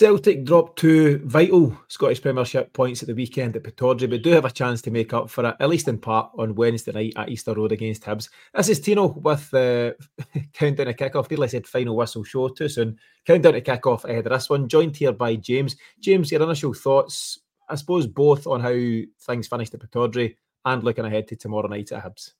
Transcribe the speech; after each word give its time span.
Celtic 0.00 0.44
dropped 0.46 0.78
two 0.78 1.20
vital 1.26 1.78
Scottish 1.88 2.22
Premiership 2.22 2.72
points 2.72 3.02
at 3.02 3.08
the 3.08 3.14
weekend 3.14 3.54
at 3.54 3.64
Pittodrie, 3.64 4.08
but 4.08 4.22
do 4.22 4.30
have 4.30 4.46
a 4.46 4.50
chance 4.50 4.80
to 4.80 4.90
make 4.90 5.12
up 5.12 5.28
for 5.28 5.44
it, 5.44 5.56
at 5.60 5.68
least 5.68 5.88
in 5.88 5.98
part, 5.98 6.30
on 6.38 6.54
Wednesday 6.54 6.92
night 6.92 7.12
at 7.16 7.28
Easter 7.28 7.52
Road 7.52 7.72
against 7.72 8.04
Hibs. 8.04 8.30
This 8.54 8.70
is 8.70 8.80
Tino 8.80 9.08
with 9.08 9.50
the 9.50 9.94
countdown 10.54 10.86
to 10.86 10.94
kick-off. 10.94 11.30
Nearly 11.30 11.48
said 11.48 11.66
final 11.66 11.96
whistle 11.96 12.24
show 12.24 12.48
too 12.48 12.70
soon. 12.70 12.98
Countdown 13.26 13.52
to 13.52 13.60
kick-off 13.60 14.06
ahead 14.06 14.26
of 14.26 14.32
this 14.32 14.48
one. 14.48 14.68
Joined 14.68 14.96
here 14.96 15.12
by 15.12 15.36
James. 15.36 15.76
James, 16.00 16.32
your 16.32 16.44
initial 16.44 16.72
thoughts, 16.72 17.38
I 17.68 17.74
suppose, 17.74 18.06
both 18.06 18.46
on 18.46 18.62
how 18.62 18.70
things 18.70 19.48
finished 19.48 19.74
at 19.74 19.80
Pittodrie 19.80 20.34
and 20.64 20.82
looking 20.82 21.04
ahead 21.04 21.28
to 21.28 21.36
tomorrow 21.36 21.68
night 21.68 21.92
at 21.92 22.04
Hibs. 22.04 22.32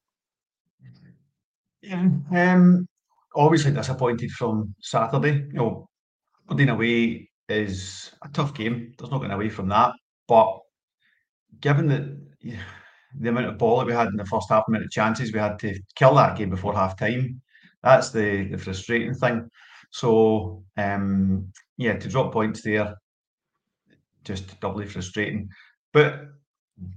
Yeah, 1.82 2.08
um, 2.32 2.88
obviously 3.36 3.72
disappointed 3.72 4.30
from 4.30 4.74
Saturday. 4.80 5.44
You 5.48 5.52
know, 5.52 5.90
Aberdeen 6.48 6.70
away 6.70 7.29
is 7.50 8.10
a 8.22 8.28
tough 8.28 8.54
game. 8.54 8.94
There's 8.98 9.10
not 9.10 9.18
getting 9.18 9.34
away 9.34 9.48
from 9.48 9.68
that. 9.68 9.92
But 10.28 10.58
given 11.60 11.88
that 11.88 12.56
the 13.18 13.28
amount 13.28 13.46
of 13.46 13.58
ball 13.58 13.78
that 13.78 13.86
we 13.86 13.92
had 13.92 14.08
in 14.08 14.16
the 14.16 14.24
first 14.24 14.48
half, 14.50 14.64
amount 14.68 14.84
of 14.84 14.90
chances 14.90 15.32
we 15.32 15.38
had 15.38 15.58
to 15.60 15.78
kill 15.96 16.14
that 16.14 16.36
game 16.36 16.50
before 16.50 16.74
half 16.74 16.98
time, 16.98 17.40
that's 17.82 18.10
the, 18.10 18.44
the 18.44 18.58
frustrating 18.58 19.14
thing. 19.14 19.48
So 19.90 20.64
um, 20.76 21.52
yeah, 21.76 21.96
to 21.96 22.08
drop 22.08 22.32
points 22.32 22.62
there, 22.62 22.94
just 24.24 24.60
doubly 24.60 24.86
frustrating. 24.86 25.48
But 25.92 26.26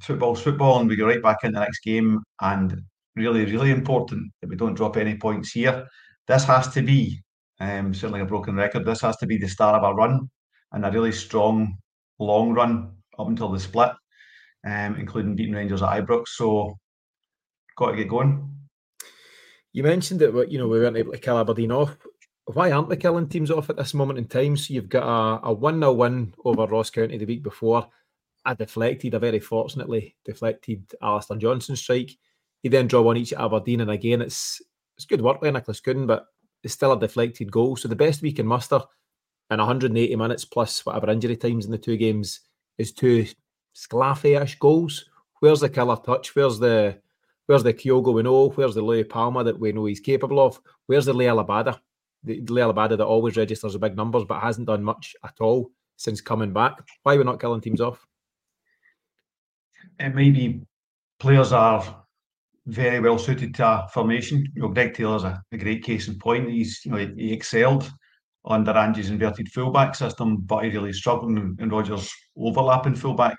football's 0.01 0.41
football, 0.41 0.79
and 0.79 0.89
we 0.89 0.95
go 0.95 1.07
right 1.07 1.23
back 1.23 1.37
in 1.43 1.53
the 1.53 1.59
next 1.59 1.79
game. 1.79 2.21
And 2.41 2.81
really, 3.15 3.45
really 3.45 3.71
important 3.71 4.31
that 4.41 4.49
we 4.49 4.55
don't 4.55 4.75
drop 4.75 4.97
any 4.97 5.15
points 5.15 5.51
here. 5.51 5.87
This 6.27 6.43
has 6.45 6.67
to 6.73 6.81
be 6.81 7.21
um, 7.59 7.93
certainly 7.93 8.21
a 8.21 8.25
broken 8.25 8.55
record. 8.55 8.85
This 8.85 9.01
has 9.01 9.17
to 9.17 9.25
be 9.25 9.37
the 9.37 9.47
start 9.47 9.75
of 9.75 9.89
a 9.89 9.93
run 9.93 10.29
and 10.73 10.85
a 10.85 10.91
really 10.91 11.11
strong 11.11 11.77
long 12.19 12.53
run 12.53 12.91
up 13.17 13.27
until 13.27 13.51
the 13.51 13.59
split, 13.59 13.91
um, 14.65 14.95
including 14.95 15.35
beating 15.35 15.53
Rangers 15.53 15.81
at 15.81 15.89
Ibrox. 15.89 16.29
So, 16.29 16.77
got 17.77 17.91
to 17.91 17.97
get 17.97 18.09
going. 18.09 18.49
You 19.71 19.83
mentioned 19.83 20.19
that 20.19 20.51
you 20.51 20.57
know 20.57 20.67
we 20.67 20.79
weren't 20.79 20.97
able 20.97 21.13
to 21.13 21.17
kill 21.17 21.39
Aberdeen 21.39 21.71
off. 21.71 21.97
Why 22.45 22.71
aren't 22.71 22.89
we 22.89 22.97
killing 22.97 23.29
teams 23.29 23.51
off 23.51 23.69
at 23.69 23.77
this 23.77 23.93
moment 23.93 24.19
in 24.19 24.25
time? 24.25 24.57
So 24.57 24.73
you've 24.73 24.89
got 24.89 25.03
a, 25.03 25.47
a 25.47 25.53
1 25.53 25.79
0 25.79 25.93
win 25.93 26.33
over 26.43 26.67
Ross 26.67 26.89
County 26.89 27.17
the 27.17 27.25
week 27.25 27.41
before, 27.41 27.87
a 28.45 28.53
deflected, 28.53 29.13
a 29.13 29.19
very 29.19 29.39
fortunately 29.39 30.15
deflected 30.25 30.83
Alistair 31.01 31.37
Johnston 31.37 31.75
strike. 31.75 32.11
You 32.61 32.69
then 32.69 32.87
draw 32.87 33.01
one 33.01 33.17
each 33.17 33.33
at 33.33 33.41
Aberdeen, 33.41 33.81
and 33.81 33.91
again, 33.91 34.21
it's 34.21 34.61
it's 34.95 35.05
good 35.05 35.21
work 35.21 35.41
by 35.41 35.49
Nicholas 35.49 35.81
Gooden, 35.81 36.05
but 36.05 36.25
it's 36.63 36.73
still 36.73 36.93
a 36.93 36.99
deflected 36.99 37.51
goal. 37.51 37.75
So 37.75 37.87
the 37.87 37.95
best 37.95 38.21
we 38.21 38.31
can 38.31 38.45
muster 38.45 38.81
in 39.51 39.59
180 39.59 40.15
minutes 40.15 40.45
plus 40.45 40.85
whatever 40.85 41.09
injury 41.09 41.35
times 41.35 41.65
in 41.65 41.71
the 41.71 41.77
two 41.77 41.97
games 41.97 42.41
is 42.77 42.91
two 42.91 43.27
Sclaffy-ish 43.75 44.59
goals. 44.59 45.05
Where's 45.39 45.59
the 45.59 45.69
killer 45.69 45.97
touch? 45.97 46.35
Where's 46.35 46.59
the 46.59 46.99
where's 47.45 47.63
the 47.63 47.73
Kyogo 47.73 48.13
we 48.13 48.23
know? 48.23 48.49
Where's 48.49 48.75
the 48.75 48.81
Louis 48.81 49.03
Palma 49.03 49.43
that 49.43 49.59
we 49.59 49.71
know 49.71 49.85
he's 49.85 49.99
capable 49.99 50.39
of? 50.39 50.59
Where's 50.85 51.05
the 51.05 51.13
Liel 51.13 51.45
Abada? 51.45 51.79
The 52.23 52.41
Liel 52.41 52.73
Abada 52.73 52.97
that 52.97 53.05
always 53.05 53.35
registers 53.35 53.73
the 53.73 53.79
big 53.79 53.97
numbers 53.97 54.23
but 54.25 54.41
hasn't 54.41 54.67
done 54.67 54.83
much 54.83 55.15
at 55.23 55.35
all 55.41 55.71
since 55.97 56.21
coming 56.21 56.53
back. 56.53 56.79
Why 57.03 57.15
are 57.15 57.17
we 57.17 57.23
not 57.23 57.41
killing 57.41 57.61
teams 57.61 57.81
off? 57.81 58.05
It 59.99 60.15
may 60.15 60.29
be 60.29 60.61
players 61.19 61.51
are 61.51 62.03
very 62.67 62.99
well 62.99 63.17
suited 63.17 63.53
to 63.55 63.87
formation. 63.91 64.47
You 64.55 64.61
know, 64.61 64.67
Greg 64.69 64.93
Taylor's 64.93 65.23
a, 65.23 65.43
a 65.51 65.57
great 65.57 65.83
case 65.83 66.07
in 66.07 66.17
point. 66.17 66.49
He's 66.49 66.85
you 66.85 66.91
know 66.91 66.97
he, 66.97 67.07
he 67.17 67.33
excelled 67.33 67.91
under 68.45 68.71
Ange's 68.71 69.09
inverted 69.09 69.49
fullback 69.51 69.95
system, 69.95 70.37
but 70.37 70.63
he 70.63 70.71
really 70.71 70.93
struggled 70.93 71.37
in, 71.37 71.69
Rodgers' 71.69 72.11
overlapping 72.37 72.95
fullback 72.95 73.37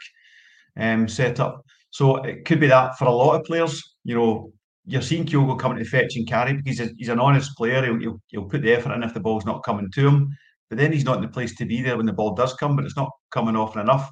um, 0.79 1.09
setup. 1.09 1.63
So 1.91 2.17
it 2.17 2.45
could 2.45 2.61
be 2.61 2.67
that 2.69 2.97
for 2.99 3.05
a 3.05 3.13
lot 3.13 3.39
of 3.39 3.45
players. 3.45 3.97
You 4.05 4.15
know, 4.15 4.53
you're 4.87 5.03
seeing 5.03 5.27
Kyogo 5.27 5.59
coming 5.59 5.79
to 5.79 5.85
fetch 5.85 6.17
and 6.17 6.27
carry 6.27 6.55
because 6.55 6.79
he's, 6.79 6.93
he's 6.97 7.09
an 7.09 7.21
honest 7.21 7.57
player. 7.57 7.85
He'll, 7.85 7.99
he'll, 7.99 8.21
he'll, 8.29 8.49
put 8.49 8.63
the 8.63 8.73
effort 8.73 8.93
in 8.93 9.03
if 9.03 9.15
the 9.15 9.21
ball's 9.21 9.47
not 9.47 9.63
coming 9.63 9.91
to 9.93 10.09
him. 10.09 10.37
But 10.69 10.79
then 10.79 10.93
he's 10.93 11.05
not 11.05 11.17
in 11.17 11.23
the 11.23 11.29
place 11.29 11.55
to 11.57 11.67
be 11.67 11.83
there 11.83 11.97
when 11.97 12.07
the 12.07 12.13
ball 12.13 12.35
does 12.35 12.55
come, 12.55 12.75
but 12.75 12.85
it's 12.85 12.97
not 12.97 13.11
coming 13.31 13.57
often 13.57 13.83
enough. 13.83 14.11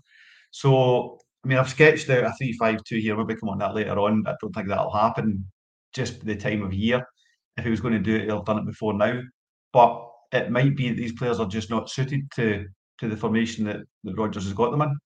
So, 0.51 1.19
I 1.45 1.49
mean, 1.49 1.59
I've 1.59 1.69
sketched 1.69 2.09
out 2.11 2.25
a 2.25 2.33
3 2.39 2.53
5 2.53 2.85
2 2.85 2.97
here. 2.99 3.17
We'll 3.17 3.27
come 3.27 3.49
on 3.49 3.59
that 3.59 3.75
later 3.75 3.99
on. 3.99 4.25
I 4.27 4.35
don't 4.41 4.53
think 4.53 4.69
that'll 4.69 4.93
happen 4.93 5.45
just 5.95 6.25
the 6.25 6.37
time 6.37 6.63
of 6.63 6.75
year. 6.75 7.05
If 7.57 7.65
he 7.65 7.71
was 7.71 7.81
going 7.81 7.95
to 7.95 8.01
do 8.01 8.17
it, 8.17 8.25
he'll 8.25 8.37
have 8.37 8.45
done 8.45 8.59
it 8.59 8.67
before 8.67 8.95
now. 8.95 9.21
But 9.73 10.12
it 10.33 10.51
might 10.51 10.77
be 10.77 10.89
that 10.89 10.97
these 10.97 11.13
players 11.13 11.39
are 11.39 11.47
just 11.47 11.71
not 11.71 11.91
suited 11.91 12.31
to 12.33 12.67
to 12.99 13.09
the 13.09 13.17
formation 13.17 13.65
that, 13.65 13.81
that 14.05 14.17
Rodgers 14.17 14.45
has 14.45 14.53
got 14.53 14.71
them 14.71 14.83
in. 14.83 14.97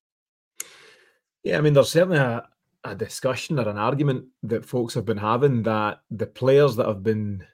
Yeah, 1.43 1.59
I 1.59 1.61
mean, 1.61 1.73
there's 1.73 1.91
certainly 1.91 2.19
a, 2.19 2.47
a 2.85 2.95
discussion 2.95 3.59
or 3.59 3.69
an 3.69 3.79
argument 3.79 4.27
that 4.43 4.67
folks 4.67 4.95
have 4.95 5.05
been 5.05 5.17
having 5.17 5.63
that 5.63 6.01
the 6.11 6.27
players 6.27 6.77
that 6.77 6.87
have 6.87 7.03
been 7.03 7.45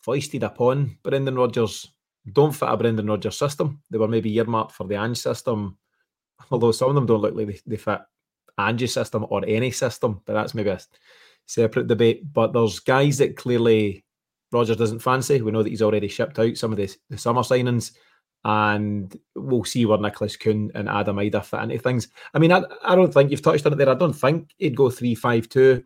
foisted 0.00 0.42
upon 0.42 0.96
Brendan 1.02 1.34
Rodgers 1.34 1.90
don't 2.32 2.52
fit 2.52 2.68
a 2.68 2.76
Brendan 2.76 3.06
Rodgers 3.06 3.36
system. 3.36 3.82
They 3.90 3.98
were 3.98 4.08
maybe 4.08 4.34
earmarked 4.36 4.72
for 4.72 4.86
the 4.86 4.96
Ange 4.96 5.18
system, 5.18 5.76
although 6.50 6.72
some 6.72 6.88
of 6.88 6.94
them 6.94 7.06
don't 7.06 7.20
look 7.20 7.34
like 7.34 7.46
they, 7.46 7.60
they 7.66 7.76
fit 7.76 8.00
Ange's 8.58 8.94
system 8.94 9.26
or 9.28 9.42
any 9.46 9.70
system, 9.70 10.20
but 10.24 10.34
that's 10.34 10.54
maybe 10.54 10.70
a 10.70 10.80
separate 11.46 11.86
debate. 11.86 12.32
But 12.32 12.52
there's 12.52 12.80
guys 12.80 13.18
that 13.18 13.36
clearly 13.36 14.04
Rodgers 14.52 14.76
doesn't 14.76 15.00
fancy. 15.00 15.40
We 15.42 15.52
know 15.52 15.62
that 15.62 15.70
he's 15.70 15.82
already 15.82 16.08
shipped 16.08 16.38
out 16.38 16.56
some 16.56 16.72
of 16.72 16.78
the, 16.78 16.94
the 17.08 17.18
summer 17.18 17.42
signings, 17.42 17.92
and 18.44 19.16
we'll 19.34 19.64
see 19.64 19.86
where 19.86 19.98
Nicholas 19.98 20.36
Kuhn 20.36 20.70
and 20.74 20.88
Adam 20.88 21.16
Idah 21.16 21.44
fit 21.44 21.60
into 21.60 21.78
things. 21.78 22.08
I 22.34 22.38
mean, 22.38 22.52
I, 22.52 22.62
I 22.84 22.94
don't 22.94 23.12
think 23.12 23.30
you've 23.30 23.42
touched 23.42 23.66
on 23.66 23.72
it 23.72 23.76
there. 23.76 23.88
I 23.88 23.94
don't 23.94 24.12
think 24.12 24.50
he'd 24.58 24.76
go 24.76 24.90
3 24.90 25.14
5 25.14 25.48
2, 25.48 25.82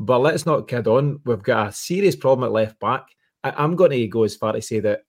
but 0.00 0.18
let's 0.18 0.46
not 0.46 0.68
kid 0.68 0.86
on. 0.86 1.20
We've 1.24 1.42
got 1.42 1.68
a 1.68 1.72
serious 1.72 2.16
problem 2.16 2.46
at 2.46 2.52
left 2.52 2.78
back. 2.80 3.06
I, 3.44 3.64
am 3.64 3.76
going 3.76 3.92
to 3.92 4.06
go 4.08 4.24
as 4.24 4.36
far 4.36 4.52
to 4.52 4.60
say 4.60 4.80
that 4.80 5.02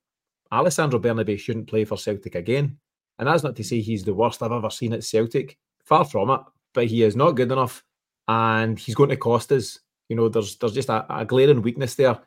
Alessandro 0.52 1.00
Bernabei 1.00 1.40
shouldn't 1.40 1.68
play 1.68 1.86
for 1.86 1.98
Celtic 1.98 2.36
again. 2.36 2.78
And 3.20 3.28
that's 3.28 3.44
not 3.44 3.56
to 3.56 3.64
say 3.64 3.82
he's 3.82 4.04
the 4.04 4.14
worst 4.14 4.44
I've 4.44 4.52
ever 4.52 4.70
seen 4.70 4.94
at 4.94 5.04
Celtic. 5.04 5.58
Far 5.84 6.06
from 6.06 6.30
it. 6.30 6.42
But 6.74 6.86
he 6.86 7.04
is 7.04 7.16
not 7.16 7.32
good 7.32 7.52
enough. 7.52 7.84
And 8.28 8.78
he's 8.78 8.96
going 8.96 9.10
to 9.10 9.18
cost 9.18 9.52
us 9.52 9.80
You 10.10 10.16
know, 10.16 10.30
there's 10.30 10.58
there's 10.58 10.74
just 10.74 10.90
a, 10.90 11.06
a 11.14 11.26
glaring 11.26 11.62
weakness 11.62 11.96
there, 11.96 12.20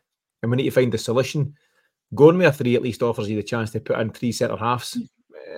and 0.43 0.51
we 0.51 0.57
need 0.57 0.65
to 0.65 0.71
find 0.71 0.93
the 0.93 0.99
solution. 0.99 1.55
Going 2.15 2.39
with 2.39 2.47
a 2.49 2.53
three 2.53 2.75
at 2.75 2.83
least 2.83 3.03
offers 3.03 3.29
you 3.31 3.37
the 3.37 3.43
chance 3.43 3.71
to 3.71 3.81
put 3.81 3.99
in 3.99 4.11
three 4.11 4.33
centre 4.33 4.57
halves 4.57 4.99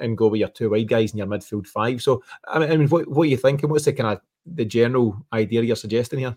and 0.01 0.19
go 0.19 0.29
with 0.29 0.41
your 0.41 0.49
two 0.49 0.71
wide 0.71 0.89
guys 0.89 1.13
in 1.13 1.19
your 1.19 1.27
midfield 1.27 1.67
five. 1.67 2.03
So, 2.03 2.23
I 2.47 2.59
mean, 2.59 2.71
I 2.71 2.77
mean 2.77 2.89
what, 2.89 3.09
what 3.09 3.23
are 3.23 3.31
you 3.31 3.37
thinking? 3.37 3.71
What's 3.71 3.87
the 3.87 3.93
kind 3.93 4.17
of 4.17 4.21
the 4.45 4.65
general 4.65 5.25
idea 5.33 5.63
you're 5.63 5.77
suggesting 5.77 6.19
here? 6.19 6.37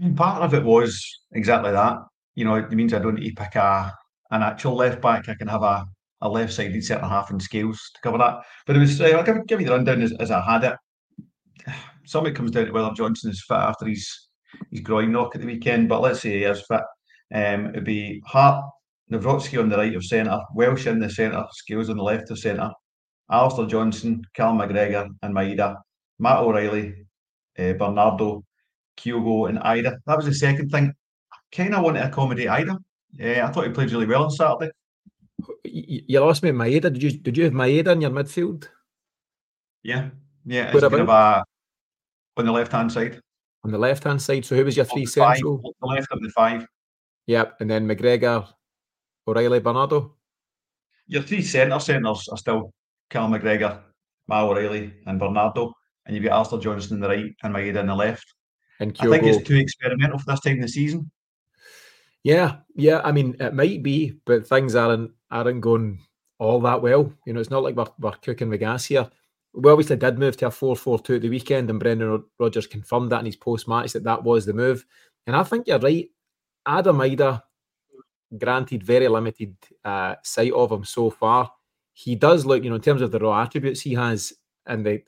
I 0.00 0.04
mean, 0.04 0.16
part 0.16 0.42
of 0.42 0.54
it 0.54 0.64
was 0.64 1.20
exactly 1.32 1.72
that. 1.72 1.98
You 2.34 2.44
know, 2.44 2.54
it 2.54 2.70
means 2.72 2.94
I 2.94 2.98
don't 2.98 3.16
need 3.16 3.36
to 3.36 3.42
pick 3.42 3.54
a 3.56 3.94
an 4.30 4.42
actual 4.42 4.74
left 4.74 5.00
back. 5.02 5.28
I 5.28 5.34
can 5.34 5.48
have 5.48 5.62
a, 5.62 5.86
a 6.22 6.28
left 6.28 6.52
sided 6.52 6.84
centre 6.84 7.06
half 7.06 7.30
in 7.30 7.40
Scales 7.40 7.90
to 7.94 8.00
cover 8.00 8.18
that. 8.18 8.40
But 8.66 8.76
it 8.76 8.80
was, 8.80 9.00
uh, 9.00 9.06
I'll 9.06 9.24
give, 9.24 9.46
give 9.46 9.60
you 9.60 9.66
the 9.66 9.72
rundown 9.72 10.02
as, 10.02 10.12
as 10.20 10.30
I 10.30 10.40
had 10.40 10.64
it. 10.64 11.74
Some 12.06 12.24
of 12.24 12.32
it 12.32 12.36
comes 12.36 12.50
down 12.50 12.66
to 12.66 12.72
whether 12.72 12.92
Johnston 12.94 13.30
is 13.30 13.44
fit 13.46 13.56
after 13.56 13.86
his, 13.86 14.28
his 14.70 14.80
groin 14.80 15.12
knock 15.12 15.34
at 15.34 15.40
the 15.40 15.46
weekend, 15.46 15.88
but 15.88 16.00
let's 16.00 16.20
say 16.20 16.30
he 16.30 16.44
is 16.44 16.62
fit. 16.62 16.80
Um, 17.32 17.68
it'd 17.68 17.84
be 17.84 18.22
Hart, 18.26 18.64
Nawrocki 19.10 19.60
on 19.60 19.68
the 19.68 19.76
right 19.76 19.94
of 19.94 20.04
centre, 20.04 20.40
Welsh 20.54 20.86
in 20.86 20.98
the 20.98 21.10
centre, 21.10 21.44
Scales 21.52 21.90
on 21.90 21.96
the 21.96 22.02
left 22.02 22.30
of 22.30 22.38
centre, 22.38 22.70
Alistair 23.30 23.66
Johnston, 23.66 24.22
Cal 24.34 24.54
McGregor, 24.54 25.08
and 25.22 25.34
Maeda, 25.34 25.76
Matt 26.18 26.38
O'Riley, 26.38 26.94
uh, 27.58 27.72
Bernardo, 27.74 28.44
Kyogo, 28.96 29.48
and 29.48 29.58
Idah. 29.58 29.96
That 30.06 30.16
was 30.16 30.26
the 30.26 30.34
second 30.34 30.70
thing. 30.70 30.92
I 31.32 31.36
kind 31.52 31.74
of 31.74 31.82
want 31.82 31.96
to 31.96 32.06
accommodate 32.06 32.48
Idah. 32.48 32.78
Uh, 33.20 33.46
I 33.46 33.50
thought 33.50 33.66
he 33.66 33.72
played 33.72 33.90
really 33.90 34.06
well 34.06 34.24
on 34.24 34.30
Saturday. 34.30 34.70
You, 35.64 36.02
you 36.06 36.20
lost 36.20 36.42
me, 36.42 36.50
Maeda. 36.50 36.92
Did 36.92 37.02
you 37.02 37.10
did 37.12 37.36
you 37.36 37.44
have 37.44 37.52
Maeda 37.52 37.92
in 37.92 38.00
your 38.00 38.10
midfield? 38.10 38.68
Yeah, 39.82 40.10
yeah. 40.44 40.70
It's 40.70 40.80
kind 40.80 40.94
of 40.94 41.08
a, 41.08 41.44
on 42.36 42.44
the 42.44 42.52
left 42.52 42.72
hand 42.72 42.92
side. 42.92 43.20
On 43.64 43.70
the 43.70 43.78
left 43.78 44.04
hand 44.04 44.20
side. 44.20 44.44
So 44.44 44.56
who 44.56 44.64
was 44.64 44.76
your 44.76 44.84
three 44.84 45.06
central? 45.06 45.74
The 45.80 45.86
left 45.86 46.08
of 46.12 46.20
the 46.20 46.30
five. 46.30 46.66
Yep, 47.30 47.60
and 47.60 47.70
then 47.70 47.86
McGregor, 47.86 48.44
O'Riley, 49.24 49.60
Bernardo. 49.60 50.16
Your 51.06 51.22
three 51.22 51.42
centre 51.42 51.78
centres 51.78 52.26
are 52.26 52.36
still 52.36 52.74
Cal 53.08 53.28
McGregor, 53.28 53.78
Mal 54.26 54.50
O'Riley, 54.50 54.92
and 55.06 55.16
Bernardo, 55.20 55.72
and 56.04 56.16
you've 56.16 56.24
got 56.24 56.32
Alistair 56.32 56.58
Johnston 56.58 56.96
on 56.96 57.00
the 57.02 57.08
right 57.08 57.32
and 57.44 57.54
Maeda 57.54 57.78
on 57.78 57.86
the 57.86 57.94
left. 57.94 58.34
And 58.80 58.92
Kyogo. 58.92 59.14
I 59.14 59.20
think 59.20 59.36
it's 59.36 59.46
too 59.46 59.58
experimental 59.58 60.18
for 60.18 60.24
this 60.26 60.40
time 60.40 60.56
of 60.56 60.62
the 60.62 60.68
season. 60.68 61.08
Yeah, 62.24 62.56
yeah. 62.74 63.00
I 63.04 63.12
mean, 63.12 63.36
it 63.38 63.54
might 63.54 63.84
be, 63.84 64.18
but 64.26 64.44
things 64.48 64.74
aren't 64.74 65.12
aren't 65.30 65.60
going 65.60 66.00
all 66.40 66.60
that 66.62 66.82
well. 66.82 67.12
You 67.26 67.32
know, 67.34 67.38
it's 67.38 67.48
not 67.48 67.62
like 67.62 67.76
we're, 67.76 67.86
we're 68.00 68.10
cooking 68.10 68.50
the 68.50 68.58
gas 68.58 68.86
here. 68.86 69.08
We 69.54 69.70
obviously 69.70 69.94
did 69.94 70.18
move 70.18 70.36
to 70.38 70.48
a 70.48 70.50
4 70.50 70.74
4 70.74 70.98
2 70.98 71.14
at 71.14 71.22
the 71.22 71.30
weekend, 71.30 71.70
and 71.70 71.78
Brendan 71.78 72.24
Rodgers 72.40 72.66
confirmed 72.66 73.12
that 73.12 73.20
in 73.20 73.26
his 73.26 73.36
post 73.36 73.68
match 73.68 73.92
that 73.92 74.02
that 74.02 74.24
was 74.24 74.46
the 74.46 74.52
move. 74.52 74.84
And 75.28 75.36
I 75.36 75.44
think 75.44 75.68
you're 75.68 75.78
right. 75.78 76.08
Adam 76.66 76.98
Idah, 76.98 77.42
granted, 78.38 78.82
very 78.82 79.08
limited 79.08 79.56
uh, 79.84 80.14
sight 80.22 80.52
of 80.52 80.72
him 80.72 80.84
so 80.84 81.10
far. 81.10 81.50
He 81.92 82.14
does 82.14 82.46
look, 82.46 82.62
you 82.62 82.70
know, 82.70 82.76
in 82.76 82.82
terms 82.82 83.02
of 83.02 83.10
the 83.10 83.18
raw 83.18 83.42
attributes 83.42 83.80
he 83.80 83.94
has, 83.94 84.32
and 84.66 84.84
the, 84.84 85.02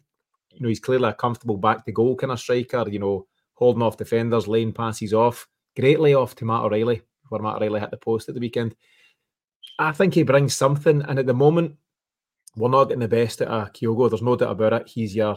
you 0.51 0.61
know, 0.61 0.69
he's 0.69 0.81
clearly 0.81 1.09
a 1.09 1.15
comfortable 1.15 1.57
back 1.57 1.85
to 1.85 1.93
goal 1.93 2.17
kind 2.17 2.33
of 2.33 2.41
striker, 2.41 2.85
you 2.89 2.99
know, 2.99 3.27
holding 3.55 3.83
off 3.83 3.97
defenders, 3.97 4.49
laying 4.49 4.73
passes 4.73 5.15
off. 5.15 5.47
Great 5.77 6.01
layoff 6.01 6.35
to 6.37 6.45
Matt 6.45 6.63
O'Riley, 6.63 7.03
where 7.29 7.41
Matt 7.41 7.57
O'Riley 7.57 7.81
hit 7.81 7.91
the 7.91 7.97
post 7.97 8.29
at 8.29 8.35
the 8.35 8.41
weekend. 8.41 8.75
I 9.79 9.93
think 9.93 10.15
he 10.15 10.23
brings 10.23 10.55
something, 10.55 11.03
and 11.03 11.19
at 11.19 11.27
the 11.27 11.35
moment, 11.35 11.77
we're 12.57 12.69
not 12.69 12.85
getting 12.85 13.01
the 13.01 13.09
best 13.09 13.41
out 13.41 13.49
of 13.49 13.73
Kyogo. 13.73 14.11
There's 14.11 14.23
no 14.23 14.37
doubt 14.37 14.53
about 14.53 14.73
it. 14.75 14.89
He's 14.89 15.17
your 15.17 15.37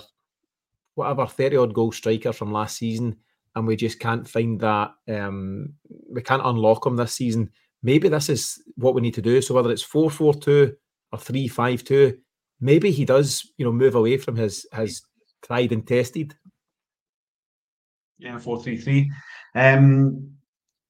whatever 0.95 1.25
30 1.25 1.57
odd 1.57 1.73
goal 1.73 1.91
striker 1.91 2.33
from 2.33 2.51
last 2.51 2.77
season, 2.77 3.17
and 3.55 3.65
we 3.65 3.75
just 3.75 3.99
can't 3.99 4.27
find 4.27 4.59
that. 4.59 4.91
Um, 5.07 5.73
we 6.09 6.21
can't 6.21 6.45
unlock 6.45 6.85
him 6.85 6.95
this 6.95 7.13
season. 7.13 7.49
Maybe 7.83 8.09
this 8.09 8.29
is 8.29 8.61
what 8.75 8.93
we 8.95 9.01
need 9.01 9.13
to 9.13 9.21
do. 9.21 9.41
So 9.41 9.53
whether 9.53 9.71
it's 9.71 9.83
4 9.83 10.09
4 10.09 10.33
2 10.35 10.75
or 11.11 11.19
3 11.19 11.47
5 11.47 11.83
2, 11.83 12.17
maybe 12.59 12.91
he 12.91 13.05
does, 13.05 13.51
you 13.57 13.65
know, 13.65 13.71
move 13.71 13.95
away 13.95 14.17
from 14.17 14.35
his 14.35 14.65
his 14.73 15.01
tried 15.43 15.71
and 15.71 15.87
tested. 15.87 16.35
Yeah, 18.17 18.37
4 18.37 18.61
3 18.61 18.77
3. 18.77 19.11
Um, 19.55 20.31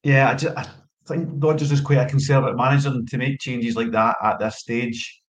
yeah, 0.04 0.30
I, 0.30 0.36
just, 0.36 0.58
I 0.58 0.68
think 1.08 1.30
Rodgers 1.34 1.72
is 1.72 1.82
quite 1.82 2.00
a 2.00 2.06
conservative 2.06 2.56
manager 2.56 2.90
and 2.90 3.08
to 3.10 3.18
make 3.18 3.40
changes 3.40 3.76
like 3.76 3.92
that 3.92 4.18
at 4.24 4.40
this 4.40 4.60
stage. 4.60 5.22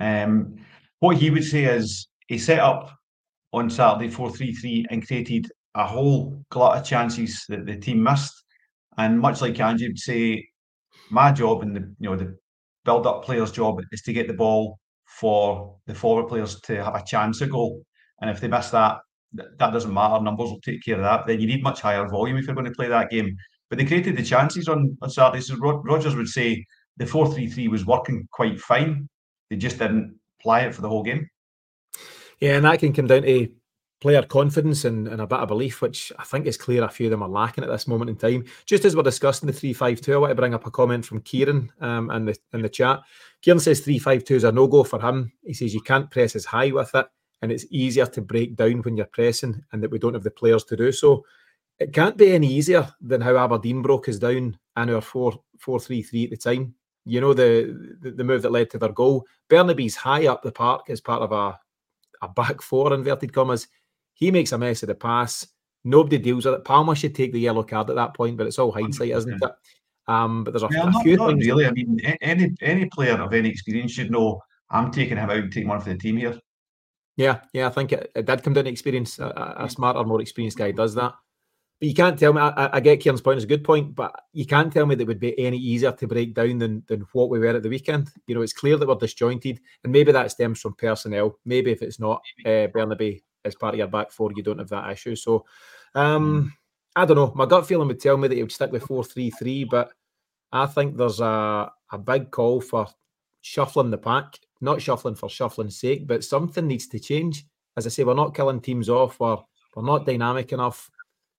Um, 0.00 0.56
what 1.00 1.16
he 1.16 1.30
would 1.30 1.44
say 1.44 1.64
is 1.64 2.08
he 2.28 2.38
set 2.38 2.60
up 2.60 2.90
on 3.52 3.68
Saturday 3.68 4.08
4 4.08 4.30
3 4.30 4.52
3 4.54 4.86
and 4.90 5.06
created 5.06 5.50
a 5.74 5.86
whole 5.86 6.44
glut 6.50 6.78
of 6.78 6.84
chances 6.84 7.44
that 7.48 7.66
the 7.66 7.76
team 7.76 8.02
missed. 8.02 8.34
And 8.98 9.20
much 9.20 9.40
like 9.40 9.58
Ange 9.60 9.82
would 9.82 9.98
say, 9.98 10.46
my 11.10 11.32
job 11.32 11.62
and 11.62 11.74
the 11.74 11.80
you 11.98 12.10
know 12.10 12.16
the 12.16 12.36
build 12.84 13.06
up 13.06 13.24
players' 13.24 13.52
job 13.52 13.80
is 13.92 14.02
to 14.02 14.12
get 14.12 14.26
the 14.26 14.34
ball 14.34 14.78
for 15.06 15.76
the 15.86 15.94
forward 15.94 16.28
players 16.28 16.60
to 16.60 16.82
have 16.82 16.94
a 16.94 17.04
chance 17.04 17.42
at 17.42 17.50
goal. 17.50 17.82
And 18.20 18.30
if 18.30 18.40
they 18.40 18.48
miss 18.48 18.70
that, 18.70 18.98
that 19.32 19.58
doesn't 19.58 19.92
matter. 19.92 20.22
Numbers 20.22 20.50
will 20.50 20.60
take 20.60 20.82
care 20.84 20.96
of 20.96 21.02
that. 21.02 21.26
Then 21.26 21.40
you 21.40 21.46
need 21.46 21.62
much 21.62 21.80
higher 21.80 22.06
volume 22.08 22.36
if 22.36 22.46
you're 22.46 22.54
going 22.54 22.66
to 22.66 22.72
play 22.72 22.88
that 22.88 23.10
game. 23.10 23.36
But 23.68 23.78
they 23.78 23.84
created 23.84 24.16
the 24.16 24.22
chances 24.22 24.68
on, 24.68 24.96
on 25.02 25.10
Saturday. 25.10 25.40
So 25.40 25.56
Rodgers 25.56 26.16
would 26.16 26.28
say 26.28 26.64
the 26.96 27.06
4 27.06 27.32
3 27.32 27.48
3 27.48 27.68
was 27.68 27.86
working 27.86 28.26
quite 28.32 28.60
fine. 28.60 29.08
They 29.48 29.56
just 29.56 29.78
didn't 29.78 30.18
apply 30.40 30.62
it 30.62 30.74
for 30.74 30.82
the 30.82 30.88
whole 30.88 31.02
game. 31.02 31.28
Yeah, 32.40 32.56
and 32.56 32.64
that 32.64 32.80
can 32.80 32.92
come 32.92 33.06
down 33.06 33.22
to 33.22 33.48
player 34.00 34.22
confidence 34.22 34.84
and, 34.84 35.06
and, 35.08 35.20
a 35.20 35.26
bit 35.26 35.38
of 35.38 35.48
belief, 35.48 35.82
which 35.82 36.10
I 36.18 36.24
think 36.24 36.46
is 36.46 36.56
clear 36.56 36.82
a 36.82 36.88
few 36.88 37.06
of 37.06 37.10
them 37.10 37.22
are 37.22 37.28
lacking 37.28 37.64
at 37.64 37.70
this 37.70 37.86
moment 37.86 38.10
in 38.10 38.16
time. 38.16 38.44
Just 38.64 38.84
as 38.84 38.96
we're 38.96 39.02
discussing 39.02 39.46
the 39.46 39.52
3-5-2, 39.52 40.14
I 40.14 40.16
want 40.16 40.30
to 40.30 40.34
bring 40.34 40.54
up 40.54 40.66
a 40.66 40.70
comment 40.70 41.04
from 41.04 41.20
Kieran 41.20 41.70
um, 41.80 42.10
in, 42.10 42.24
the, 42.24 42.38
in 42.52 42.62
the 42.62 42.68
chat. 42.68 43.00
Kieran 43.42 43.60
says 43.60 43.82
3-5-2 43.82 44.30
is 44.32 44.44
a 44.44 44.52
no-go 44.52 44.84
for 44.84 45.00
him. 45.00 45.30
He 45.44 45.52
says 45.52 45.74
you 45.74 45.82
can't 45.82 46.10
press 46.10 46.34
as 46.34 46.46
high 46.46 46.70
with 46.70 46.94
it 46.94 47.06
and 47.42 47.52
it's 47.52 47.66
easier 47.70 48.06
to 48.06 48.22
break 48.22 48.56
down 48.56 48.80
when 48.82 48.96
you're 48.96 49.06
pressing 49.06 49.62
and 49.72 49.82
that 49.82 49.90
we 49.90 49.98
don't 49.98 50.14
have 50.14 50.22
the 50.22 50.30
players 50.30 50.64
to 50.64 50.76
do 50.76 50.92
so. 50.92 51.24
It 51.78 51.92
can't 51.92 52.16
be 52.16 52.32
any 52.32 52.46
easier 52.46 52.88
than 53.00 53.20
how 53.20 53.36
Aberdeen 53.36 53.82
broke 53.82 54.08
us 54.08 54.18
down 54.18 54.58
in 54.76 54.90
our 54.90 55.00
4-3-3 55.00 56.24
at 56.24 56.30
the 56.30 56.36
time. 56.36 56.74
You 57.06 57.20
know, 57.22 57.32
the, 57.32 57.96
the, 58.00 58.10
the 58.10 58.24
move 58.24 58.42
that 58.42 58.52
led 58.52 58.70
to 58.70 58.78
their 58.78 58.92
goal. 58.92 59.26
Bernabei's 59.48 59.96
high 59.96 60.26
up 60.26 60.42
the 60.42 60.52
park 60.52 60.90
as 60.90 61.00
part 61.00 61.22
of 61.22 61.32
a, 61.32 61.58
a 62.20 62.28
back 62.28 62.60
four, 62.60 62.92
inverted 62.92 63.32
commas 63.32 63.66
he 64.14 64.30
makes 64.30 64.52
a 64.52 64.58
mess 64.58 64.82
of 64.82 64.88
the 64.88 64.94
pass. 64.94 65.46
Nobody 65.84 66.18
deals 66.18 66.44
with 66.44 66.54
it. 66.54 66.64
Palmer 66.64 66.94
should 66.94 67.14
take 67.14 67.32
the 67.32 67.40
yellow 67.40 67.62
card 67.62 67.88
at 67.88 67.96
that 67.96 68.14
point, 68.14 68.36
but 68.36 68.46
it's 68.46 68.58
all 68.58 68.72
hindsight, 68.72 69.10
isn't 69.10 69.42
it? 69.42 69.50
Um, 70.06 70.44
but 70.44 70.52
there's 70.52 70.62
a, 70.62 70.68
yeah, 70.70 70.88
a 70.88 70.90
not, 70.90 71.02
few 71.02 71.16
not 71.16 71.28
things. 71.30 71.46
Really, 71.46 71.66
I 71.66 71.70
mean, 71.70 72.00
any 72.20 72.54
any 72.60 72.86
player 72.86 73.14
of 73.14 73.32
any 73.32 73.48
experience 73.48 73.92
should 73.92 74.10
know 74.10 74.40
I'm 74.70 74.90
taking 74.90 75.16
him 75.16 75.30
out 75.30 75.36
and 75.36 75.52
taking 75.52 75.68
one 75.68 75.80
for 75.80 75.88
the 75.88 75.96
team 75.96 76.16
here. 76.16 76.38
Yeah, 77.16 77.40
yeah, 77.52 77.66
I 77.66 77.70
think 77.70 77.92
it, 77.92 78.10
it 78.14 78.26
did 78.26 78.42
come 78.42 78.54
down 78.54 78.64
to 78.64 78.70
experience. 78.70 79.18
A, 79.18 79.54
a, 79.58 79.68
smarter, 79.68 80.02
more 80.04 80.20
experienced 80.20 80.58
guy 80.58 80.70
does 80.70 80.94
that. 80.94 81.12
But 81.78 81.88
you 81.88 81.94
can't 81.94 82.18
tell 82.18 82.32
me. 82.32 82.40
I, 82.40 82.76
I 82.76 82.80
get 82.80 83.00
Kieran's 83.00 83.20
point; 83.20 83.36
it's 83.36 83.44
a 83.44 83.48
good 83.48 83.64
point. 83.64 83.94
But 83.94 84.12
you 84.32 84.46
can't 84.46 84.72
tell 84.72 84.86
me 84.86 84.94
that 84.94 85.02
it 85.02 85.08
would 85.08 85.20
be 85.20 85.38
any 85.38 85.58
easier 85.58 85.92
to 85.92 86.06
break 86.06 86.34
down 86.34 86.58
than 86.58 86.82
than 86.88 87.06
what 87.12 87.30
we 87.30 87.38
were 87.38 87.48
at 87.48 87.62
the 87.62 87.68
weekend. 87.68 88.10
You 88.26 88.34
know, 88.34 88.42
it's 88.42 88.52
clear 88.52 88.76
that 88.76 88.88
we're 88.88 88.94
disjointed, 88.94 89.60
and 89.84 89.92
maybe 89.92 90.12
that 90.12 90.30
stems 90.30 90.60
from 90.60 90.74
personnel. 90.74 91.38
Maybe 91.44 91.70
if 91.72 91.82
it's 91.82 92.00
not 92.00 92.22
uh, 92.44 92.68
Bernabei 92.68 93.22
as 93.44 93.54
part 93.54 93.74
of 93.74 93.78
your 93.78 93.88
back 93.88 94.10
four, 94.10 94.30
you 94.34 94.42
don't 94.42 94.58
have 94.58 94.68
that 94.68 94.90
issue. 94.90 95.16
So, 95.16 95.44
um, 95.94 96.44
mm. 96.44 96.52
I 96.96 97.04
don't 97.04 97.16
know. 97.16 97.32
My 97.34 97.46
gut 97.46 97.66
feeling 97.66 97.88
would 97.88 98.00
tell 98.00 98.16
me 98.16 98.28
that 98.28 98.34
he 98.34 98.42
would 98.42 98.52
stick 98.52 98.72
with 98.72 98.84
four 98.84 99.04
three 99.04 99.30
three, 99.30 99.64
but 99.64 99.92
I 100.52 100.66
think 100.66 100.96
there's 100.96 101.20
a 101.20 101.70
a 101.92 101.98
big 101.98 102.30
call 102.30 102.60
for 102.60 102.86
shuffling 103.40 103.90
the 103.90 103.98
pack. 103.98 104.38
Not 104.60 104.82
shuffling 104.82 105.14
for 105.14 105.30
shuffling's 105.30 105.80
sake, 105.80 106.06
but 106.06 106.24
something 106.24 106.66
needs 106.66 106.86
to 106.88 106.98
change. 106.98 107.46
As 107.76 107.86
I 107.86 107.90
say, 107.90 108.04
we're 108.04 108.14
not 108.14 108.34
killing 108.34 108.60
teams 108.60 108.88
off. 108.88 109.18
We're 109.20 109.38
we're 109.74 109.84
not 109.84 110.04
dynamic 110.04 110.52
enough. 110.52 110.90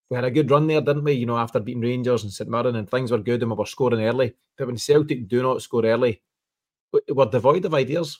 We 0.10 0.16
had 0.16 0.26
a 0.26 0.32
good 0.32 0.50
run 0.50 0.68
there, 0.68 0.82
didn't 0.82 1.04
we? 1.04 1.14
You 1.14 1.26
know, 1.26 1.38
after 1.38 1.60
beating 1.60 1.82
Rangers 1.82 2.24
and 2.24 2.34
St 2.34 2.50
Mirren, 2.50 2.76
and 2.76 2.90
things 2.90 3.12
were 3.12 3.18
good, 3.20 3.42
and 3.42 3.52
we 3.52 3.58
were 3.58 3.66
scoring 3.66 4.04
early. 4.04 4.34
But 4.58 4.68
when 4.68 4.78
Celtic 4.78 5.28
do 5.28 5.42
not 5.42 5.62
score 5.62 5.86
early, 5.86 6.22
we're 7.10 7.26
devoid 7.26 7.66
of 7.66 7.74
ideas. 7.74 8.20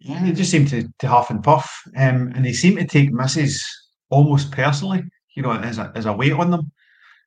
Yeah, 0.00 0.24
they 0.24 0.32
just 0.32 0.50
seem 0.50 0.66
to, 0.66 0.88
to 0.98 1.08
huff 1.08 1.30
and 1.30 1.42
puff, 1.42 1.70
um, 1.96 2.32
and 2.34 2.44
they 2.44 2.52
seem 2.52 2.76
to 2.76 2.84
take 2.86 3.12
misses 3.12 3.64
almost 4.08 4.50
personally. 4.50 5.02
You 5.36 5.42
know, 5.42 5.52
as 5.52 5.78
a 5.78 5.92
as 5.94 6.06
a 6.06 6.12
weight 6.12 6.32
on 6.32 6.50
them. 6.50 6.72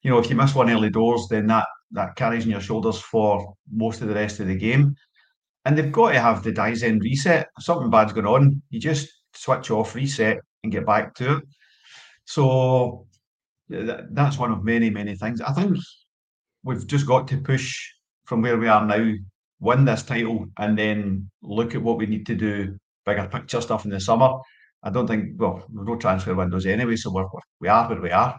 You 0.01 0.11
know, 0.11 0.17
if 0.17 0.29
you 0.29 0.35
miss 0.35 0.53
one 0.53 0.69
early 0.69 0.89
doors, 0.89 1.27
then 1.29 1.47
that 1.47 1.67
that 1.91 2.15
carries 2.15 2.43
on 2.43 2.51
your 2.51 2.59
shoulders 2.59 2.99
for 2.99 3.53
most 3.71 4.01
of 4.01 4.07
the 4.07 4.15
rest 4.15 4.39
of 4.39 4.47
the 4.47 4.55
game. 4.55 4.95
And 5.65 5.77
they've 5.77 5.91
got 5.91 6.11
to 6.11 6.19
have 6.19 6.43
the 6.43 6.51
dies 6.51 6.83
end 6.83 7.03
reset. 7.03 7.47
If 7.57 7.63
something 7.63 7.89
bad's 7.89 8.11
going 8.11 8.27
on, 8.27 8.61
you 8.69 8.79
just 8.79 9.07
switch 9.33 9.71
off, 9.71 9.95
reset, 9.95 10.39
and 10.63 10.71
get 10.71 10.85
back 10.85 11.15
to 11.15 11.37
it. 11.37 11.43
So 12.25 13.07
that's 13.69 14.37
one 14.37 14.51
of 14.51 14.63
many, 14.63 14.89
many 14.89 15.15
things. 15.15 15.39
I 15.39 15.53
think 15.53 15.77
we've 16.63 16.85
just 16.85 17.07
got 17.07 17.27
to 17.29 17.37
push 17.37 17.73
from 18.25 18.41
where 18.41 18.57
we 18.57 18.67
are 18.67 18.85
now 18.85 19.13
win 19.63 19.85
this 19.85 20.03
title, 20.03 20.45
and 20.59 20.77
then 20.77 21.29
look 21.41 21.73
at 21.73 21.81
what 21.81 21.97
we 21.97 22.05
need 22.05 22.25
to 22.25 22.35
do, 22.35 22.77
bigger 23.05 23.27
picture 23.27 23.61
stuff 23.61 23.85
in 23.85 23.91
the 23.91 23.99
summer. 23.99 24.29
I 24.83 24.89
don't 24.89 25.07
think, 25.07 25.39
well, 25.39 25.63
no 25.71 25.95
transfer 25.95 26.35
windows 26.35 26.65
anyway, 26.65 26.97
so 26.97 27.11
we're, 27.11 27.25
we 27.61 27.69
are 27.69 27.87
where 27.87 28.01
we 28.01 28.11
are. 28.11 28.37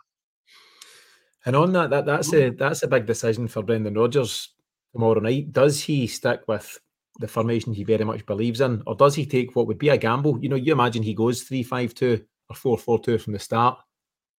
And 1.46 1.56
on 1.56 1.72
that, 1.72 1.90
that 1.90 2.06
that's 2.06 2.32
a 2.34 2.50
that's 2.50 2.82
a 2.82 2.88
big 2.88 3.06
decision 3.06 3.48
for 3.48 3.62
Brendan 3.62 3.94
Rodgers 3.94 4.50
tomorrow 4.92 5.20
night. 5.20 5.52
Does 5.52 5.82
he 5.82 6.06
stick 6.06 6.42
with 6.46 6.78
the 7.20 7.28
formation 7.28 7.72
he 7.72 7.84
very 7.84 8.04
much 8.04 8.26
believes 8.26 8.60
in, 8.60 8.82
or 8.86 8.94
does 8.94 9.14
he 9.14 9.24
take 9.26 9.56
what 9.56 9.66
would 9.66 9.78
be 9.78 9.88
a 9.88 9.96
gamble? 9.96 10.38
You 10.42 10.50
know, 10.50 10.56
you 10.56 10.72
imagine 10.72 11.02
he 11.02 11.14
goes 11.14 11.42
three 11.42 11.62
five 11.62 11.94
two 11.94 12.24
or 12.50 12.56
four 12.56 12.78
four 12.78 12.98
two 12.98 13.18
from 13.18 13.32
the 13.32 13.38
start, 13.38 13.78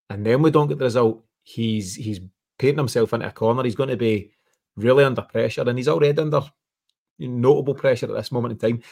and 0.09 0.25
then 0.25 0.41
we 0.41 0.51
don't 0.51 0.67
get 0.67 0.77
the 0.77 0.85
result. 0.85 1.23
He's 1.43 1.95
he's 1.95 2.19
painting 2.59 2.77
himself 2.77 3.13
into 3.13 3.27
a 3.27 3.31
corner. 3.31 3.63
He's 3.63 3.75
going 3.75 3.89
to 3.89 3.97
be 3.97 4.31
really 4.75 5.03
under 5.03 5.21
pressure, 5.21 5.67
and 5.67 5.77
he's 5.77 5.87
already 5.87 6.19
under 6.19 6.41
notable 7.19 7.75
pressure 7.75 8.07
at 8.07 8.15
this 8.15 8.31
moment 8.31 8.53
in 8.53 8.57
time. 8.57 8.83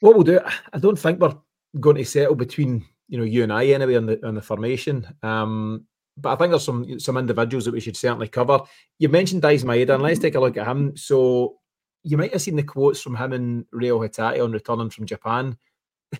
What 0.00 0.14
we'll 0.14 0.24
do, 0.24 0.40
I 0.72 0.78
don't 0.78 0.98
think 0.98 1.20
we're 1.20 1.36
going 1.80 1.96
to 1.96 2.04
settle 2.04 2.34
between 2.34 2.84
you 3.08 3.18
know 3.18 3.24
you 3.24 3.42
and 3.42 3.52
I 3.52 3.66
anyway 3.66 3.96
on 3.96 4.06
the 4.06 4.26
on 4.26 4.34
the 4.34 4.42
formation. 4.42 5.06
Um, 5.22 5.86
but 6.16 6.32
I 6.32 6.36
think 6.36 6.50
there's 6.50 6.64
some 6.64 6.98
some 6.98 7.16
individuals 7.16 7.64
that 7.64 7.74
we 7.74 7.80
should 7.80 7.96
certainly 7.96 8.28
cover. 8.28 8.60
You 8.98 9.08
mentioned 9.08 9.42
Daizen 9.42 9.64
Maeda, 9.64 9.94
and 9.94 10.02
let's 10.02 10.18
take 10.18 10.34
a 10.34 10.40
look 10.40 10.56
at 10.56 10.66
him. 10.66 10.96
So 10.96 11.56
you 12.04 12.16
might 12.16 12.32
have 12.32 12.42
seen 12.42 12.56
the 12.56 12.62
quotes 12.62 13.00
from 13.00 13.16
him 13.16 13.32
and 13.32 13.64
Reo 13.70 14.00
Hatate 14.00 14.42
on 14.42 14.52
returning 14.52 14.90
from 14.90 15.06
Japan. 15.06 15.56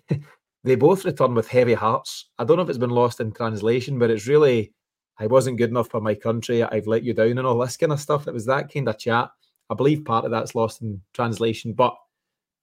they 0.63 0.75
both 0.75 1.05
return 1.05 1.35
with 1.35 1.47
heavy 1.47 1.73
hearts. 1.73 2.29
I 2.39 2.43
don't 2.45 2.57
know 2.57 2.63
if 2.63 2.69
it's 2.69 2.77
been 2.77 2.89
lost 2.89 3.19
in 3.19 3.31
translation, 3.31 3.99
but 3.99 4.09
it's 4.09 4.27
really 4.27 4.73
I 5.19 5.27
wasn't 5.27 5.57
good 5.57 5.69
enough 5.69 5.89
for 5.89 6.01
my 6.01 6.15
country. 6.15 6.63
I've 6.63 6.87
let 6.87 7.03
you 7.03 7.13
down 7.13 7.37
and 7.37 7.45
all 7.45 7.59
this 7.59 7.77
kind 7.77 7.91
of 7.91 7.99
stuff. 7.99 8.27
It 8.27 8.33
was 8.33 8.45
that 8.45 8.73
kind 8.73 8.87
of 8.87 8.97
chat. 8.97 9.29
I 9.69 9.75
believe 9.75 10.05
part 10.05 10.25
of 10.25 10.31
that's 10.31 10.55
lost 10.55 10.81
in 10.81 11.01
translation, 11.13 11.73
but 11.73 11.95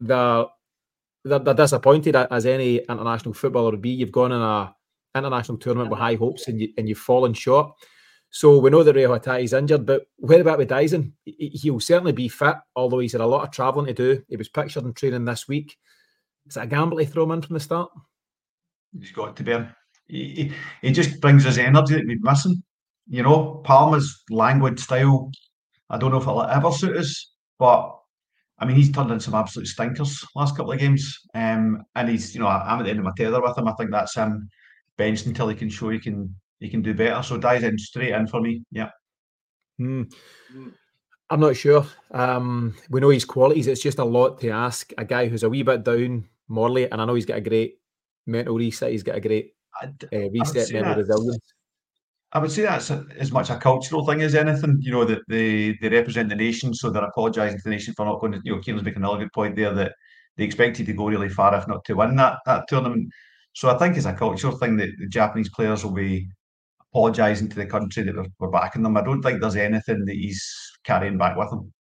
they're, 0.01 0.45
they're 1.25 1.55
disappointed 1.55 2.17
as 2.17 2.47
any 2.47 2.77
international 2.77 3.35
footballer 3.35 3.73
would 3.73 3.83
be. 3.83 3.91
You've 3.91 4.13
gone 4.13 4.33
in 4.33 4.41
a 4.41 4.75
international 5.15 5.59
tournament 5.59 5.91
with 5.91 5.99
high 5.99 6.15
hopes 6.15 6.49
and, 6.49 6.61
you, 6.61 6.73
and 6.79 6.89
you've 6.89 6.99
fallen 6.99 7.35
short. 7.35 7.73
So 8.31 8.59
we 8.59 8.71
know 8.71 8.85
that 8.85 8.95
Reo 8.95 9.19
Hatate 9.19 9.43
is 9.43 9.53
injured, 9.53 9.85
but 9.85 10.07
where 10.17 10.41
about 10.41 10.59
with 10.59 10.71
Daizen? 10.71 11.13
He'll 11.25 11.81
certainly 11.81 12.13
be 12.13 12.29
fit, 12.29 12.55
although 12.77 13.01
he's 13.01 13.13
had 13.13 13.21
a 13.21 13.27
lot 13.27 13.43
of 13.43 13.51
travelling 13.51 13.87
to 13.87 13.93
do. 13.93 14.23
He 14.29 14.37
was 14.37 14.49
pictured 14.49 14.85
in 14.85 14.93
training 14.93 15.25
this 15.25 15.49
week. 15.49 15.77
Is 16.47 16.55
that 16.55 16.65
a 16.65 16.67
gamble 16.69 16.99
to 16.99 17.07
throw 17.07 17.25
him 17.25 17.33
in 17.33 17.43
from 17.43 17.55
the 17.55 17.61
start? 17.61 17.91
He's 18.97 19.11
got 19.11 19.37
to 19.37 19.43
be. 19.43 19.59
He, 20.07 20.35
he, 20.35 20.53
he 20.83 20.93
just 20.93 21.21
brings 21.21 21.45
his 21.45 21.59
energy 21.59 21.95
that 21.95 22.07
we're 22.07 22.19
missing. 22.21 22.63
You 23.09 23.25
know, 23.25 23.63
Palma's 23.65 24.23
languid 24.31 24.79
style, 24.79 25.33
I 25.91 25.99
don't 25.99 26.11
know 26.13 26.19
if 26.19 26.23
it'll 26.23 26.43
ever 26.43 26.73
suit 26.73 26.97
us, 26.97 27.35
but 27.59 27.97
I 28.59 28.67
mean, 28.67 28.77
he's 28.77 28.93
turned 28.93 29.11
in 29.11 29.21
some 29.21 29.35
absolute 29.35 29.67
stinkers 29.67 30.25
last 30.37 30.57
couple 30.57 30.73
of 30.73 30.79
games. 30.79 31.19
Um, 31.35 31.85
and 31.95 32.09
he's, 32.09 32.35
you 32.35 32.41
know, 32.41 32.47
I'm 32.47 32.79
at 32.79 32.85
the 32.85 32.91
end 32.91 32.99
of 32.99 33.05
my 33.05 33.13
tether 33.17 33.41
with 33.41 33.57
him. 33.57 33.69
I 33.69 33.73
think 33.73 33.91
that's 33.91 34.15
him 34.15 34.49
benched 34.97 35.27
until 35.27 35.49
he 35.49 35.55
can 35.55 35.71
show 35.71 35.89
he 35.89 35.99
can 35.99 36.35
he 36.61 36.69
can 36.69 36.83
do 36.83 36.95
better. 36.95 37.23
So 37.23 37.39
Daizen 37.39 37.79
straight 37.79 38.13
in 38.13 38.27
for 38.27 38.41
me. 38.41 38.63
Yeah. 38.71 38.91
Hmm. 39.79 40.03
I'm 41.31 41.41
not 41.41 41.57
sure. 41.57 41.87
Um, 42.11 42.77
we 42.91 43.01
know 43.01 43.09
his 43.09 43.25
qualities. 43.25 43.67
It's 43.67 43.83
just 43.83 43.99
a 43.99 44.05
lot 44.05 44.41
to 44.41 44.51
ask 44.51 44.93
a 44.99 45.05
guy 45.05 45.27
who's 45.27 45.43
a 45.43 45.49
wee 45.49 45.63
bit 45.63 45.85
down 45.85 46.29
morally, 46.49 46.91
and 46.91 47.01
I 47.01 47.05
know 47.05 47.15
he's 47.15 47.25
got 47.25 47.39
a 47.39 47.41
great 47.41 47.79
mental 48.27 48.57
reset. 48.57 48.91
He's 48.91 49.05
got 49.05 49.17
a 49.17 49.21
great 49.21 49.55
uh, 49.83 49.89
reset, 50.13 50.73
mental 50.73 50.97
resilience. 50.97 51.55
I 52.33 52.39
would 52.39 52.53
say 52.53 52.63
that's 52.63 52.91
a, 52.91 53.05
as 53.19 53.33
much 53.33 53.51
a 53.51 53.57
cultural 53.57 54.07
thing 54.07 54.23
as 54.23 54.35
anything. 54.35 54.79
You 54.81 54.93
know 54.93 55.05
that 55.05 55.23
they 55.29 55.77
they 55.81 55.89
represent 55.89 56.29
the 56.29 56.37
nation, 56.37 56.75
so 56.75 56.91
they're 56.91 57.05
apologising 57.05 57.59
to 57.59 57.65
the 57.65 57.71
nation 57.71 57.95
for 57.95 58.05
not 58.05 58.21
going 58.21 58.33
to. 58.33 58.41
You 58.45 58.57
know, 58.57 58.61
Kieran's 58.61 58.85
making 58.85 59.03
another 59.03 59.19
good 59.19 59.33
point 59.33 59.57
there 59.57 59.75
that 59.75 59.93
they 60.37 60.45
expected 60.45 60.87
to 60.87 60.93
go 60.93 61.09
really 61.09 61.29
far, 61.29 61.55
if 61.57 61.67
not 61.67 61.85
to 61.87 61.95
win 61.95 62.17
that 62.17 62.39
that 62.47 62.69
tournament. 62.69 63.11
So 63.53 63.69
I 63.69 63.79
think 63.79 63.97
it's 63.97 64.07
a 64.07 64.13
cultural 64.13 64.57
thing 64.57 64.77
that 64.77 64.91
the 64.99 65.09
Japanese 65.09 65.51
players 65.51 65.85
will 65.85 65.93
be 65.93 66.29
apologising 66.93 67.49
to 67.49 67.57
the 67.57 67.67
country 67.67 68.05
that 68.05 68.15
we're, 68.15 68.27
we're 68.39 68.51
backing 68.51 68.83
them. 68.83 68.97
I 68.97 69.03
don't 69.03 69.23
think 69.23 69.41
there's 69.41 69.57
anything 69.57 70.05
that 70.05 70.15
he's 70.15 70.73
carrying 70.85 71.19
back 71.19 71.37
with 71.37 71.53
him. 71.53 71.73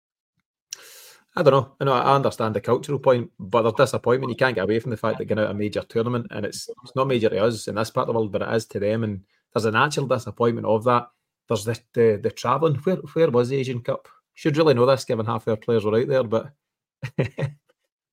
I 1.36 1.42
don't 1.42 1.52
know. 1.52 1.72
I 1.78 1.84
know 1.84 1.92
I 1.92 2.14
understand 2.14 2.56
the 2.56 2.60
cultural 2.60 2.98
point, 2.98 3.30
but 3.38 3.62
there's 3.62 3.74
disappointment. 3.74 4.30
You 4.30 4.36
can't 4.36 4.54
get 4.54 4.64
away 4.64 4.80
from 4.80 4.90
the 4.90 4.96
fact 4.96 5.18
that 5.18 5.26
getting 5.26 5.44
out 5.44 5.50
a 5.50 5.54
major 5.54 5.82
tournament, 5.82 6.26
and 6.30 6.46
it's 6.46 6.68
it's 6.82 6.96
not 6.96 7.06
major 7.06 7.28
to 7.28 7.44
us 7.44 7.68
in 7.68 7.74
this 7.74 7.90
part 7.90 8.08
of 8.08 8.14
the 8.14 8.18
world, 8.18 8.32
but 8.32 8.42
it 8.42 8.52
is 8.54 8.66
to 8.66 8.80
them. 8.80 9.04
And 9.04 9.20
there's 9.52 9.64
a 9.64 9.70
natural 9.70 10.06
disappointment 10.06 10.66
of 10.66 10.84
that. 10.84 11.08
There's 11.48 11.64
the 11.64 11.78
the, 11.94 12.20
the 12.22 12.30
travelling. 12.30 12.76
Where 12.76 12.96
where 12.96 13.30
was 13.30 13.48
the 13.48 13.56
Asian 13.56 13.80
Cup? 13.80 14.08
Should 14.34 14.56
really 14.56 14.74
know 14.74 14.86
this, 14.86 15.04
given 15.04 15.26
half 15.26 15.48
our 15.48 15.56
players 15.56 15.84
were 15.84 15.98
out 15.98 16.08
there, 16.08 16.22
but 16.22 16.52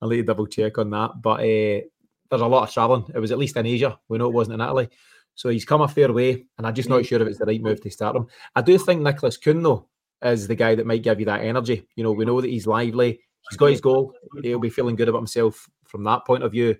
I'll 0.02 0.10
need 0.10 0.18
to 0.18 0.24
double 0.24 0.48
check 0.48 0.78
on 0.78 0.90
that. 0.92 1.22
But 1.22 1.42
uh, 1.42 1.86
there's 2.30 2.42
a 2.42 2.48
lot 2.48 2.68
of 2.68 2.74
travelling. 2.74 3.06
It 3.14 3.20
was 3.20 3.32
at 3.32 3.38
least 3.38 3.58
in 3.58 3.66
Asia. 3.66 4.00
We 4.10 4.18
know 4.18 4.28
it 4.28 4.34
wasn't 4.34 4.56
in 4.56 4.62
Italy. 4.62 4.90
So 5.36 5.50
he's 5.50 5.66
come 5.66 5.82
a 5.82 5.88
fair 5.88 6.12
way, 6.14 6.46
and 6.58 6.66
I'm 6.66 6.74
just 6.74 6.90
not 6.90 7.06
sure 7.06 7.22
if 7.22 7.28
it's 7.28 7.40
the 7.40 7.46
right 7.46 7.62
move 7.62 7.82
to 7.82 7.92
start 7.92 8.16
him. 8.16 8.28
I 8.56 8.62
do 8.62 8.78
think 8.78 9.02
Nicholas 9.02 9.38
Kuhn, 9.38 9.62
though, 9.62 9.88
is 10.24 10.48
the 10.48 10.56
guy 10.56 10.76
that 10.76 10.86
might 10.86 11.04
give 11.04 11.20
you 11.20 11.26
that 11.26 11.42
energy. 11.42 11.86
You 11.96 12.04
know, 12.06 12.14
we 12.14 12.26
know 12.26 12.40
that 12.40 12.50
he's 12.50 12.66
lively. 12.66 13.20
He's 13.50 13.58
got 13.58 13.68
his 13.72 13.82
goal. 13.82 14.14
He'll 14.42 14.60
be 14.60 14.70
feeling 14.70 14.96
good 14.96 15.10
about 15.10 15.20
himself 15.20 15.70
from 15.86 16.04
that 16.06 16.26
point 16.26 16.44
of 16.44 16.54
view. 16.54 16.78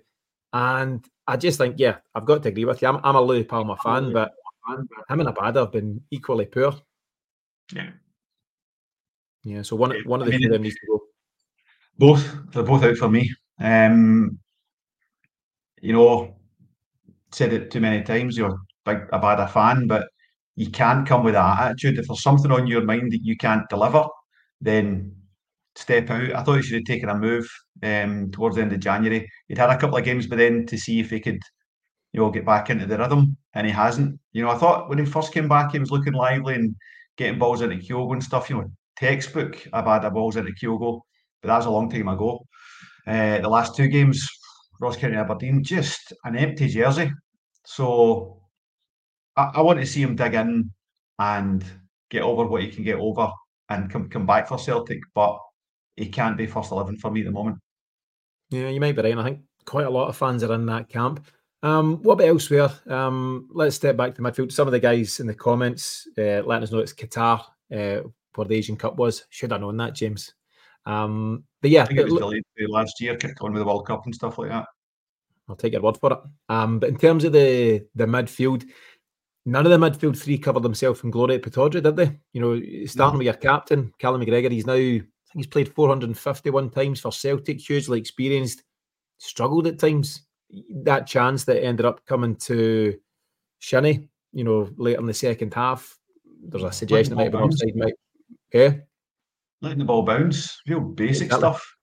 And 0.52 1.04
I 1.26 1.36
just 1.36 1.58
think, 1.58 1.76
yeah, 1.78 1.96
I've 2.14 2.24
got 2.24 2.42
to 2.42 2.48
agree 2.48 2.64
with 2.64 2.80
you. 2.82 2.88
I'm, 2.88 3.00
I'm 3.04 3.14
a 3.14 3.20
Louis 3.20 3.44
Palma 3.44 3.76
fan, 3.76 4.12
but 4.12 4.32
him 4.68 5.20
and 5.20 5.28
Abada 5.28 5.56
have 5.56 5.72
been 5.72 6.00
equally 6.10 6.46
poor. 6.46 6.74
Yeah. 7.72 7.90
Yeah. 9.44 9.62
So 9.62 9.76
one 9.76 9.94
one 10.04 10.20
of 10.20 10.26
the 10.26 10.34
I 10.34 10.38
mean, 10.38 10.42
two 10.42 10.48
of 10.48 10.52
them 10.52 10.62
needs 10.62 10.76
to 10.76 10.86
go. 10.86 11.00
Both. 11.98 12.52
They're 12.52 12.62
both 12.62 12.84
out 12.84 12.96
for 12.96 13.08
me. 13.08 13.32
Um, 13.60 14.38
you 15.80 15.92
know, 15.92 16.36
said 17.32 17.52
it 17.52 17.70
too 17.70 17.80
many 17.80 18.02
times. 18.02 18.36
You're 18.36 18.58
big 18.84 19.08
Abada 19.12 19.50
fan, 19.50 19.86
but 19.86 20.08
you 20.56 20.70
can't 20.70 21.06
come 21.06 21.22
with 21.22 21.34
that 21.34 21.60
attitude. 21.60 21.98
If 21.98 22.08
there's 22.08 22.22
something 22.22 22.50
on 22.50 22.66
your 22.66 22.82
mind 22.82 23.12
that 23.12 23.22
you 23.22 23.36
can't 23.36 23.68
deliver, 23.68 24.06
then 24.60 25.14
step 25.74 26.10
out. 26.10 26.34
I 26.34 26.42
thought 26.42 26.56
he 26.56 26.62
should 26.62 26.76
have 26.76 26.84
taken 26.84 27.10
a 27.10 27.14
move 27.14 27.48
um, 27.82 28.30
towards 28.30 28.56
the 28.56 28.62
end 28.62 28.72
of 28.72 28.80
January. 28.80 29.28
He'd 29.48 29.58
had 29.58 29.70
a 29.70 29.78
couple 29.78 29.98
of 29.98 30.04
games 30.04 30.26
but 30.26 30.38
then 30.38 30.66
to 30.66 30.78
see 30.78 31.00
if 31.00 31.10
he 31.10 31.20
could, 31.20 31.40
know, 32.22 32.30
get 32.30 32.44
back 32.44 32.70
into 32.70 32.86
the 32.86 32.98
rhythm, 32.98 33.36
and 33.54 33.66
he 33.66 33.72
hasn't. 33.72 34.18
You 34.32 34.42
know, 34.42 34.50
I 34.50 34.58
thought 34.58 34.88
when 34.88 34.98
he 34.98 35.04
first 35.04 35.32
came 35.32 35.48
back, 35.48 35.72
he 35.72 35.78
was 35.78 35.90
looking 35.90 36.12
lively 36.12 36.54
and 36.54 36.74
getting 37.16 37.38
balls 37.38 37.62
into 37.62 37.76
Kyogo 37.76 38.12
and 38.12 38.24
stuff. 38.24 38.50
You 38.50 38.56
know, 38.56 38.70
textbook 38.96 39.56
Abada 39.72 40.12
balls 40.12 40.36
into 40.36 40.52
Kyogo, 40.52 41.00
but 41.42 41.48
that 41.48 41.56
was 41.56 41.66
a 41.66 41.70
long 41.70 41.90
time 41.90 42.08
ago. 42.08 42.44
Uh, 43.06 43.38
the 43.40 43.48
last 43.48 43.76
two 43.76 43.88
games, 43.88 44.26
Ross 44.80 44.96
County 44.96 45.16
Aberdeen, 45.16 45.62
just 45.62 46.12
an 46.24 46.36
empty 46.36 46.68
jersey. 46.68 47.12
So 47.64 48.40
I, 49.36 49.52
I, 49.54 49.60
want 49.60 49.78
to 49.80 49.86
see 49.86 50.02
him 50.02 50.16
dig 50.16 50.34
in 50.34 50.70
and 51.18 51.64
get 52.10 52.22
over 52.22 52.44
what 52.44 52.62
he 52.62 52.68
can 52.68 52.84
get 52.84 52.96
over 52.96 53.30
and 53.68 53.90
come 53.90 54.08
come 54.08 54.26
back 54.26 54.48
for 54.48 54.58
Celtic, 54.58 55.00
but 55.14 55.38
he 55.96 56.08
can't 56.08 56.36
be 56.36 56.46
first 56.46 56.72
eleven 56.72 56.96
for 56.96 57.10
me 57.10 57.20
at 57.20 57.26
the 57.26 57.32
moment. 57.32 57.58
Yeah, 58.50 58.68
you 58.68 58.80
might 58.80 58.96
be 58.96 59.02
right. 59.02 59.18
I 59.18 59.24
think 59.24 59.40
quite 59.64 59.86
a 59.86 59.90
lot 59.90 60.08
of 60.08 60.16
fans 60.16 60.42
are 60.42 60.54
in 60.54 60.66
that 60.66 60.88
camp. 60.88 61.26
Um, 61.66 62.00
what 62.04 62.12
about 62.12 62.28
elsewhere? 62.28 62.70
Um, 62.86 63.48
let's 63.50 63.74
step 63.74 63.96
back 63.96 64.14
to 64.14 64.22
midfield. 64.22 64.52
Some 64.52 64.68
of 64.68 64.72
the 64.72 64.78
guys 64.78 65.18
in 65.18 65.26
the 65.26 65.34
comments 65.34 66.06
uh, 66.16 66.42
letting 66.44 66.62
us 66.62 66.70
know 66.70 66.78
it's 66.78 66.92
Qatar 66.92 67.40
uh, 67.74 68.02
where 68.36 68.46
the 68.46 68.54
Asian 68.54 68.76
Cup 68.76 68.96
was. 68.96 69.26
Should 69.30 69.50
have 69.50 69.62
known 69.62 69.76
that, 69.78 69.96
James. 69.96 70.32
Um, 70.84 71.42
but 71.60 71.72
yeah, 71.72 71.82
I 71.82 71.86
think 71.86 71.98
it 71.98 72.04
was 72.04 72.12
it, 72.12 72.18
delayed 72.20 72.70
last 72.70 73.00
year, 73.00 73.16
kicked 73.16 73.40
on 73.40 73.52
with 73.52 73.60
the 73.60 73.66
World 73.66 73.84
Cup 73.84 74.04
and 74.04 74.14
stuff 74.14 74.38
like 74.38 74.50
that. 74.50 74.66
I'll 75.48 75.56
take 75.56 75.72
your 75.72 75.82
word 75.82 75.96
for 75.96 76.12
it. 76.12 76.18
Um, 76.48 76.78
but 76.78 76.88
in 76.88 76.98
terms 76.98 77.24
of 77.24 77.32
the 77.32 77.84
the 77.96 78.06
midfield, 78.06 78.64
none 79.44 79.66
of 79.66 79.72
the 79.72 79.90
midfield 79.90 80.16
three 80.16 80.38
covered 80.38 80.62
themselves 80.62 81.02
in 81.02 81.10
glory 81.10 81.34
at 81.34 81.42
Pittodrie, 81.42 81.82
did 81.82 81.96
they? 81.96 82.16
You 82.32 82.42
know, 82.42 82.86
starting 82.86 83.14
no. 83.14 83.18
with 83.18 83.24
your 83.24 83.34
captain, 83.34 83.92
Callum 83.98 84.20
McGregor, 84.20 84.52
he's 84.52 84.66
now 84.66 84.74
I 84.74 85.00
think 85.00 85.02
he's 85.34 85.46
played 85.48 85.74
451 85.74 86.70
times 86.70 87.00
for 87.00 87.10
Celtic, 87.10 87.58
hugely 87.58 87.98
experienced, 87.98 88.62
struggled 89.18 89.66
at 89.66 89.80
times. 89.80 90.25
That 90.70 91.06
chance 91.06 91.44
that 91.44 91.62
ended 91.62 91.86
up 91.86 92.04
coming 92.06 92.36
to 92.36 92.98
Shinnie, 93.58 94.08
you 94.32 94.44
know, 94.44 94.70
later 94.76 95.00
in 95.00 95.06
the 95.06 95.14
second 95.14 95.54
half, 95.54 95.98
there's 96.42 96.62
a 96.62 96.72
suggestion 96.72 97.16
that 97.16 97.24
might 97.24 97.32
be 97.32 97.38
offside, 97.38 97.76
might 97.76 97.94
yeah. 98.52 98.74
Letting 99.60 99.78
the 99.78 99.84
ball 99.84 100.02
bounce, 100.02 100.60
real 100.66 100.80
basic 100.80 101.26
exactly. 101.26 101.38
stuff. 101.38 101.76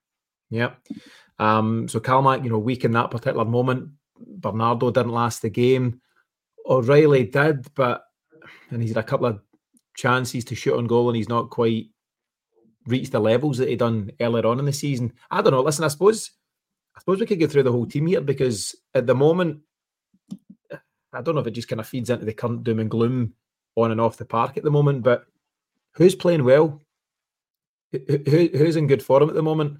Yeah. 0.50 0.70
Um, 1.38 1.88
so 1.88 2.00
Calmac, 2.00 2.44
you 2.44 2.50
know, 2.50 2.58
weak 2.58 2.84
in 2.84 2.92
that 2.92 3.10
particular 3.10 3.44
moment. 3.44 3.90
Bernardo 4.18 4.90
didn't 4.90 5.12
last 5.12 5.42
the 5.42 5.50
game. 5.50 6.00
O'Riley 6.66 7.24
did, 7.24 7.66
but 7.74 8.04
and 8.70 8.80
he's 8.80 8.92
had 8.94 9.04
a 9.04 9.06
couple 9.06 9.26
of 9.26 9.40
chances 9.96 10.44
to 10.46 10.54
shoot 10.54 10.76
on 10.76 10.86
goal, 10.86 11.08
and 11.08 11.16
he's 11.16 11.28
not 11.28 11.50
quite 11.50 11.86
reached 12.86 13.12
the 13.12 13.20
levels 13.20 13.58
that 13.58 13.68
he 13.68 13.76
done 13.76 14.10
earlier 14.20 14.46
on 14.46 14.58
in 14.58 14.64
the 14.64 14.72
season. 14.72 15.12
I 15.30 15.42
don't 15.42 15.52
know. 15.52 15.62
Listen, 15.62 15.84
I 15.84 15.88
suppose 15.88 16.30
I 16.96 17.00
suppose 17.00 17.20
we 17.20 17.26
could 17.26 17.40
go 17.40 17.46
through 17.46 17.64
the 17.64 17.72
whole 17.72 17.86
team 17.86 18.06
here 18.06 18.20
because 18.20 18.74
at 18.94 19.06
the 19.06 19.14
moment, 19.14 19.60
I 21.12 21.22
don't 21.22 21.34
know 21.34 21.40
if 21.40 21.46
it 21.46 21.52
just 21.52 21.68
kind 21.68 21.80
of 21.80 21.88
feeds 21.88 22.10
into 22.10 22.24
the 22.24 22.32
current 22.32 22.64
doom 22.64 22.80
and 22.80 22.90
gloom 22.90 23.34
on 23.76 23.90
and 23.90 24.00
off 24.00 24.16
the 24.16 24.24
park 24.24 24.56
at 24.56 24.64
the 24.64 24.70
moment. 24.70 25.02
But 25.02 25.26
who's 25.92 26.14
playing 26.14 26.44
well? 26.44 26.80
Who, 27.92 28.48
who's 28.52 28.76
in 28.76 28.86
good 28.86 29.02
form 29.02 29.28
at 29.28 29.34
the 29.34 29.42
moment? 29.42 29.78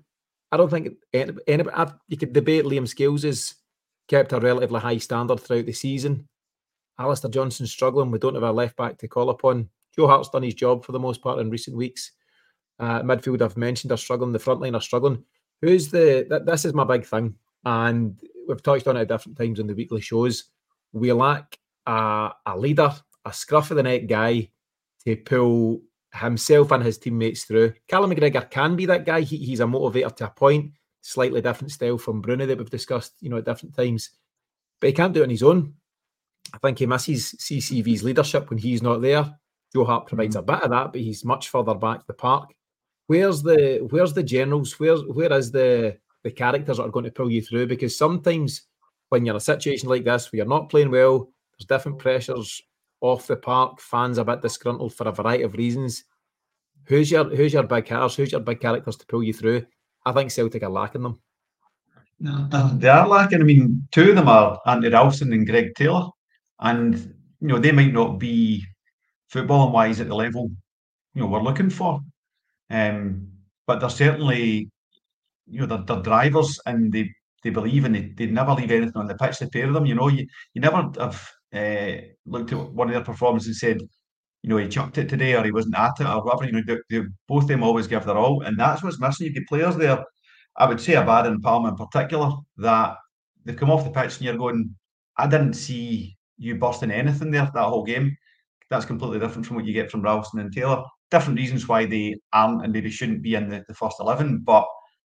I 0.52 0.56
don't 0.56 0.70
think 0.70 0.94
anybody, 1.12 1.92
you 2.08 2.16
could 2.16 2.32
debate 2.32 2.64
Liam 2.64 2.86
Scales 2.86 3.24
has 3.24 3.54
kept 4.08 4.32
a 4.32 4.38
relatively 4.38 4.80
high 4.80 4.98
standard 4.98 5.40
throughout 5.40 5.66
the 5.66 5.72
season. 5.72 6.28
Alistair 6.98 7.30
Johnston 7.30 7.66
struggling. 7.66 8.10
We 8.10 8.18
don't 8.18 8.34
have 8.34 8.44
a 8.44 8.52
left 8.52 8.76
back 8.76 8.98
to 8.98 9.08
call 9.08 9.30
upon. 9.30 9.68
Joe 9.96 10.06
Hart's 10.06 10.28
done 10.28 10.42
his 10.42 10.54
job 10.54 10.84
for 10.84 10.92
the 10.92 11.00
most 11.00 11.22
part 11.22 11.40
in 11.40 11.50
recent 11.50 11.76
weeks. 11.76 12.12
Uh, 12.78 13.02
midfield, 13.02 13.42
I've 13.42 13.56
mentioned, 13.56 13.92
are 13.92 13.96
struggling. 13.96 14.32
The 14.32 14.38
front 14.38 14.60
line 14.60 14.74
are 14.74 14.80
struggling. 14.80 15.24
Who's 15.64 15.88
the? 15.88 16.26
Th- 16.28 16.42
this 16.44 16.66
is 16.66 16.74
my 16.74 16.84
big 16.84 17.06
thing, 17.06 17.34
and 17.64 18.20
we've 18.46 18.62
touched 18.62 18.86
on 18.86 18.98
it 18.98 19.02
at 19.02 19.08
different 19.08 19.38
times 19.38 19.58
in 19.58 19.66
the 19.66 19.74
weekly 19.74 20.02
shows. 20.02 20.44
We 20.92 21.10
lack 21.12 21.58
a, 21.86 22.32
a 22.44 22.58
leader, 22.58 22.94
a 23.24 23.32
scruff 23.32 23.70
of 23.70 23.78
the 23.78 23.82
neck 23.82 24.06
guy 24.06 24.50
to 25.06 25.16
pull 25.16 25.80
himself 26.12 26.70
and 26.70 26.82
his 26.82 26.98
teammates 26.98 27.44
through. 27.44 27.72
Callum 27.88 28.10
McGregor 28.10 28.50
can 28.50 28.76
be 28.76 28.84
that 28.86 29.06
guy. 29.06 29.22
He, 29.22 29.38
he's 29.38 29.60
a 29.60 29.64
motivator 29.64 30.14
to 30.16 30.26
a 30.26 30.30
point, 30.30 30.72
slightly 31.00 31.40
different 31.40 31.72
style 31.72 31.96
from 31.96 32.22
Broony 32.22 32.46
that 32.46 32.58
we've 32.58 32.68
discussed, 32.68 33.14
you 33.20 33.30
know, 33.30 33.38
at 33.38 33.46
different 33.46 33.74
times. 33.74 34.10
But 34.80 34.88
he 34.88 34.92
can't 34.92 35.14
do 35.14 35.20
it 35.20 35.24
on 35.24 35.30
his 35.30 35.42
own. 35.42 35.72
I 36.52 36.58
think 36.58 36.78
he 36.78 36.86
misses 36.86 37.34
CCV's 37.38 38.04
leadership 38.04 38.50
when 38.50 38.58
he's 38.58 38.82
not 38.82 39.00
there. 39.00 39.34
Joe 39.74 39.84
Hart 39.86 40.06
provides 40.08 40.36
mm-hmm. 40.36 40.50
a 40.50 40.56
bit 40.56 40.62
of 40.62 40.70
that, 40.70 40.92
but 40.92 41.00
he's 41.00 41.24
much 41.24 41.48
further 41.48 41.74
back 41.74 42.06
the 42.06 42.12
park. 42.12 42.54
Where's 43.06 43.42
the 43.42 43.86
where's 43.90 44.14
the 44.14 44.22
generals? 44.22 44.78
Where's 44.78 45.02
where 45.04 45.32
is 45.32 45.50
the 45.50 45.96
the 46.22 46.30
characters 46.30 46.78
that 46.78 46.84
are 46.84 46.90
going 46.90 47.04
to 47.04 47.10
pull 47.10 47.30
you 47.30 47.42
through? 47.42 47.66
Because 47.66 47.96
sometimes 47.96 48.62
when 49.10 49.24
you're 49.24 49.34
in 49.34 49.38
a 49.38 49.40
situation 49.40 49.88
like 49.88 50.04
this 50.04 50.32
where 50.32 50.38
you're 50.38 50.46
not 50.46 50.70
playing 50.70 50.90
well, 50.90 51.30
there's 51.58 51.66
different 51.66 51.98
pressures 51.98 52.62
off 53.00 53.26
the 53.26 53.36
park, 53.36 53.80
fans 53.80 54.16
a 54.18 54.24
bit 54.24 54.40
disgruntled 54.40 54.94
for 54.94 55.06
a 55.06 55.12
variety 55.12 55.42
of 55.42 55.54
reasons. 55.54 56.04
Who's 56.84 57.10
your 57.10 57.24
who's 57.24 57.52
your 57.52 57.62
big 57.64 57.86
hitters? 57.86 58.16
Who's 58.16 58.32
your 58.32 58.40
big 58.40 58.60
characters 58.60 58.96
to 58.96 59.06
pull 59.06 59.22
you 59.22 59.34
through? 59.34 59.66
I 60.06 60.12
think 60.12 60.30
Celtic 60.30 60.62
are 60.62 60.70
lacking 60.70 61.02
them. 61.02 61.20
No, 62.20 62.48
they 62.74 62.88
are 62.88 63.06
lacking. 63.06 63.40
I 63.40 63.44
mean, 63.44 63.86
two 63.90 64.10
of 64.10 64.16
them 64.16 64.28
are 64.28 64.60
Andy 64.66 64.88
Ralston 64.88 65.32
and 65.32 65.46
Greg 65.46 65.74
Taylor, 65.74 66.08
and 66.60 67.14
you 67.40 67.48
know 67.48 67.58
they 67.58 67.72
might 67.72 67.92
not 67.92 68.18
be 68.18 68.64
footballing 69.32 69.72
wise 69.72 70.00
at 70.00 70.08
the 70.08 70.14
level 70.14 70.50
you 71.14 71.22
know 71.22 71.28
we're 71.28 71.42
looking 71.42 71.70
for, 71.70 72.00
um, 72.74 73.28
but 73.66 73.80
they're 73.80 73.90
certainly 73.90 74.70
you 75.46 75.60
know 75.60 75.66
they're, 75.66 75.84
they're 75.86 76.02
drivers 76.02 76.58
and 76.66 76.92
they 76.92 77.10
they 77.42 77.50
believe 77.50 77.84
and 77.84 77.94
they, 77.94 78.12
they 78.16 78.26
never 78.26 78.52
leave 78.52 78.70
anything 78.70 78.96
on 78.96 79.06
the 79.06 79.14
pitch. 79.14 79.38
The 79.38 79.48
pair 79.48 79.68
of 79.68 79.74
them, 79.74 79.86
you 79.86 79.94
know, 79.94 80.08
you 80.08 80.26
you 80.54 80.60
never 80.60 80.90
have 80.98 81.30
uh, 81.54 82.02
looked 82.26 82.52
at 82.52 82.72
one 82.72 82.88
of 82.88 82.94
their 82.94 83.04
performances 83.04 83.48
and 83.48 83.56
said, 83.56 83.88
you 84.42 84.50
know, 84.50 84.56
he 84.56 84.68
chucked 84.68 84.98
it 84.98 85.08
today 85.08 85.34
or 85.34 85.44
he 85.44 85.52
wasn't 85.52 85.78
at 85.78 86.00
it 86.00 86.06
or 86.06 86.24
whatever. 86.24 86.46
You 86.46 86.52
know, 86.52 86.62
they, 86.66 86.78
they, 86.90 87.06
both 87.28 87.44
of 87.44 87.48
them 87.48 87.62
always 87.62 87.86
give 87.86 88.04
their 88.04 88.16
all, 88.16 88.42
and 88.42 88.58
that's 88.58 88.82
what's 88.82 89.00
missing. 89.00 89.26
You 89.26 89.34
get 89.34 89.46
players 89.48 89.76
there. 89.76 90.02
I 90.56 90.66
would 90.66 90.80
say 90.80 90.94
Abada 90.94 91.26
and 91.26 91.42
Palma 91.42 91.68
in 91.70 91.76
particular 91.76 92.30
that 92.58 92.96
they've 93.44 93.56
come 93.56 93.70
off 93.70 93.84
the 93.84 93.90
pitch 93.90 94.16
and 94.16 94.22
you're 94.22 94.36
going, 94.36 94.74
I 95.16 95.26
didn't 95.26 95.54
see 95.54 96.16
you 96.38 96.56
busting 96.56 96.90
anything 96.90 97.30
there 97.30 97.50
that 97.52 97.64
whole 97.64 97.84
game. 97.84 98.16
That's 98.70 98.86
completely 98.86 99.18
different 99.18 99.46
from 99.46 99.56
what 99.56 99.64
you 99.64 99.72
get 99.72 99.90
from 99.90 100.02
Ralston 100.02 100.40
and 100.40 100.52
Taylor. 100.52 100.82
Different 101.10 101.38
reasons 101.38 101.68
why 101.68 101.86
they 101.86 102.16
aren't 102.32 102.64
and 102.64 102.72
maybe 102.72 102.90
shouldn't 102.90 103.22
be 103.22 103.34
in 103.34 103.48
the, 103.48 103.64
the 103.68 103.74
first 103.74 103.96
11, 104.00 104.40
but 104.40 104.66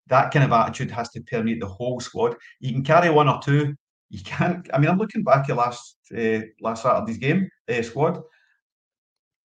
that 0.08 0.32
kind 0.32 0.46
of 0.46 0.52
attitude 0.52 0.92
has 0.92 1.10
to 1.12 1.22
permeate 1.22 1.60
the 1.60 1.68
whole 1.68 2.00
squad. 2.00 2.36
You 2.60 2.72
can 2.72 2.84
carry 2.84 3.10
one 3.10 3.28
or 3.28 3.40
two. 3.42 3.76
You 4.10 4.22
can't. 4.24 4.70
I 4.74 4.78
mean, 4.78 4.90
I'm 4.90 5.00
looking 5.00 5.24
back 5.24 5.50
at 5.50 5.58
last 5.58 5.98
uh, 6.16 6.42
last 6.62 6.84
Saturday's 6.84 7.18
game 7.18 7.50
uh, 7.70 7.82
squad. 7.82 8.22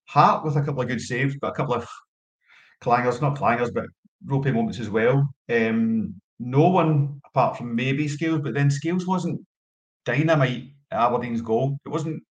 Hart 0.07 0.43
with 0.45 0.55
a 0.57 0.61
couple 0.61 0.81
of 0.81 0.87
good 0.87 1.01
saves, 1.01 1.35
but 1.41 1.51
a 1.51 1.55
couple 1.55 1.73
of 1.73 1.87
clangers, 2.83 3.21
not 3.21 3.37
clangers, 3.37 3.73
but 3.73 3.85
ropey 4.25 4.51
moments 4.51 4.79
as 4.79 4.89
well. 4.89 5.27
Um, 5.49 6.15
no 6.39 6.67
one 6.69 7.21
apart 7.25 7.57
from 7.57 7.75
maybe 7.75 8.07
Scales, 8.07 8.41
but 8.41 8.53
then 8.53 8.69
Scales 8.69 9.07
wasn't 9.07 9.41
dynamite 10.05 10.73
Aberdeen's 10.91 11.41
goal. 11.41 11.77
It 11.85 11.89
wasn't 11.89 12.21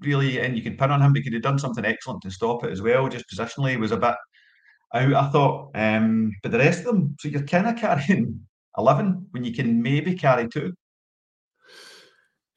really, 0.00 0.40
and 0.40 0.56
you 0.56 0.62
could 0.62 0.78
pin 0.78 0.90
on 0.90 1.02
him, 1.02 1.12
but 1.12 1.22
could 1.22 1.32
have 1.32 1.42
done 1.42 1.58
something 1.58 1.84
excellent 1.84 2.22
to 2.22 2.30
stop 2.30 2.64
it 2.64 2.70
as 2.70 2.82
well. 2.82 3.08
Just 3.08 3.28
positionally, 3.30 3.78
was 3.78 3.92
a 3.92 3.96
bit 3.96 4.14
out, 4.94 5.14
I 5.14 5.28
thought. 5.30 5.70
Um, 5.74 6.32
but 6.42 6.52
the 6.52 6.58
rest 6.58 6.80
of 6.80 6.86
them, 6.86 7.16
so 7.20 7.28
you're 7.28 7.42
kind 7.42 7.66
of 7.66 7.76
carrying 7.76 8.40
11 8.78 9.26
when 9.30 9.44
you 9.44 9.52
can 9.52 9.82
maybe 9.82 10.14
carry 10.14 10.48
two. 10.48 10.72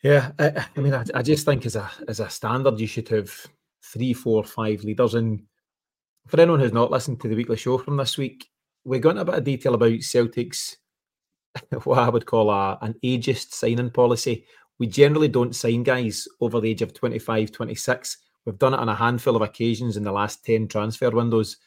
Yeah, 0.03 0.31
I, 0.37 0.65
I 0.75 0.79
mean, 0.79 0.93
I, 0.93 1.05
I, 1.13 1.21
just 1.21 1.45
think 1.45 1.65
as 1.65 1.77
a 1.77 1.89
as 2.09 2.19
a 2.19 2.29
standard, 2.29 2.77
you 2.77 2.87
should 2.87 3.07
have 3.09 3.33
three, 3.81 4.11
four, 4.13 4.43
five 4.43 4.83
leaders. 4.83 5.13
And 5.13 5.43
for 6.27 6.39
anyone 6.41 6.59
who's 6.59 6.73
not 6.73 6.91
listened 6.91 7.21
to 7.21 7.29
the 7.29 7.35
weekly 7.35 7.55
show 7.55 7.77
from 7.77 7.95
this 7.95 8.17
week, 8.17 8.49
we 8.83 8.99
got 8.99 9.11
into 9.11 9.21
a 9.21 9.25
bit 9.25 9.35
of 9.35 9.43
detail 9.45 9.75
about 9.75 10.01
Celtic's 10.01 10.77
what 11.83 11.99
I 11.99 12.09
would 12.09 12.25
call 12.25 12.49
a, 12.49 12.77
an 12.81 12.95
ageist 13.03 13.51
signing 13.53 13.91
policy. 13.91 14.45
We 14.79 14.87
generally 14.87 15.27
don't 15.27 15.55
sign 15.55 15.83
guys 15.83 16.27
over 16.41 16.59
the 16.59 16.69
age 16.69 16.81
of 16.81 16.93
25, 16.93 17.51
26. 17.51 18.17
We've 18.45 18.57
done 18.57 18.73
it 18.73 18.79
on 18.79 18.89
a 18.89 18.95
handful 18.95 19.35
of 19.35 19.41
occasions 19.41 19.97
in 19.97 20.03
the 20.03 20.11
last 20.11 20.43
10 20.45 20.67
transfer 20.67 21.09
windows. 21.09 21.57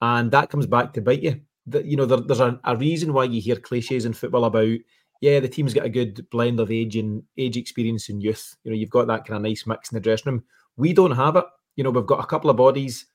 And 0.00 0.30
that 0.32 0.50
comes 0.50 0.66
back 0.66 0.92
to 0.94 1.00
bite 1.00 1.22
you. 1.22 1.40
That 1.66 1.84
you 1.86 1.96
know, 1.96 2.06
there, 2.06 2.20
there's 2.20 2.40
a, 2.40 2.60
a, 2.64 2.76
reason 2.76 3.12
why 3.12 3.24
you 3.24 3.40
hear 3.40 3.56
cliches 3.56 4.04
in 4.04 4.12
football 4.12 4.44
about, 4.44 4.76
yeah, 5.20 5.40
the 5.40 5.48
team's 5.48 5.72
got 5.72 5.86
a 5.86 5.90
good 5.90 6.28
blend 6.30 6.60
of 6.60 6.70
age 6.70 6.96
and 6.96 7.22
age 7.38 7.56
experience 7.56 8.08
and 8.08 8.22
youth. 8.22 8.56
You 8.64 8.70
know, 8.70 8.76
you've 8.76 8.90
got 8.90 9.06
that 9.06 9.24
kind 9.24 9.36
of 9.36 9.42
nice 9.42 9.66
mix 9.66 9.90
in 9.90 9.96
the 9.96 10.00
dressing 10.00 10.32
room. 10.32 10.44
We 10.76 10.92
don't 10.92 11.12
have 11.12 11.36
it. 11.36 11.44
You 11.76 11.84
know, 11.84 11.90
we've 11.90 12.06
got 12.06 12.22
a 12.22 12.26
couple 12.26 12.50
of 12.50 12.56
bodies. 12.56 13.06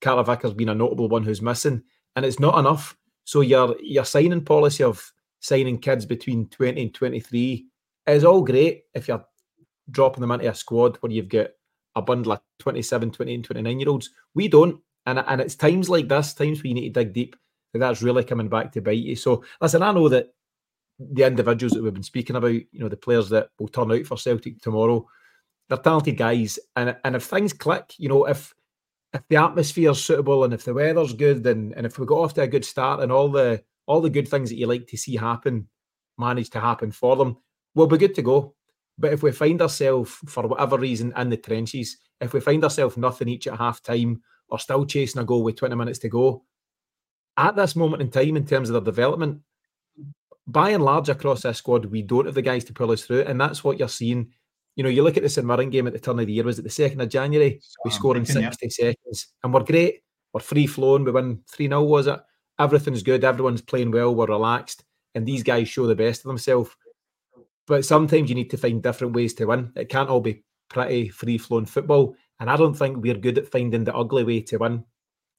Carter 0.00 0.22
Vickers 0.22 0.54
being 0.54 0.70
a 0.70 0.74
notable 0.74 1.08
one 1.08 1.22
who's 1.22 1.42
missing, 1.42 1.82
and 2.16 2.24
it's 2.24 2.40
not 2.40 2.58
enough. 2.58 2.96
So 3.24 3.40
your 3.40 3.76
your 3.80 4.04
signing 4.04 4.44
policy 4.44 4.82
of 4.84 5.12
signing 5.40 5.78
kids 5.78 6.06
between 6.06 6.48
20 6.48 6.82
and 6.82 6.94
23 6.94 7.66
is 8.06 8.24
all 8.24 8.42
great 8.42 8.84
if 8.94 9.08
you're 9.08 9.24
dropping 9.90 10.20
them 10.20 10.30
into 10.32 10.48
a 10.48 10.54
squad 10.54 10.96
where 10.96 11.12
you've 11.12 11.28
got 11.28 11.48
a 11.94 12.02
bundle 12.02 12.32
of 12.32 12.40
27, 12.60 13.10
20, 13.10 13.34
and 13.34 13.44
29 13.44 13.80
year 13.80 13.88
olds. 13.88 14.10
We 14.34 14.48
don't. 14.48 14.80
And, 15.06 15.18
and 15.18 15.40
it's 15.40 15.56
times 15.56 15.88
like 15.88 16.08
this, 16.08 16.34
times 16.34 16.62
where 16.62 16.68
you 16.68 16.74
need 16.74 16.94
to 16.94 17.04
dig 17.04 17.12
deep, 17.12 17.36
that 17.72 17.80
that's 17.80 18.02
really 18.02 18.24
coming 18.24 18.48
back 18.48 18.72
to 18.72 18.80
bite 18.80 18.98
you. 18.98 19.16
So, 19.16 19.44
listen, 19.60 19.82
I 19.82 19.92
know 19.92 20.08
that 20.08 20.28
the 20.98 21.26
individuals 21.26 21.72
that 21.72 21.82
we've 21.82 21.92
been 21.92 22.02
speaking 22.02 22.36
about, 22.36 22.52
you 22.52 22.68
know, 22.74 22.88
the 22.88 22.96
players 22.96 23.28
that 23.30 23.48
will 23.58 23.68
turn 23.68 23.90
out 23.90 24.06
for 24.06 24.16
Celtic 24.16 24.60
tomorrow, 24.60 25.06
they're 25.68 25.78
talented 25.78 26.16
guys. 26.16 26.58
And, 26.76 26.96
and 27.04 27.16
if 27.16 27.24
things 27.24 27.52
click, 27.52 27.94
you 27.98 28.08
know, 28.08 28.26
if 28.26 28.54
if 29.12 29.22
the 29.28 29.36
atmosphere's 29.36 30.02
suitable 30.02 30.44
and 30.44 30.54
if 30.54 30.64
the 30.64 30.72
weather's 30.72 31.12
good 31.12 31.46
and, 31.46 31.74
and 31.74 31.84
if 31.84 31.98
we 31.98 32.06
got 32.06 32.20
off 32.20 32.34
to 32.34 32.42
a 32.42 32.46
good 32.46 32.64
start 32.64 33.00
and 33.00 33.12
all 33.12 33.28
the 33.28 33.62
all 33.86 34.00
the 34.00 34.10
good 34.10 34.28
things 34.28 34.48
that 34.48 34.56
you 34.56 34.66
like 34.66 34.86
to 34.86 34.96
see 34.96 35.16
happen 35.16 35.68
manage 36.18 36.50
to 36.50 36.60
happen 36.60 36.90
for 36.90 37.16
them, 37.16 37.36
we'll 37.74 37.86
be 37.86 37.98
good 37.98 38.14
to 38.16 38.22
go. 38.22 38.54
But 38.98 39.12
if 39.12 39.22
we 39.22 39.32
find 39.32 39.60
ourselves 39.62 40.12
for 40.26 40.46
whatever 40.46 40.78
reason 40.78 41.12
in 41.16 41.30
the 41.30 41.36
trenches, 41.36 41.96
if 42.20 42.32
we 42.32 42.40
find 42.40 42.62
ourselves 42.62 42.96
nothing 42.96 43.28
each 43.28 43.46
at 43.46 43.58
half 43.58 43.82
time 43.82 44.22
or 44.48 44.58
still 44.58 44.84
chasing 44.84 45.20
a 45.22 45.24
goal 45.24 45.42
with 45.42 45.56
20 45.56 45.74
minutes 45.74 45.98
to 46.00 46.08
go, 46.08 46.44
at 47.36 47.56
this 47.56 47.74
moment 47.74 48.02
in 48.02 48.10
time, 48.10 48.36
in 48.36 48.46
terms 48.46 48.68
of 48.68 48.74
their 48.74 48.92
development, 48.92 49.40
by 50.46 50.70
and 50.70 50.84
large 50.84 51.08
across 51.08 51.42
this 51.42 51.58
squad, 51.58 51.86
we 51.86 52.02
don't 52.02 52.26
have 52.26 52.34
the 52.34 52.42
guys 52.42 52.64
to 52.64 52.72
pull 52.72 52.90
us 52.90 53.04
through. 53.04 53.22
And 53.22 53.40
that's 53.40 53.64
what 53.64 53.78
you're 53.78 53.88
seeing 53.88 54.32
you 54.76 54.82
know, 54.82 54.88
you 54.88 55.02
look 55.02 55.16
at 55.16 55.22
the 55.22 55.28
St 55.28 55.46
Mirren 55.46 55.70
game 55.70 55.86
at 55.86 55.92
the 55.92 55.98
turn 55.98 56.18
of 56.18 56.26
the 56.26 56.32
year, 56.32 56.44
was 56.44 56.58
it 56.58 56.62
the 56.62 56.68
2nd 56.68 57.02
of 57.02 57.08
January? 57.08 57.60
we 57.84 57.90
score 57.90 58.16
in 58.16 58.24
60 58.24 58.40
yeah. 58.42 58.68
seconds 58.68 59.28
and 59.42 59.52
we're 59.52 59.64
great. 59.64 60.00
We're 60.32 60.40
free 60.40 60.66
flowing. 60.66 61.04
We 61.04 61.12
win 61.12 61.42
3 61.50 61.68
0, 61.68 61.82
was 61.82 62.06
it? 62.06 62.18
Everything's 62.58 63.02
good. 63.02 63.24
Everyone's 63.24 63.60
playing 63.60 63.90
well. 63.90 64.14
We're 64.14 64.26
relaxed. 64.26 64.84
And 65.14 65.26
these 65.26 65.42
guys 65.42 65.68
show 65.68 65.86
the 65.86 65.94
best 65.94 66.22
of 66.22 66.28
themselves. 66.28 66.70
But 67.66 67.84
sometimes 67.84 68.28
you 68.28 68.34
need 68.34 68.50
to 68.50 68.56
find 68.56 68.82
different 68.82 69.14
ways 69.14 69.34
to 69.34 69.46
win. 69.46 69.72
It 69.76 69.88
can't 69.88 70.08
all 70.08 70.20
be 70.20 70.44
pretty 70.68 71.08
free 71.08 71.38
flowing 71.38 71.66
football. 71.66 72.16
And 72.40 72.50
I 72.50 72.56
don't 72.56 72.74
think 72.74 72.96
we're 72.96 73.14
good 73.14 73.38
at 73.38 73.50
finding 73.50 73.84
the 73.84 73.94
ugly 73.94 74.24
way 74.24 74.40
to 74.42 74.58
win. 74.58 74.84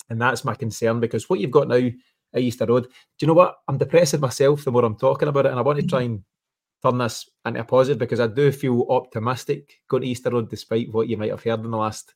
And 0.10 0.22
that's 0.22 0.46
my 0.46 0.56
concern 0.56 1.00
because 1.00 1.30
what 1.30 1.40
you've 1.40 1.52
got 1.52 1.68
now 1.68 1.90
at 2.34 2.42
Easter 2.42 2.66
Road, 2.66 2.84
do 2.86 2.90
you 3.20 3.28
know 3.28 3.34
what? 3.34 3.56
I'm 3.68 3.78
depressing 3.78 4.20
myself 4.20 4.64
the 4.64 4.72
more 4.72 4.86
I'm 4.86 4.98
talking 4.98 5.28
about 5.28 5.46
it. 5.46 5.50
And 5.50 5.60
I 5.60 5.64
want 5.64 5.80
to 5.80 5.86
try 5.88 6.04
mm-hmm. 6.04 6.14
and 6.14 6.24
turn 6.84 6.98
this 6.98 7.30
into 7.46 7.60
a 7.60 7.64
positive 7.64 8.00
because 8.00 8.20
I 8.20 8.28
do 8.28 8.52
feel 8.52 8.86
optimistic 8.90 9.82
going 9.90 10.04
to 10.04 10.10
Easter 10.10 10.30
Road 10.30 10.50
despite 10.50 10.94
what 10.94 11.08
you 11.08 11.18
might 11.18 11.32
have 11.32 11.44
heard 11.44 11.64
in 11.64 11.72
the 11.72 11.78
last 11.78 12.14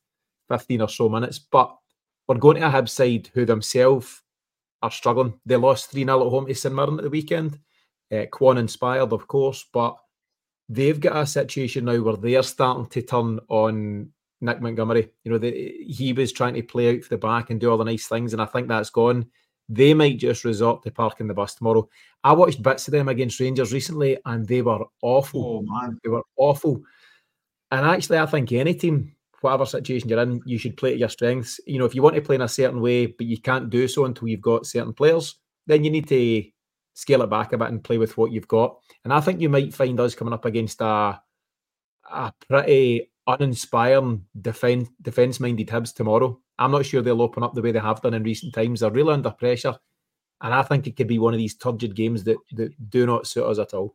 15 0.48 0.82
or 0.82 0.88
so 0.88 1.08
minutes. 1.08 1.38
But 1.38 1.76
we're 2.26 2.36
going 2.36 2.56
to 2.56 2.66
a 2.66 2.70
Hibs 2.70 2.90
side 2.90 3.30
who 3.34 3.44
themselves 3.44 4.22
are 4.82 4.90
struggling. 4.90 5.34
They 5.44 5.56
lost 5.56 5.90
3 5.90 6.04
0 6.04 6.26
at 6.26 6.30
home 6.30 6.46
to 6.46 6.54
St 6.54 6.74
Mirren 6.74 6.98
at 6.98 7.04
the 7.04 7.10
weekend. 7.10 7.58
Uh, 8.10 8.26
Kwon 8.32 8.58
inspired, 8.58 9.12
of 9.12 9.26
course, 9.28 9.66
but 9.72 9.96
they've 10.68 11.00
got 11.00 11.16
a 11.16 11.26
situation 11.26 11.84
now 11.84 12.00
where 12.00 12.16
they're 12.16 12.42
starting 12.42 12.86
to 12.86 13.02
turn 13.02 13.40
on 13.48 14.10
Nick 14.40 14.60
Montgomery. 14.60 15.10
You 15.24 15.32
know, 15.32 15.38
the, 15.38 15.84
he 15.86 16.12
was 16.12 16.32
trying 16.32 16.54
to 16.54 16.62
play 16.62 16.96
out 16.96 17.02
for 17.02 17.10
the 17.10 17.18
back 17.18 17.50
and 17.50 17.60
do 17.60 17.70
all 17.70 17.78
the 17.78 17.84
nice 17.84 18.06
things, 18.06 18.32
and 18.32 18.42
I 18.42 18.46
think 18.46 18.68
that's 18.68 18.90
gone. 18.90 19.26
They 19.68 19.92
might 19.92 20.18
just 20.18 20.44
resort 20.44 20.82
to 20.82 20.90
parking 20.90 21.26
the 21.26 21.34
bus 21.34 21.54
tomorrow. 21.54 21.88
I 22.24 22.32
watched 22.32 22.62
bits 22.62 22.88
of 22.88 22.92
them 22.92 23.08
against 23.08 23.40
Rangers 23.40 23.72
recently, 23.72 24.18
and 24.24 24.46
they 24.46 24.62
were 24.62 24.84
awful. 25.02 25.44
Oh 25.44 25.62
man, 25.62 25.98
they 26.02 26.08
were 26.08 26.22
awful. 26.36 26.82
And 27.70 27.84
actually, 27.84 28.18
I 28.18 28.26
think 28.26 28.50
any 28.52 28.74
team, 28.74 29.14
whatever 29.42 29.66
situation 29.66 30.08
you're 30.08 30.22
in, 30.22 30.40
you 30.46 30.56
should 30.56 30.78
play 30.78 30.92
to 30.92 30.98
your 30.98 31.10
strengths. 31.10 31.60
You 31.66 31.78
know, 31.78 31.84
if 31.84 31.94
you 31.94 32.02
want 32.02 32.16
to 32.16 32.22
play 32.22 32.36
in 32.36 32.42
a 32.42 32.48
certain 32.48 32.80
way, 32.80 33.06
but 33.06 33.26
you 33.26 33.38
can't 33.38 33.68
do 33.68 33.86
so 33.86 34.06
until 34.06 34.28
you've 34.28 34.40
got 34.40 34.64
certain 34.64 34.94
players, 34.94 35.36
then 35.66 35.84
you 35.84 35.90
need 35.90 36.08
to 36.08 36.44
scale 36.98 37.22
it 37.22 37.30
back 37.30 37.52
a 37.52 37.58
bit 37.58 37.68
and 37.68 37.84
play 37.84 37.96
with 37.96 38.16
what 38.16 38.32
you've 38.32 38.48
got. 38.48 38.76
And 39.04 39.12
I 39.12 39.20
think 39.20 39.40
you 39.40 39.48
might 39.48 39.72
find 39.72 40.00
us 40.00 40.16
coming 40.16 40.34
up 40.34 40.44
against 40.44 40.80
a 40.80 41.20
a 42.10 42.32
pretty 42.48 43.12
uninspiring 43.28 44.24
defense 44.40 44.88
defense 45.00 45.38
minded 45.38 45.68
Hibs 45.68 45.94
tomorrow. 45.94 46.40
I'm 46.58 46.72
not 46.72 46.86
sure 46.86 47.00
they'll 47.00 47.22
open 47.22 47.44
up 47.44 47.54
the 47.54 47.62
way 47.62 47.70
they 47.70 47.78
have 47.78 48.02
done 48.02 48.14
in 48.14 48.24
recent 48.24 48.52
times. 48.52 48.80
They're 48.80 48.90
really 48.90 49.12
under 49.14 49.30
pressure, 49.30 49.78
and 50.40 50.52
I 50.52 50.62
think 50.62 50.88
it 50.88 50.96
could 50.96 51.06
be 51.06 51.20
one 51.20 51.34
of 51.34 51.38
these 51.38 51.54
turgid 51.54 51.94
games 51.94 52.24
that 52.24 52.38
that 52.54 52.90
do 52.90 53.06
not 53.06 53.28
suit 53.28 53.44
us 53.44 53.60
at 53.60 53.74
all. 53.74 53.94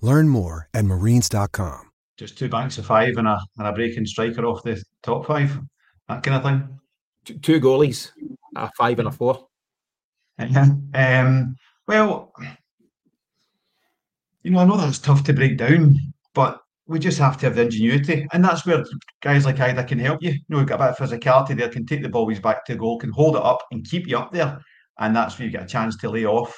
Learn 0.00 0.28
more 0.28 0.68
at 0.74 0.84
marines.com. 0.84 1.90
Just 2.16 2.38
two 2.38 2.48
banks 2.48 2.78
of 2.78 2.86
five 2.86 3.16
and 3.16 3.26
a 3.26 3.40
and 3.58 3.66
a 3.66 3.72
breaking 3.72 4.06
striker 4.06 4.44
off 4.44 4.62
the 4.62 4.82
top 5.02 5.26
five, 5.26 5.58
that 6.08 6.22
kind 6.22 6.36
of 6.36 6.42
thing. 6.42 6.78
Two, 7.24 7.38
two 7.38 7.60
goalies, 7.60 8.10
a 8.56 8.70
five 8.76 8.98
and 8.98 9.08
a 9.08 9.10
four. 9.10 9.46
Yeah. 10.38 10.68
Um, 10.94 11.56
well, 11.86 12.32
you 14.42 14.50
know, 14.50 14.58
I 14.60 14.64
know 14.64 14.76
that's 14.76 14.98
tough 14.98 15.24
to 15.24 15.32
break 15.32 15.58
down, 15.58 15.96
but 16.34 16.60
we 16.86 16.98
just 16.98 17.18
have 17.18 17.36
to 17.38 17.46
have 17.46 17.56
the 17.56 17.62
ingenuity, 17.62 18.26
and 18.32 18.44
that's 18.44 18.66
where 18.66 18.84
guys 19.22 19.44
like 19.44 19.56
Idah 19.56 19.86
can 19.86 19.98
help 19.98 20.22
you. 20.22 20.32
You 20.32 20.38
know, 20.48 20.58
we've 20.58 20.66
got 20.66 20.80
a 20.80 20.92
bit 20.92 21.00
of 21.00 21.10
physicality 21.10 21.56
there, 21.56 21.68
can 21.68 21.86
take 21.86 22.02
the 22.02 22.08
ball 22.08 22.32
back 22.42 22.64
to 22.66 22.74
goal, 22.74 22.98
can 22.98 23.10
hold 23.10 23.36
it 23.36 23.42
up 23.42 23.64
and 23.70 23.88
keep 23.88 24.06
you 24.06 24.18
up 24.18 24.32
there, 24.32 24.60
and 24.98 25.14
that's 25.14 25.38
where 25.38 25.46
you 25.46 25.52
get 25.52 25.62
a 25.62 25.66
chance 25.66 25.96
to 25.98 26.10
lay 26.10 26.24
off 26.24 26.56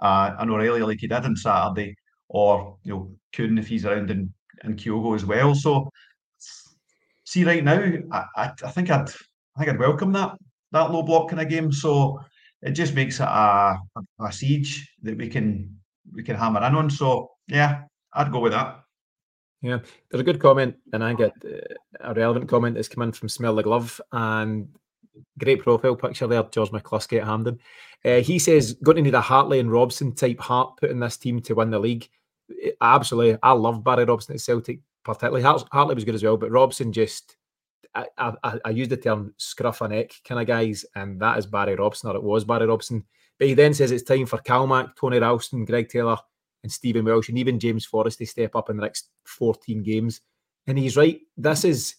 uh, 0.00 0.34
an 0.38 0.50
O'Riley 0.50 0.82
like 0.82 1.00
he 1.00 1.08
did 1.08 1.24
on 1.24 1.36
Saturday, 1.36 1.96
or 2.28 2.76
you 2.84 2.94
know, 2.94 3.10
Kuhn 3.32 3.58
if 3.58 3.68
he's 3.68 3.84
around 3.84 4.10
in, 4.10 4.32
and 4.62 4.78
Kyogo 4.78 5.14
as 5.14 5.24
well. 5.24 5.54
So, 5.54 5.90
see, 7.24 7.44
right 7.44 7.64
now, 7.64 7.82
I, 8.10 8.24
I, 8.36 8.52
I 8.64 8.70
think 8.70 8.90
I'd 8.90 9.08
I 9.56 9.58
think 9.58 9.70
I'd 9.70 9.78
welcome 9.78 10.12
that 10.12 10.36
that 10.72 10.90
low 10.90 11.02
block 11.02 11.30
kind 11.30 11.40
of 11.40 11.48
game. 11.48 11.72
So 11.72 12.20
it 12.62 12.72
just 12.72 12.94
makes 12.94 13.20
it 13.20 13.28
a, 13.28 13.78
a, 14.20 14.32
siege 14.32 14.90
that 15.02 15.16
we 15.16 15.28
can 15.28 15.76
we 16.12 16.22
can 16.22 16.36
hammer 16.36 16.64
in 16.66 16.74
on. 16.74 16.90
So 16.90 17.30
yeah, 17.46 17.82
I'd 18.12 18.32
go 18.32 18.40
with 18.40 18.52
that. 18.52 18.80
Yeah, 19.62 19.78
there's 20.10 20.20
a 20.20 20.24
good 20.24 20.40
comment, 20.40 20.76
and 20.92 21.02
I 21.02 21.14
get 21.14 21.32
uh, 21.44 21.74
a 22.00 22.12
relevant 22.12 22.48
comment 22.48 22.74
that's 22.74 22.88
come 22.88 23.02
in 23.02 23.12
from 23.12 23.30
Smell 23.30 23.54
the 23.54 23.62
Glove, 23.62 23.98
and 24.12 24.68
great 25.38 25.62
profile 25.62 25.96
picture 25.96 26.26
there, 26.26 26.42
George 26.42 26.70
McCluskey 26.70 27.18
at 27.18 27.26
Hampden. 27.26 27.58
Uh, 28.04 28.20
he 28.20 28.38
says, 28.38 28.74
going 28.74 28.96
to 28.96 29.02
need 29.02 29.14
a 29.14 29.20
Hartley 29.20 29.60
and 29.60 29.72
Robson 29.72 30.14
type 30.14 30.40
heart 30.40 30.76
put 30.78 30.90
in 30.90 31.00
this 31.00 31.16
team 31.16 31.40
to 31.42 31.54
win 31.54 31.70
the 31.70 31.78
league. 31.78 32.08
Absolutely, 32.80 33.38
I 33.42 33.52
love 33.52 33.82
Barry 33.82 34.04
Robson 34.04 34.34
at 34.34 34.40
Celtic, 34.40 34.80
particularly. 35.04 35.42
Hartley 35.42 35.94
was 35.94 36.04
good 36.04 36.14
as 36.14 36.22
well, 36.22 36.36
but 36.36 36.50
Robson 36.50 36.92
just, 36.92 37.36
I, 37.94 38.06
I, 38.18 38.58
I 38.64 38.70
use 38.70 38.88
the 38.88 38.98
term 38.98 39.32
scruff 39.38 39.80
a 39.80 39.88
neck 39.88 40.12
kind 40.28 40.40
of 40.40 40.46
guys, 40.46 40.84
and 40.94 41.18
that 41.20 41.38
is 41.38 41.46
Barry 41.46 41.76
Robson, 41.76 42.10
or 42.10 42.16
it 42.16 42.22
was 42.22 42.44
Barry 42.44 42.66
Robson. 42.66 43.04
But 43.38 43.48
he 43.48 43.54
then 43.54 43.72
says 43.72 43.90
it's 43.90 44.02
time 44.02 44.26
for 44.26 44.38
Calmac, 44.38 44.94
Tony 44.96 45.18
Ralston, 45.18 45.64
Greg 45.64 45.88
Taylor, 45.88 46.18
and 46.62 46.70
Stephen 46.70 47.04
Welsh, 47.04 47.28
and 47.28 47.38
even 47.38 47.58
James 47.58 47.86
Forrest 47.86 48.18
to 48.18 48.26
step 48.26 48.54
up 48.54 48.70
in 48.70 48.76
the 48.76 48.82
next 48.82 49.10
14 49.24 49.82
games. 49.82 50.20
And 50.66 50.78
he's 50.78 50.96
right. 50.96 51.20
This 51.36 51.64
is 51.64 51.96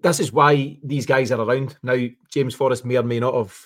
this 0.00 0.20
is 0.20 0.32
why 0.32 0.78
these 0.82 1.06
guys 1.06 1.30
are 1.32 1.40
around 1.40 1.76
now. 1.82 1.98
James 2.30 2.54
Forrest 2.54 2.84
may 2.84 2.96
or 2.96 3.02
may 3.02 3.20
not 3.20 3.34
have 3.34 3.56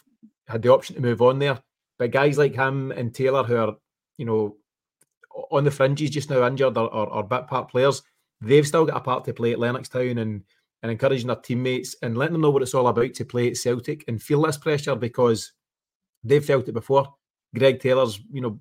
had 0.49 0.63
the 0.63 0.73
option 0.73 0.97
to 0.97 1.03
move 1.03 1.23
on 1.23 1.39
there, 1.39 1.59
but 1.99 2.11
guys 2.11 2.39
like 2.39 2.55
him 2.55 2.93
and 2.93 3.15
Taylor, 3.15 3.45
who 3.45 3.57
are 3.57 3.77
you 4.19 4.27
know 4.27 4.57
on 5.51 5.65
the 5.65 5.71
fringes 5.71 6.11
just 6.11 6.31
now, 6.31 6.47
injured 6.47 6.79
or, 6.79 6.93
or, 6.93 7.09
or 7.09 7.23
bit 7.23 7.47
part 7.47 7.71
players, 7.71 8.03
they've 8.41 8.67
still 8.67 8.87
got 8.87 8.97
a 8.97 9.01
part 9.01 9.25
to 9.25 9.35
play 9.35 9.53
at 9.53 9.59
Lennoxtown 9.59 10.21
and 10.21 10.43
and 10.83 10.93
encouraging 10.93 11.27
their 11.27 11.37
teammates 11.37 11.97
and 12.03 12.17
letting 12.17 12.35
them 12.35 12.43
know 12.43 12.51
what 12.51 12.63
it's 12.63 12.75
all 12.75 12.89
about 12.89 13.15
to 13.15 13.25
play 13.25 13.49
at 13.49 13.57
Celtic 13.57 14.05
and 14.09 14.23
feel 14.23 14.43
this 14.43 14.59
pressure 14.59 14.95
because 14.95 15.53
they've 16.23 16.45
felt 16.45 16.69
it 16.69 16.73
before. 16.73 17.15
Greg 17.55 17.81
Taylor's, 17.81 18.21
you 18.31 18.41
know, 18.41 18.61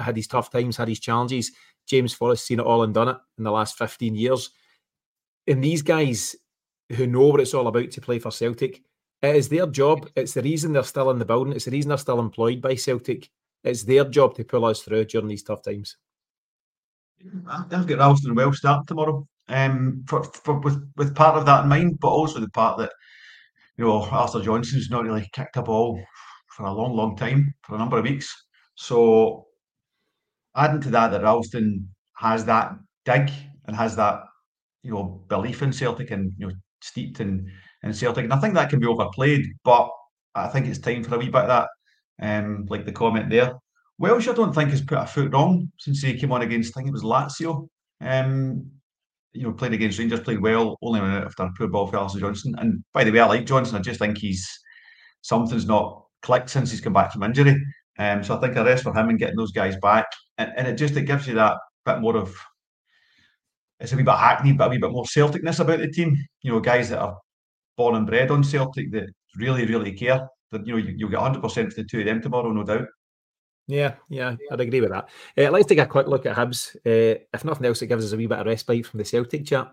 had 0.00 0.16
his 0.16 0.28
tough 0.28 0.50
times, 0.50 0.76
had 0.76 0.88
his 0.88 1.00
challenges. 1.00 1.52
James 1.86 2.14
Forrest 2.14 2.46
seen 2.46 2.60
it 2.60 2.66
all 2.66 2.84
and 2.84 2.94
done 2.94 3.08
it 3.08 3.16
in 3.38 3.44
the 3.44 3.50
last 3.50 3.76
15 3.76 4.14
years. 4.14 4.50
And 5.46 5.62
these 5.62 5.82
guys 5.82 6.36
who 6.94 7.06
know 7.06 7.26
what 7.26 7.40
it's 7.40 7.54
all 7.54 7.66
about 7.66 7.90
to 7.90 8.00
play 8.00 8.18
for 8.18 8.30
Celtic, 8.30 8.82
it 9.22 9.36
is 9.36 9.48
their 9.48 9.66
job. 9.66 10.08
It's 10.14 10.34
the 10.34 10.42
reason 10.42 10.72
they're 10.72 10.82
still 10.84 11.10
in 11.10 11.18
the 11.18 11.24
building. 11.24 11.52
It's 11.52 11.64
the 11.64 11.70
reason 11.70 11.88
they're 11.88 11.98
still 11.98 12.20
employed 12.20 12.60
by 12.60 12.76
Celtic. 12.76 13.28
It's 13.64 13.82
their 13.82 14.04
job 14.04 14.34
to 14.36 14.44
pull 14.44 14.64
us 14.64 14.82
through 14.82 15.06
during 15.06 15.28
these 15.28 15.42
tough 15.42 15.62
times. 15.62 15.96
I've 17.48 17.86
got 17.86 17.98
Ralston 17.98 18.34
well 18.34 18.52
start 18.52 18.86
tomorrow. 18.86 19.26
Um, 19.48 20.04
for, 20.06 20.22
for 20.22 20.60
with 20.60 20.88
with 20.96 21.16
part 21.16 21.36
of 21.36 21.46
that 21.46 21.64
in 21.64 21.68
mind, 21.68 21.98
but 22.00 22.08
also 22.08 22.38
the 22.38 22.50
part 22.50 22.78
that 22.78 22.92
you 23.76 23.84
know 23.84 24.02
Arthur 24.02 24.42
Johnson's 24.42 24.90
not 24.90 25.04
really 25.04 25.28
kicked 25.32 25.56
a 25.56 25.62
ball 25.62 26.00
for 26.48 26.66
a 26.66 26.72
long, 26.72 26.94
long 26.94 27.16
time 27.16 27.54
for 27.62 27.74
a 27.74 27.78
number 27.78 27.98
of 27.98 28.04
weeks. 28.04 28.32
So 28.74 29.46
adding 30.54 30.80
to 30.82 30.90
that, 30.90 31.10
that 31.10 31.22
Ralston 31.22 31.88
has 32.16 32.44
that 32.44 32.74
dig 33.04 33.30
and 33.66 33.74
has 33.74 33.96
that 33.96 34.22
you 34.82 34.92
know 34.92 35.24
belief 35.28 35.62
in 35.62 35.72
Celtic 35.72 36.10
and 36.10 36.32
you 36.36 36.48
know 36.48 36.54
steeped 36.82 37.20
in 37.20 37.50
in 37.82 37.92
Celtic, 37.92 38.24
and 38.24 38.32
I 38.32 38.40
think 38.40 38.54
that 38.54 38.70
can 38.70 38.80
be 38.80 38.86
overplayed. 38.86 39.46
But 39.64 39.88
I 40.34 40.48
think 40.48 40.66
it's 40.66 40.78
time 40.78 41.04
for 41.04 41.14
a 41.14 41.18
wee 41.18 41.26
bit 41.26 41.42
of 41.42 41.48
that. 41.48 41.68
Um, 42.20 42.66
like 42.68 42.84
the 42.84 42.92
comment 42.92 43.30
there, 43.30 43.54
Welsh, 43.98 44.28
I 44.28 44.32
don't 44.32 44.52
think 44.52 44.70
has 44.70 44.80
put 44.80 44.98
a 44.98 45.06
foot 45.06 45.32
wrong 45.32 45.70
since 45.78 46.02
he 46.02 46.18
came 46.18 46.32
on 46.32 46.42
against. 46.42 46.72
I 46.72 46.80
think 46.80 46.88
it 46.88 46.92
was 46.92 47.02
Lazio. 47.02 47.68
Um, 48.00 48.70
you 49.32 49.42
know, 49.42 49.52
played 49.52 49.72
against 49.72 49.98
Rangers, 49.98 50.20
played 50.20 50.40
well, 50.40 50.78
only 50.82 51.00
after 51.00 51.44
a 51.44 51.52
poor 51.56 51.68
ball 51.68 51.86
for 51.86 51.96
Alistair 51.96 52.22
Johnston. 52.22 52.54
And 52.58 52.82
by 52.92 53.04
the 53.04 53.12
way, 53.12 53.20
I 53.20 53.26
like 53.26 53.46
Johnston. 53.46 53.78
I 53.78 53.82
just 53.82 54.00
think 54.00 54.18
he's 54.18 54.48
something's 55.22 55.66
not 55.66 56.04
clicked 56.22 56.50
since 56.50 56.70
he's 56.70 56.80
come 56.80 56.92
back 56.92 57.12
from 57.12 57.22
injury. 57.22 57.56
Um, 57.98 58.22
so 58.22 58.36
I 58.36 58.40
think 58.40 58.56
a 58.56 58.64
rest 58.64 58.84
for 58.84 58.96
him 58.96 59.08
and 59.08 59.18
getting 59.18 59.36
those 59.36 59.52
guys 59.52 59.76
back, 59.82 60.06
and, 60.38 60.52
and 60.56 60.66
it 60.68 60.74
just 60.74 60.96
it 60.96 61.02
gives 61.02 61.26
you 61.26 61.34
that 61.34 61.56
bit 61.84 62.00
more 62.00 62.16
of 62.16 62.34
it's 63.80 63.92
a 63.92 63.96
wee 63.96 64.02
bit 64.02 64.14
hackneyed, 64.14 64.58
but 64.58 64.68
a 64.68 64.70
wee 64.70 64.78
bit 64.78 64.90
more 64.90 65.04
Celticness 65.04 65.60
about 65.60 65.78
the 65.80 65.88
team. 65.88 66.16
You 66.42 66.52
know, 66.52 66.60
guys 66.60 66.90
that 66.90 67.00
are 67.00 67.16
born 67.78 67.94
and 67.94 68.06
bred 68.06 68.30
on 68.30 68.44
Celtic 68.44 68.92
that 68.92 69.08
really, 69.36 69.64
really 69.64 69.92
care. 69.92 70.28
That 70.50 70.66
you 70.66 70.72
know, 70.72 70.78
you, 70.78 71.06
will 71.06 71.10
get 71.10 71.20
100 71.20 71.40
percent 71.40 71.72
for 71.72 71.82
the 71.82 71.88
two 71.88 72.00
of 72.00 72.06
them 72.06 72.20
tomorrow, 72.20 72.52
no 72.52 72.64
doubt. 72.64 72.88
Yeah, 73.66 73.94
yeah, 74.08 74.34
I'd 74.50 74.60
agree 74.60 74.80
with 74.80 74.90
that. 74.90 75.08
Uh, 75.36 75.50
let's 75.50 75.66
take 75.66 75.78
a 75.78 75.86
quick 75.86 76.06
look 76.06 76.26
at 76.26 76.36
Hibs. 76.36 76.74
Uh, 76.76 77.20
if 77.32 77.44
nothing 77.44 77.66
else, 77.66 77.80
it 77.82 77.86
gives 77.86 78.04
us 78.04 78.12
a 78.12 78.16
wee 78.16 78.26
bit 78.26 78.38
of 78.38 78.46
respite 78.46 78.86
from 78.86 78.98
the 78.98 79.04
Celtic 79.04 79.46
chat. 79.46 79.70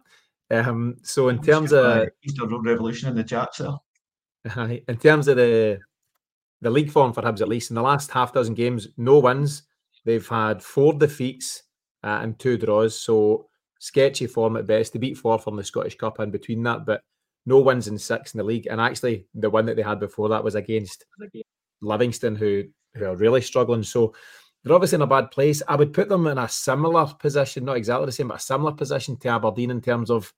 Um, 0.52 0.98
so 1.02 1.30
in 1.30 1.42
terms 1.42 1.74
of 1.74 2.08
Easter 2.24 2.46
Road 2.46 2.66
Revolution 2.66 3.10
in 3.10 3.16
the 3.16 3.24
chat, 3.24 3.56
sir. 3.56 3.74
In 4.88 4.98
terms 4.98 5.28
of 5.28 5.38
the 5.38 5.80
the 6.62 6.70
league 6.70 6.92
form 6.92 7.14
for 7.14 7.22
Hibs, 7.22 7.42
at 7.42 7.48
least 7.48 7.72
in 7.72 7.76
the 7.76 7.82
last 7.82 8.12
half 8.12 8.34
dozen 8.34 8.54
games, 8.54 8.88
no 8.98 9.20
wins. 9.20 9.64
They've 10.04 10.28
had 10.28 10.62
four 10.62 10.94
defeats 10.94 11.64
uh, 12.04 12.20
and 12.22 12.38
two 12.38 12.58
draws. 12.58 13.00
So 13.00 13.48
sketchy 13.80 14.28
form 14.28 14.58
at 14.58 14.68
best. 14.68 14.94
They 14.94 15.00
beat 15.00 15.18
Forfar 15.18 15.56
the 15.56 15.64
Scottish 15.64 15.96
Cup 15.96 16.20
in 16.20 16.32
between 16.32 16.64
that, 16.64 16.86
but 16.86 17.02
no 17.46 17.60
wins 17.60 17.88
in 17.88 17.98
six 17.98 18.34
in 18.34 18.38
the 18.38 18.44
league. 18.44 18.68
And 18.70 18.82
actually, 18.82 19.28
the 19.34 19.50
one 19.50 19.66
that 19.66 19.76
they 19.76 19.82
had 19.82 20.00
before 20.00 20.30
that 20.30 20.44
was 20.44 20.56
against 20.56 21.06
Livingston, 21.82 22.36
who 22.36 22.64
who 22.96 23.06
are 23.06 23.16
really 23.16 23.42
struggling. 23.42 23.84
So 23.84 24.14
they're 24.64 24.74
obviously 24.74 24.96
in 24.96 25.02
a 25.02 25.08
bad 25.08 25.32
place. 25.32 25.62
I 25.68 25.76
would 25.76 25.94
put 25.94 26.10
them 26.10 26.28
in 26.28 26.38
a 26.38 26.50
similar 26.50 27.06
position, 27.20 27.66
not 27.66 27.78
exactly 27.78 28.08
the 28.08 28.12
same, 28.12 28.30
but 28.30 28.38
a 28.38 28.40
similar 28.40 28.72
position 28.72 29.18
to 29.18 29.30
Aberdeen 29.30 29.72
in 29.72 29.82
terms 29.82 30.10
of 30.10 30.34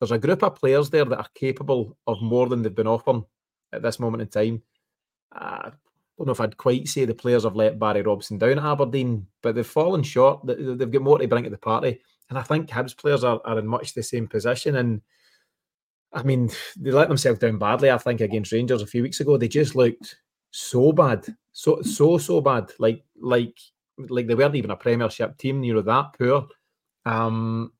there's 0.00 0.12
a 0.12 0.18
group 0.18 0.42
of 0.42 0.56
players 0.56 0.90
there 0.90 1.04
that 1.04 1.18
are 1.18 1.28
capable 1.34 1.96
of 2.06 2.22
more 2.22 2.48
than 2.48 2.62
they've 2.62 2.74
been 2.74 2.86
offering 2.86 3.24
at 3.72 3.82
this 3.82 3.98
moment 3.98 4.22
in 4.22 4.28
time. 4.28 4.62
Uh, 5.34 5.70
I 5.70 5.70
don't 6.18 6.26
know 6.26 6.32
if 6.32 6.40
I'd 6.40 6.56
quite 6.56 6.88
say 6.88 7.04
the 7.04 7.14
players 7.14 7.44
have 7.44 7.56
let 7.56 7.78
Barry 7.78 8.02
Robson 8.02 8.38
down 8.38 8.58
at 8.58 8.64
Aberdeen, 8.64 9.26
but 9.42 9.54
they've 9.54 9.66
fallen 9.66 10.02
short. 10.02 10.46
They've 10.46 10.90
got 10.90 11.02
more 11.02 11.18
to 11.18 11.28
bring 11.28 11.44
to 11.44 11.50
the 11.50 11.58
party. 11.58 12.00
And 12.30 12.38
I 12.38 12.42
think 12.42 12.70
Hibs 12.70 12.96
players 12.96 13.24
are, 13.24 13.40
are 13.44 13.58
in 13.58 13.66
much 13.66 13.92
the 13.92 14.02
same 14.02 14.26
position. 14.26 14.76
And 14.76 15.02
I 16.12 16.22
mean, 16.22 16.50
they 16.78 16.90
let 16.90 17.08
themselves 17.08 17.40
down 17.40 17.58
badly, 17.58 17.90
I 17.90 17.98
think, 17.98 18.20
against 18.20 18.52
Rangers 18.52 18.82
a 18.82 18.86
few 18.86 19.02
weeks 19.02 19.20
ago. 19.20 19.36
They 19.36 19.48
just 19.48 19.74
looked 19.74 20.16
so 20.50 20.92
bad. 20.92 21.26
So 21.52 21.82
so 21.82 22.18
so 22.18 22.40
bad. 22.40 22.72
Like 22.78 23.04
like 23.20 23.58
like 23.98 24.26
they 24.26 24.34
weren't 24.34 24.54
even 24.56 24.70
a 24.70 24.76
premiership 24.76 25.36
team, 25.38 25.62
you 25.62 25.74
know, 25.74 25.82
that 25.82 26.14
poor. 26.18 26.46
Um 27.04 27.72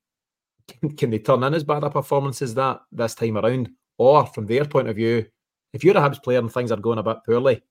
can, 0.97 1.09
they 1.09 1.19
turn 1.19 1.43
in 1.43 1.53
as 1.53 1.63
bad 1.63 1.83
a 1.83 1.89
performance 1.89 2.41
as 2.41 2.53
that 2.55 2.81
this 2.91 3.15
time 3.15 3.37
around? 3.37 3.69
Or 3.97 4.25
from 4.25 4.45
their 4.45 4.65
point 4.65 4.89
of 4.89 4.95
view, 4.95 5.25
if 5.73 5.83
you're 5.83 5.97
a 5.97 6.01
Hibs 6.01 6.21
player 6.21 6.39
and 6.39 6.51
things 6.51 6.71
are 6.71 6.77
going 6.77 6.99
a 6.99 7.03
bit 7.03 7.17
poorly, 7.25 7.61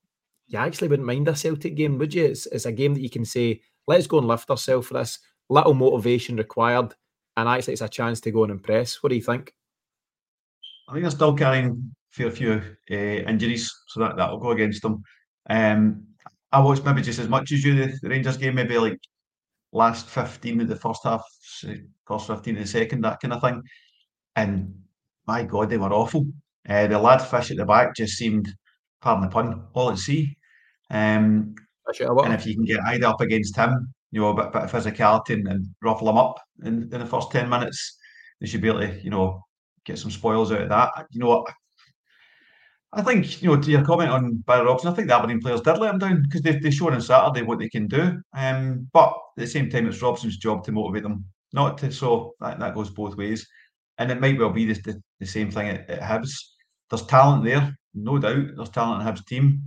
you 0.49 0.59
actually 0.59 0.89
wouldn't 0.89 1.07
mind 1.07 1.29
a 1.29 1.37
Celtic 1.37 1.77
game, 1.77 1.99
would 1.99 2.15
you? 2.15 2.25
It's, 2.25 2.47
it's 2.47 2.67
a 2.67 2.73
game 2.73 2.95
that 2.95 3.01
you 3.01 3.11
can 3.11 3.25
say, 3.25 3.61
let's 3.87 4.07
go 4.07 4.19
and 4.19 4.27
lift 4.27 4.51
ourselves 4.51 4.87
for 4.89 4.95
this. 4.95 5.19
Little 5.49 5.75
motivation 5.75 6.37
required, 6.37 6.95
and 7.37 7.49
actually 7.49 7.75
it's 7.75 7.83
a 7.83 7.89
chance 7.89 8.21
to 8.23 8.31
go 8.31 8.45
and 8.45 8.51
impress. 8.51 9.03
What 9.03 9.11
do 9.11 9.17
you 9.17 9.23
think? 9.23 9.55
I 10.89 10.93
think 10.93 11.03
they're 11.03 11.11
still 11.11 11.35
carrying 11.35 11.67
a 11.67 11.75
fair 12.11 12.31
few 12.31 12.63
uh, 12.91 12.95
injuries, 12.95 13.73
so 13.89 14.01
that 14.01 14.17
that'll 14.17 14.39
go 14.39 14.51
against 14.51 14.83
them. 14.83 15.03
Um, 15.49 16.05
I 16.53 16.61
watched 16.61 16.85
maybe 16.85 17.03
just 17.03 17.19
as 17.19 17.29
much 17.29 17.53
as 17.53 17.65
you 17.65 17.75
the, 17.75 17.99
the 18.03 18.09
Rangers 18.09 18.37
game, 18.37 18.55
maybe 18.55 18.79
like 18.79 18.99
last 19.73 20.07
fifteen 20.07 20.61
of 20.61 20.69
the 20.69 20.77
first 20.77 21.01
half, 21.05 21.23
first 22.07 22.27
fifteen 22.27 22.57
of 22.57 22.63
the 22.63 22.69
second, 22.69 23.03
that 23.03 23.21
kind 23.21 23.35
of 23.35 23.41
thing. 23.41 23.63
And 24.37 24.75
my 25.27 25.43
God, 25.43 25.71
they 25.71 25.79
were 25.79 25.93
awful. 25.93 26.27
Uh, 26.69 26.87
the 26.87 26.99
lad 26.99 27.19
fish 27.19 27.51
at 27.51 27.57
the 27.57 27.65
back 27.65 27.95
just 27.97 28.15
seemed, 28.17 28.53
pardon 29.01 29.25
the 29.25 29.29
pun, 29.29 29.67
all 29.75 29.91
at 29.91 29.99
sea. 29.99 30.37
Um, 30.91 31.55
and 31.99 32.33
if 32.33 32.47
you 32.47 32.55
can 32.55 32.65
get 32.65 32.81
Idah 32.81 33.05
up 33.05 33.21
against 33.21 33.57
him, 33.57 33.93
you 34.11 34.21
know, 34.21 34.31
a 34.31 34.35
bit, 34.35 34.53
bit 34.53 34.63
of 34.63 34.73
physicality 34.73 35.35
and, 35.35 35.47
and 35.49 35.67
ruffle 35.83 36.09
him 36.09 36.19
up 36.19 36.41
in, 36.65 36.83
in 36.93 37.01
the 37.01 37.07
first 37.07 37.31
10 37.31 37.49
minutes, 37.49 37.97
they 38.41 38.47
should 38.47 38.61
be 38.61 38.69
able 38.69 38.81
to, 38.81 39.01
you 39.03 39.11
know, 39.11 39.41
get 39.87 39.99
some 39.99 40.11
spoils 40.11 40.53
out 40.53 40.63
of 40.63 40.69
that. 40.69 41.07
You 41.11 41.21
know, 41.21 41.29
what? 41.29 41.53
I 42.93 43.03
think, 43.03 43.43
you 43.43 43.49
know, 43.49 43.61
to 43.61 43.71
your 43.71 43.85
comment 43.85 44.11
on 44.11 44.39
Barry 44.47 44.65
Robson, 44.65 44.91
I 44.91 44.95
think 44.95 45.09
the 45.09 45.17
Aberdeen 45.17 45.41
players 45.41 45.61
did 45.61 45.79
let 45.79 45.93
him 45.93 45.99
down 45.99 46.23
because 46.23 46.41
they, 46.43 46.59
they 46.59 46.71
showed 46.71 46.95
on 46.95 47.01
Saturday 47.01 47.43
what 47.43 47.59
they 47.59 47.69
can 47.69 47.87
do. 47.87 48.21
Um, 48.35 48.89
but 48.93 49.09
at 49.09 49.43
the 49.43 49.47
same 49.47 49.69
time, 49.69 49.87
it's 49.87 50.03
Robson's 50.03 50.39
job 50.39 50.65
to 50.65 50.73
motivate 50.73 51.03
them, 51.03 51.25
not 51.53 51.79
to. 51.79 51.93
So 51.93 52.35
that, 52.41 52.59
that 52.59 52.75
goes 52.75 52.91
both 52.91 53.17
ways. 53.17 53.47
And 53.99 54.11
it 54.11 54.21
might 54.21 54.39
well 54.39 54.51
be 54.51 54.67
the, 54.67 54.81
the, 54.83 55.03
the 55.21 55.27
same 55.27 55.51
thing 55.51 55.69
at, 55.69 55.89
at 55.91 56.01
Hibs. 56.01 56.33
There's 56.91 57.07
talent 57.07 57.45
there, 57.45 57.77
no 57.95 58.19
doubt. 58.19 58.57
There's 58.57 58.71
talent 58.71 59.03
in 59.03 59.09
Hibs' 59.09 59.27
team. 59.27 59.63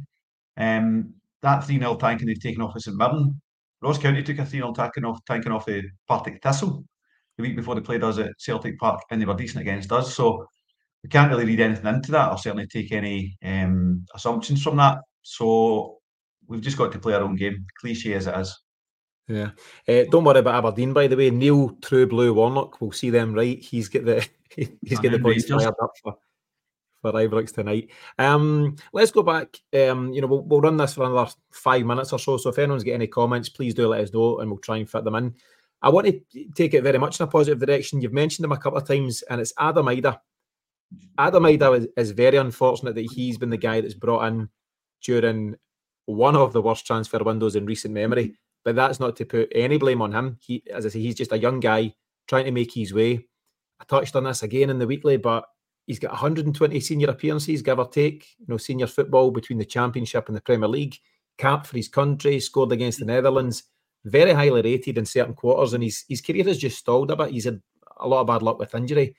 Um, 0.58 1.14
that 1.42 1.66
3 1.66 1.80
0 1.80 1.96
tanking 1.96 2.28
they've 2.28 2.42
taken 2.42 2.62
off 2.62 2.76
of 2.76 2.82
St 2.82 2.98
Mirren. 2.98 3.40
Ross 3.82 3.98
County 3.98 4.24
took 4.24 4.40
a 4.40 4.46
3 4.46 4.60
0 4.60 4.74
tanking 4.74 5.06
off, 5.06 5.20
tanking 5.26 5.52
off 5.52 5.70
a 5.70 5.84
Partick 6.08 6.42
Thistle 6.42 6.84
the 7.40 7.48
week 7.48 7.56
before 7.56 7.74
they 7.74 7.82
played 7.82 8.04
us 8.04 8.18
at 8.18 8.38
Celtic 8.38 8.78
Park, 8.78 9.02
and 9.10 9.22
they 9.22 9.26
were 9.26 9.34
decent 9.34 9.62
against 9.62 9.92
us. 9.92 10.14
So 10.14 10.46
we 11.04 11.10
can't 11.10 11.32
really 11.32 11.46
read 11.46 11.62
anything 11.62 11.88
into 11.88 12.12
that 12.12 12.32
or 12.32 12.38
certainly 12.38 12.68
take 12.68 12.92
any 12.92 13.38
um, 13.44 14.06
assumptions 14.14 14.62
from 14.62 14.76
that. 14.78 15.00
So 15.22 16.00
we've 16.48 16.62
just 16.62 16.78
got 16.78 16.92
to 16.92 17.00
play 17.00 17.14
our 17.14 17.22
own 17.22 17.38
game, 17.38 17.66
cliche 17.80 18.14
as 18.14 18.28
it 18.28 18.38
is. 18.38 18.60
Yeah. 19.30 19.52
Uh, 19.88 20.04
don't 20.12 20.26
worry 20.26 20.40
about 20.40 20.56
Aberdeen, 20.56 20.92
by 20.92 21.08
the 21.08 21.16
way. 21.16 21.30
Neil 21.30 21.78
True 21.82 22.08
Blue 22.08 22.34
Warnock, 22.34 22.82
we'll 22.82 22.92
see 22.92 23.10
them 23.10 23.34
right. 23.34 23.60
He's 23.60 23.88
got 23.88 24.04
the 24.04 24.28
he's 24.58 25.00
got 25.00 25.12
the 25.12 25.20
points 25.20 25.46
fired 25.46 25.68
up 25.82 25.92
for 26.04 26.18
for 27.02 27.14
Ibrox 27.14 27.54
tonight. 27.54 27.92
Um, 28.18 28.76
let's 28.92 29.12
go 29.12 29.24
back. 29.24 29.56
Um, 29.74 30.12
you 30.12 30.20
know, 30.20 30.28
we'll, 30.28 30.42
we'll 30.42 30.60
run 30.60 30.76
this 30.76 30.96
for 30.96 31.06
another 31.06 31.32
five 31.52 31.86
minutes 31.86 32.12
or 32.12 32.20
so. 32.20 32.36
So 32.36 32.50
if 32.50 32.60
anyone's 32.60 32.84
got 32.84 32.94
any 32.94 33.08
comments, 33.08 33.48
please 33.48 33.74
do 33.74 33.88
let 33.88 34.02
us 34.02 34.12
know, 34.12 34.40
and 34.40 34.50
we'll 34.50 34.60
try 34.60 34.78
and 34.78 34.90
fit 34.90 35.06
them 35.06 35.16
in. 35.16 35.36
I 35.82 35.90
want 35.90 36.08
to 36.08 36.46
take 36.56 36.74
it 36.74 36.84
very 36.84 36.98
much 36.98 37.20
in 37.20 37.24
a 37.24 37.28
positive 37.28 37.60
direction. 37.60 38.02
You've 38.02 38.14
mentioned 38.14 38.46
him 38.46 38.52
a 38.52 38.58
couple 38.58 38.80
of 38.80 38.88
times, 38.88 39.22
and 39.24 39.40
it's 39.40 39.54
Adam 39.58 39.86
Idah. 39.86 40.20
Adam 41.18 41.44
Idah 41.44 41.80
is, 41.80 41.88
is 41.96 42.12
very 42.12 42.38
unfortunate 42.38 42.96
that 42.96 43.12
he's 43.14 43.38
been 43.38 43.50
the 43.50 43.58
guy 43.58 43.80
that's 43.80 43.94
brought 43.94 44.26
in 44.28 44.50
during 45.04 45.56
one 46.06 46.36
of 46.36 46.52
the 46.52 46.62
worst 46.62 46.86
transfer 46.86 47.20
windows 47.20 47.56
in 47.56 47.66
recent 47.66 47.94
memory. 47.94 48.36
But 48.66 48.76
that's 48.76 49.00
not 49.00 49.16
to 49.18 49.26
put 49.26 49.52
any 49.56 49.78
blame 49.78 50.02
on 50.02 50.12
him. 50.12 50.38
He, 50.42 50.64
as 50.72 50.86
I 50.86 50.90
say, 50.90 51.00
he's 51.00 51.16
just 51.16 51.32
a 51.32 51.40
young 51.40 51.60
guy 51.60 51.94
trying 52.28 52.46
to 52.46 52.52
make 52.52 52.74
his 52.74 52.94
way. 52.94 53.26
I 53.80 53.86
touched 53.86 54.16
on 54.16 54.26
this 54.26 54.44
again 54.44 54.70
in 54.70 54.80
the 54.80 54.88
weekly, 54.88 55.16
but 55.18 55.46
He's 55.90 55.98
got 55.98 56.12
120 56.12 56.80
senior 56.82 57.08
appearances, 57.08 57.64
give 57.64 57.80
or 57.80 57.88
take. 57.90 58.28
You 58.38 58.46
know, 58.48 58.58
senior 58.58 58.86
football 58.86 59.32
between 59.32 59.58
the 59.58 59.66
Championship 59.66 60.28
and 60.28 60.38
the 60.38 60.42
Premier 60.42 60.68
League. 60.68 60.96
Capped 61.40 61.66
for 61.66 61.76
his 61.76 61.88
country, 61.88 62.40
scored 62.40 62.72
against 62.72 63.00
the 63.00 63.06
Netherlands. 63.06 63.64
Very 64.06 64.32
highly 64.32 64.62
rated 64.62 64.98
in 64.98 65.06
certain 65.06 65.34
quarters, 65.34 65.74
and 65.74 65.84
his 65.84 66.06
his 66.08 66.22
career 66.22 66.46
has 66.46 66.58
just 66.58 66.78
stalled 66.78 67.12
a 67.12 67.16
bit. 67.16 67.32
He's 67.32 67.46
had 67.46 67.62
a 67.98 68.08
lot 68.08 68.22
of 68.22 68.28
bad 68.28 68.42
luck 68.42 68.60
with 68.60 68.76
injury. 68.76 69.16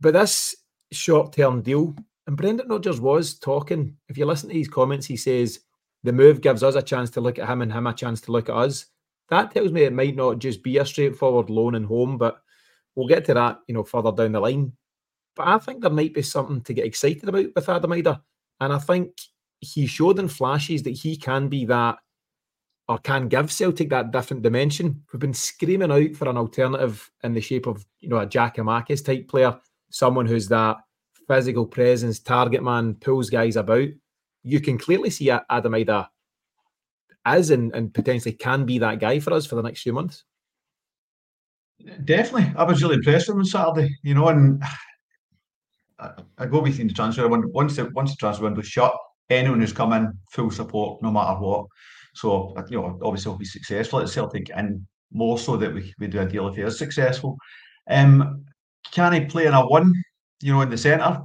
But 0.00 0.14
this 0.14 0.54
short 0.92 1.32
term 1.32 1.62
deal, 1.62 1.94
and 2.26 2.36
Brendan 2.36 2.68
Rodgers 2.68 3.00
was 3.00 3.38
talking. 3.38 3.96
If 4.08 4.16
you 4.16 4.26
listen 4.26 4.48
to 4.50 4.54
his 4.54 4.68
comments, 4.68 5.06
he 5.06 5.16
says 5.16 5.60
the 6.04 6.12
move 6.12 6.40
gives 6.40 6.62
us 6.62 6.76
a 6.76 6.82
chance 6.82 7.10
to 7.10 7.20
look 7.20 7.38
at 7.38 7.48
him 7.48 7.62
and 7.62 7.72
him 7.72 7.86
a 7.86 7.92
chance 7.92 8.20
to 8.22 8.32
look 8.32 8.48
at 8.48 8.54
us. 8.54 8.86
That 9.28 9.50
tells 9.50 9.72
me 9.72 9.82
it 9.82 9.92
might 9.92 10.14
not 10.14 10.38
just 10.38 10.62
be 10.62 10.78
a 10.78 10.86
straightforward 10.86 11.50
loan 11.50 11.74
and 11.74 11.84
home, 11.84 12.16
but 12.16 12.40
we'll 12.94 13.08
get 13.08 13.24
to 13.24 13.34
that, 13.34 13.58
you 13.66 13.74
know, 13.74 13.82
further 13.82 14.12
down 14.12 14.32
the 14.32 14.40
line. 14.40 14.72
But 15.34 15.48
I 15.48 15.58
think 15.58 15.82
there 15.82 15.90
might 15.90 16.14
be 16.14 16.22
something 16.22 16.62
to 16.62 16.74
get 16.74 16.86
excited 16.86 17.28
about 17.28 17.46
with 17.54 17.68
Adam 17.68 17.90
Idah. 17.90 18.20
And 18.60 18.72
I 18.72 18.78
think 18.78 19.12
he 19.60 19.86
showed 19.86 20.18
in 20.18 20.28
flashes 20.28 20.82
that 20.84 20.90
he 20.90 21.16
can 21.16 21.48
be 21.48 21.64
that 21.66 21.98
or 22.88 22.98
can 22.98 23.28
give 23.28 23.50
Celtic 23.50 23.90
that 23.90 24.12
different 24.12 24.42
dimension. 24.42 25.02
We've 25.12 25.20
been 25.20 25.34
screaming 25.34 25.90
out 25.90 26.14
for 26.14 26.28
an 26.28 26.36
alternative 26.36 27.10
in 27.24 27.34
the 27.34 27.40
shape 27.40 27.66
of, 27.66 27.84
you 28.00 28.08
know, 28.08 28.18
a 28.18 28.26
Giakoumakis 28.26 29.04
type 29.04 29.28
player, 29.28 29.58
someone 29.90 30.26
who's 30.26 30.48
that 30.48 30.76
physical 31.26 31.66
presence, 31.66 32.20
target 32.20 32.62
man, 32.62 32.94
pulls 32.94 33.30
guys 33.30 33.56
about. 33.56 33.88
You 34.44 34.60
can 34.60 34.78
clearly 34.78 35.10
see 35.10 35.30
Adam 35.30 35.72
Idah 35.72 36.06
as 37.24 37.50
and, 37.50 37.74
and 37.74 37.92
potentially 37.92 38.32
can 38.32 38.64
be 38.64 38.78
that 38.78 39.00
guy 39.00 39.18
for 39.18 39.32
us 39.32 39.46
for 39.46 39.56
the 39.56 39.62
next 39.62 39.82
few 39.82 39.92
months. 39.92 40.24
Definitely. 42.04 42.52
I 42.56 42.62
was 42.62 42.80
really 42.82 42.94
impressed 42.94 43.28
with 43.28 43.34
him 43.34 43.40
on 43.40 43.46
Saturday, 43.46 43.94
you 44.02 44.14
know, 44.14 44.28
and 44.28 44.62
I, 45.98 46.12
I 46.38 46.46
go 46.46 46.60
with 46.60 46.76
the 46.76 46.88
transfer 46.88 47.28
window. 47.28 47.48
Once 47.48 47.76
the 47.76 47.86
once 47.90 48.12
the 48.12 48.16
transfer 48.16 48.44
window's 48.44 48.68
shut, 48.68 48.96
anyone 49.28 49.60
who's 49.60 49.72
come 49.72 49.92
in, 49.92 50.16
full 50.30 50.50
support, 50.50 51.02
no 51.02 51.10
matter 51.10 51.38
what. 51.38 51.66
So 52.16 52.54
you 52.68 52.80
know, 52.80 52.98
obviously, 53.02 53.30
he'll 53.30 53.38
be 53.38 53.44
successful 53.44 54.00
at 54.00 54.08
Celtic, 54.08 54.50
and 54.54 54.86
more 55.12 55.38
so 55.38 55.56
that 55.56 55.72
we, 55.72 55.92
we 55.98 56.06
do 56.08 56.20
a 56.20 56.26
deal 56.26 56.48
if 56.48 56.56
he 56.56 56.62
is 56.62 56.78
successful. 56.78 57.36
Um, 57.88 58.44
can 58.90 59.12
he 59.12 59.24
play 59.24 59.46
in 59.46 59.54
a 59.54 59.66
one? 59.66 59.92
You 60.40 60.52
know, 60.52 60.62
in 60.62 60.70
the 60.70 60.78
centre. 60.78 61.20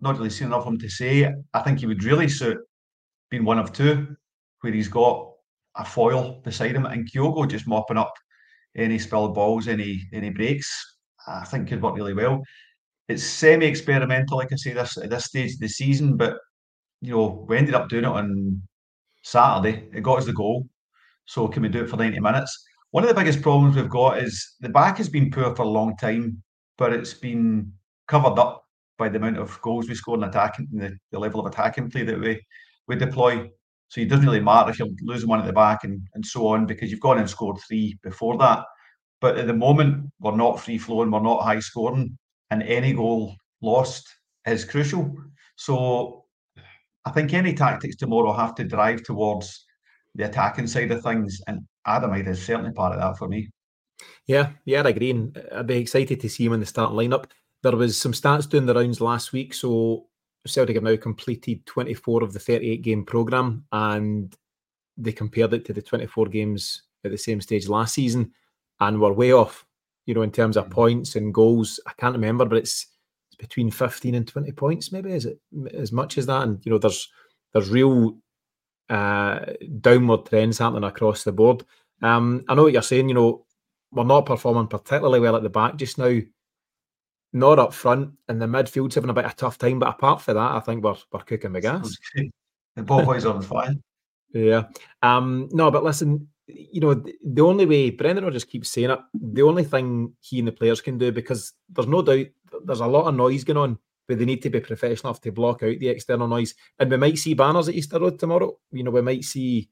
Not 0.00 0.16
really 0.16 0.30
seen 0.30 0.48
enough 0.48 0.62
of 0.62 0.68
him 0.68 0.78
to 0.78 0.88
say. 0.88 1.32
I 1.54 1.60
think 1.60 1.80
he 1.80 1.86
would 1.86 2.04
really 2.04 2.28
suit 2.28 2.58
being 3.30 3.44
one 3.44 3.58
of 3.58 3.72
two, 3.72 4.16
where 4.60 4.72
he's 4.72 4.88
got 4.88 5.30
a 5.76 5.84
foil 5.84 6.40
beside 6.44 6.74
him, 6.74 6.86
and 6.86 7.10
Kyogo 7.10 7.48
just 7.48 7.66
mopping 7.66 7.96
up 7.96 8.12
any 8.76 8.98
spilled 8.98 9.34
balls, 9.34 9.68
any 9.68 10.02
any 10.12 10.30
breaks. 10.30 10.96
I 11.26 11.44
think 11.44 11.68
could 11.68 11.82
work 11.82 11.96
really 11.96 12.14
well 12.14 12.42
it's 13.10 13.24
semi-experimental, 13.24 14.36
like 14.36 14.52
I 14.52 14.56
say, 14.56 14.72
this 14.72 14.96
at 14.96 15.10
this 15.10 15.24
stage 15.24 15.54
of 15.54 15.58
the 15.58 15.68
season. 15.68 16.16
But 16.16 16.38
you 17.00 17.12
know, 17.12 17.44
we 17.48 17.56
ended 17.56 17.74
up 17.74 17.88
doing 17.88 18.04
it 18.04 18.08
on 18.08 18.62
Saturday. 19.22 19.88
It 19.92 20.02
got 20.02 20.18
us 20.18 20.26
the 20.26 20.32
goal. 20.32 20.66
So 21.26 21.48
can 21.48 21.62
we 21.62 21.68
do 21.68 21.84
it 21.84 21.90
for 21.90 21.96
90 21.96 22.20
minutes? 22.20 22.64
One 22.90 23.04
of 23.04 23.08
the 23.08 23.14
biggest 23.14 23.42
problems 23.42 23.76
we've 23.76 23.88
got 23.88 24.18
is 24.18 24.56
the 24.60 24.68
back 24.68 24.96
has 24.98 25.08
been 25.08 25.30
poor 25.30 25.54
for 25.54 25.62
a 25.62 25.68
long 25.68 25.96
time, 25.96 26.42
but 26.76 26.92
it's 26.92 27.14
been 27.14 27.72
covered 28.08 28.38
up 28.38 28.64
by 28.98 29.08
the 29.08 29.18
amount 29.18 29.38
of 29.38 29.60
goals 29.62 29.88
we 29.88 29.94
score 29.94 30.16
in 30.16 30.24
attacking, 30.24 30.68
the, 30.72 30.96
the 31.12 31.18
level 31.18 31.40
of 31.40 31.46
attacking 31.46 31.90
play 31.90 32.02
that 32.02 32.20
we 32.20 32.40
we 32.88 32.96
deploy. 32.96 33.48
So 33.88 34.00
it 34.00 34.08
doesn't 34.08 34.26
really 34.26 34.40
matter 34.40 34.70
if 34.70 34.78
you're 34.78 34.88
losing 35.02 35.28
one 35.28 35.40
at 35.40 35.46
the 35.46 35.52
back 35.52 35.84
and, 35.84 36.00
and 36.14 36.24
so 36.24 36.48
on, 36.48 36.66
because 36.66 36.90
you've 36.90 37.00
gone 37.00 37.18
and 37.18 37.30
scored 37.30 37.58
three 37.66 37.98
before 38.02 38.36
that. 38.38 38.64
But 39.20 39.38
at 39.38 39.46
the 39.46 39.54
moment, 39.54 40.10
we're 40.18 40.36
not 40.36 40.60
free 40.60 40.78
flowing, 40.78 41.10
we're 41.10 41.20
not 41.20 41.42
high 41.42 41.60
scoring 41.60 42.16
and 42.50 42.62
any 42.64 42.92
goal 42.92 43.36
lost 43.62 44.08
is 44.46 44.64
crucial. 44.64 45.14
So 45.56 46.19
I 47.04 47.10
think 47.10 47.32
any 47.32 47.54
tactics 47.54 47.96
tomorrow 47.96 48.32
have 48.32 48.54
to 48.56 48.64
drive 48.64 49.02
towards 49.02 49.64
the 50.14 50.24
attacking 50.24 50.66
side 50.66 50.90
of 50.90 51.02
things, 51.02 51.40
and 51.46 51.60
Adam 51.86 52.10
Idah 52.10 52.28
is 52.28 52.44
certainly 52.44 52.72
part 52.72 52.92
of 52.92 53.00
that 53.00 53.16
for 53.16 53.28
me. 53.28 53.48
Yeah, 54.26 54.50
yeah, 54.64 54.82
I 54.82 54.90
agree. 54.90 55.10
And 55.10 55.42
I'd 55.52 55.66
be 55.66 55.78
excited 55.78 56.20
to 56.20 56.28
see 56.28 56.46
him 56.46 56.52
in 56.52 56.60
the 56.60 56.66
starting 56.66 56.96
lineup. 56.96 57.26
There 57.62 57.76
was 57.76 57.96
some 57.96 58.12
stats 58.12 58.48
doing 58.48 58.66
the 58.66 58.74
rounds 58.74 59.00
last 59.00 59.32
week. 59.32 59.54
So 59.54 60.06
Celtic 60.46 60.76
have 60.76 60.84
now 60.84 60.96
completed 60.96 61.66
24 61.66 62.22
of 62.22 62.32
the 62.32 62.38
38 62.38 62.82
game 62.82 63.04
programme 63.04 63.64
and 63.72 64.34
they 64.96 65.12
compared 65.12 65.54
it 65.54 65.64
to 65.66 65.72
the 65.72 65.82
24 65.82 66.26
games 66.26 66.82
at 67.04 67.10
the 67.10 67.18
same 67.18 67.40
stage 67.40 67.68
last 67.68 67.94
season 67.94 68.32
and 68.80 69.00
we're 69.00 69.12
way 69.12 69.32
off, 69.32 69.66
you 70.06 70.14
know, 70.14 70.22
in 70.22 70.30
terms 70.30 70.56
of 70.56 70.70
points 70.70 71.16
and 71.16 71.34
goals. 71.34 71.80
I 71.86 71.92
can't 71.98 72.14
remember, 72.14 72.44
but 72.44 72.58
it's 72.58 72.86
between 73.40 73.70
15 73.70 74.14
and 74.14 74.28
20 74.28 74.52
points, 74.52 74.92
maybe. 74.92 75.12
Is 75.12 75.26
it 75.26 75.40
as 75.74 75.92
much 75.92 76.18
as 76.18 76.26
that? 76.26 76.42
And, 76.42 76.64
you 76.64 76.70
know, 76.70 76.78
there's 76.78 77.08
there's 77.52 77.70
real 77.70 78.16
uh, 78.88 79.40
downward 79.80 80.26
trends 80.26 80.58
happening 80.58 80.84
across 80.84 81.24
the 81.24 81.32
board. 81.32 81.64
Um, 82.02 82.44
I 82.48 82.54
know 82.54 82.62
what 82.62 82.72
you're 82.72 82.82
saying, 82.82 83.08
you 83.08 83.14
know, 83.14 83.46
we're 83.92 84.04
not 84.04 84.26
performing 84.26 84.68
particularly 84.68 85.20
well 85.20 85.36
at 85.36 85.42
the 85.42 85.48
back 85.48 85.76
just 85.76 85.98
now 85.98 86.20
not 87.32 87.58
up 87.58 87.72
front, 87.72 88.12
and 88.28 88.40
the 88.40 88.46
midfield's 88.46 88.94
having 88.94 89.10
a 89.10 89.14
bit 89.14 89.24
of 89.24 89.32
a 89.32 89.36
tough 89.36 89.58
time. 89.58 89.78
But 89.78 89.90
apart 89.90 90.20
from 90.20 90.34
that, 90.34 90.52
I 90.52 90.60
think 90.60 90.82
we're 90.82 90.96
we're 91.12 91.20
cooking 91.20 91.52
the 91.52 91.60
gas. 91.60 91.96
The 92.76 92.82
both 92.82 93.04
boys 93.04 93.26
on 93.26 93.42
fire. 93.42 93.74
Yeah. 94.32 94.64
Um. 95.02 95.48
No, 95.52 95.70
but 95.70 95.84
listen, 95.84 96.28
you 96.46 96.80
know, 96.80 96.94
the, 96.94 97.14
the 97.24 97.42
only 97.42 97.66
way 97.66 97.90
Brendan 97.90 98.24
Rodgers 98.24 98.44
keeps 98.44 98.70
saying 98.70 98.90
it, 98.90 98.98
the 99.14 99.42
only 99.42 99.64
thing 99.64 100.12
he 100.20 100.38
and 100.38 100.48
the 100.48 100.52
players 100.52 100.80
can 100.80 100.98
do 100.98 101.12
because 101.12 101.52
there's 101.68 101.88
no 101.88 102.02
doubt 102.02 102.26
there's 102.64 102.80
a 102.80 102.86
lot 102.86 103.06
of 103.06 103.14
noise 103.14 103.44
going 103.44 103.56
on, 103.56 103.78
but 104.08 104.18
they 104.18 104.24
need 104.24 104.42
to 104.42 104.50
be 104.50 104.60
professional 104.60 105.10
enough 105.10 105.20
to 105.22 105.32
block 105.32 105.62
out 105.62 105.78
the 105.78 105.88
external 105.88 106.28
noise. 106.28 106.54
And 106.78 106.90
we 106.90 106.96
might 106.96 107.18
see 107.18 107.34
banners 107.34 107.68
at 107.68 107.74
Easter 107.74 107.98
Road 107.98 108.18
tomorrow. 108.18 108.58
You 108.72 108.84
know, 108.84 108.90
we 108.90 109.02
might 109.02 109.24
see, 109.24 109.68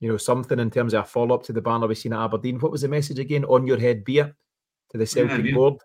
you 0.00 0.08
know, 0.08 0.16
something 0.16 0.58
in 0.58 0.70
terms 0.70 0.94
of 0.94 1.04
a 1.04 1.06
follow 1.06 1.34
up 1.34 1.42
to 1.44 1.52
the 1.52 1.60
banner 1.60 1.86
we 1.86 1.94
seen 1.94 2.12
at 2.12 2.24
Aberdeen. 2.24 2.58
What 2.58 2.72
was 2.72 2.82
the 2.82 2.88
message 2.88 3.18
again? 3.18 3.44
On 3.44 3.66
your 3.66 3.78
head, 3.78 4.04
be 4.04 4.18
it 4.18 4.32
to 4.90 4.98
the 4.98 5.06
Celtic 5.06 5.46
yeah, 5.46 5.54
board 5.54 5.78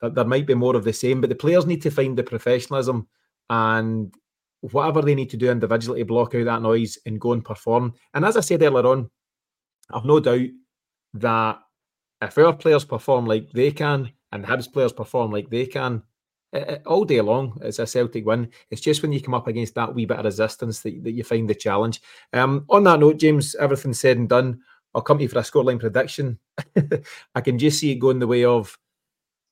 that 0.00 0.14
there 0.14 0.24
might 0.24 0.46
be 0.46 0.54
more 0.54 0.76
of 0.76 0.84
the 0.84 0.92
same, 0.92 1.20
but 1.20 1.28
the 1.28 1.36
players 1.36 1.66
need 1.66 1.82
to 1.82 1.90
find 1.90 2.16
the 2.16 2.22
professionalism 2.22 3.06
and 3.50 4.14
whatever 4.60 5.02
they 5.02 5.14
need 5.14 5.30
to 5.30 5.36
do 5.36 5.50
individually 5.50 6.00
to 6.00 6.04
block 6.04 6.34
out 6.34 6.44
that 6.44 6.62
noise 6.62 6.98
and 7.06 7.20
go 7.20 7.32
and 7.32 7.44
perform. 7.44 7.94
And 8.14 8.24
as 8.24 8.36
I 8.36 8.40
said 8.40 8.62
earlier 8.62 8.86
on, 8.86 9.10
I've 9.90 10.04
no 10.04 10.20
doubt 10.20 10.48
that 11.14 11.58
if 12.22 12.38
our 12.38 12.52
players 12.54 12.84
perform 12.84 13.26
like 13.26 13.50
they 13.50 13.72
can 13.72 14.12
and 14.32 14.44
Hibs 14.44 14.72
players 14.72 14.92
perform 14.92 15.32
like 15.32 15.50
they 15.50 15.66
can, 15.66 16.02
all 16.86 17.04
day 17.04 17.20
long, 17.20 17.58
it's 17.62 17.78
a 17.78 17.86
Celtic 17.86 18.26
win. 18.26 18.50
It's 18.70 18.80
just 18.80 19.02
when 19.02 19.12
you 19.12 19.20
come 19.20 19.34
up 19.34 19.46
against 19.46 19.74
that 19.76 19.94
wee 19.94 20.06
bit 20.06 20.18
of 20.18 20.24
resistance 20.24 20.80
that, 20.80 21.02
that 21.04 21.12
you 21.12 21.22
find 21.22 21.48
the 21.48 21.54
challenge. 21.54 22.00
Um, 22.32 22.64
on 22.68 22.84
that 22.84 23.00
note, 23.00 23.18
James, 23.18 23.54
everything 23.54 23.94
said 23.94 24.18
and 24.18 24.28
done, 24.28 24.60
I'll 24.94 25.02
come 25.02 25.18
to 25.18 25.22
you 25.22 25.28
for 25.28 25.38
a 25.38 25.42
scoreline 25.42 25.78
prediction. 25.78 26.38
I 27.34 27.40
can 27.40 27.58
just 27.58 27.78
see 27.78 27.92
it 27.92 28.00
going 28.00 28.18
the 28.18 28.26
way 28.26 28.44
of 28.44 28.76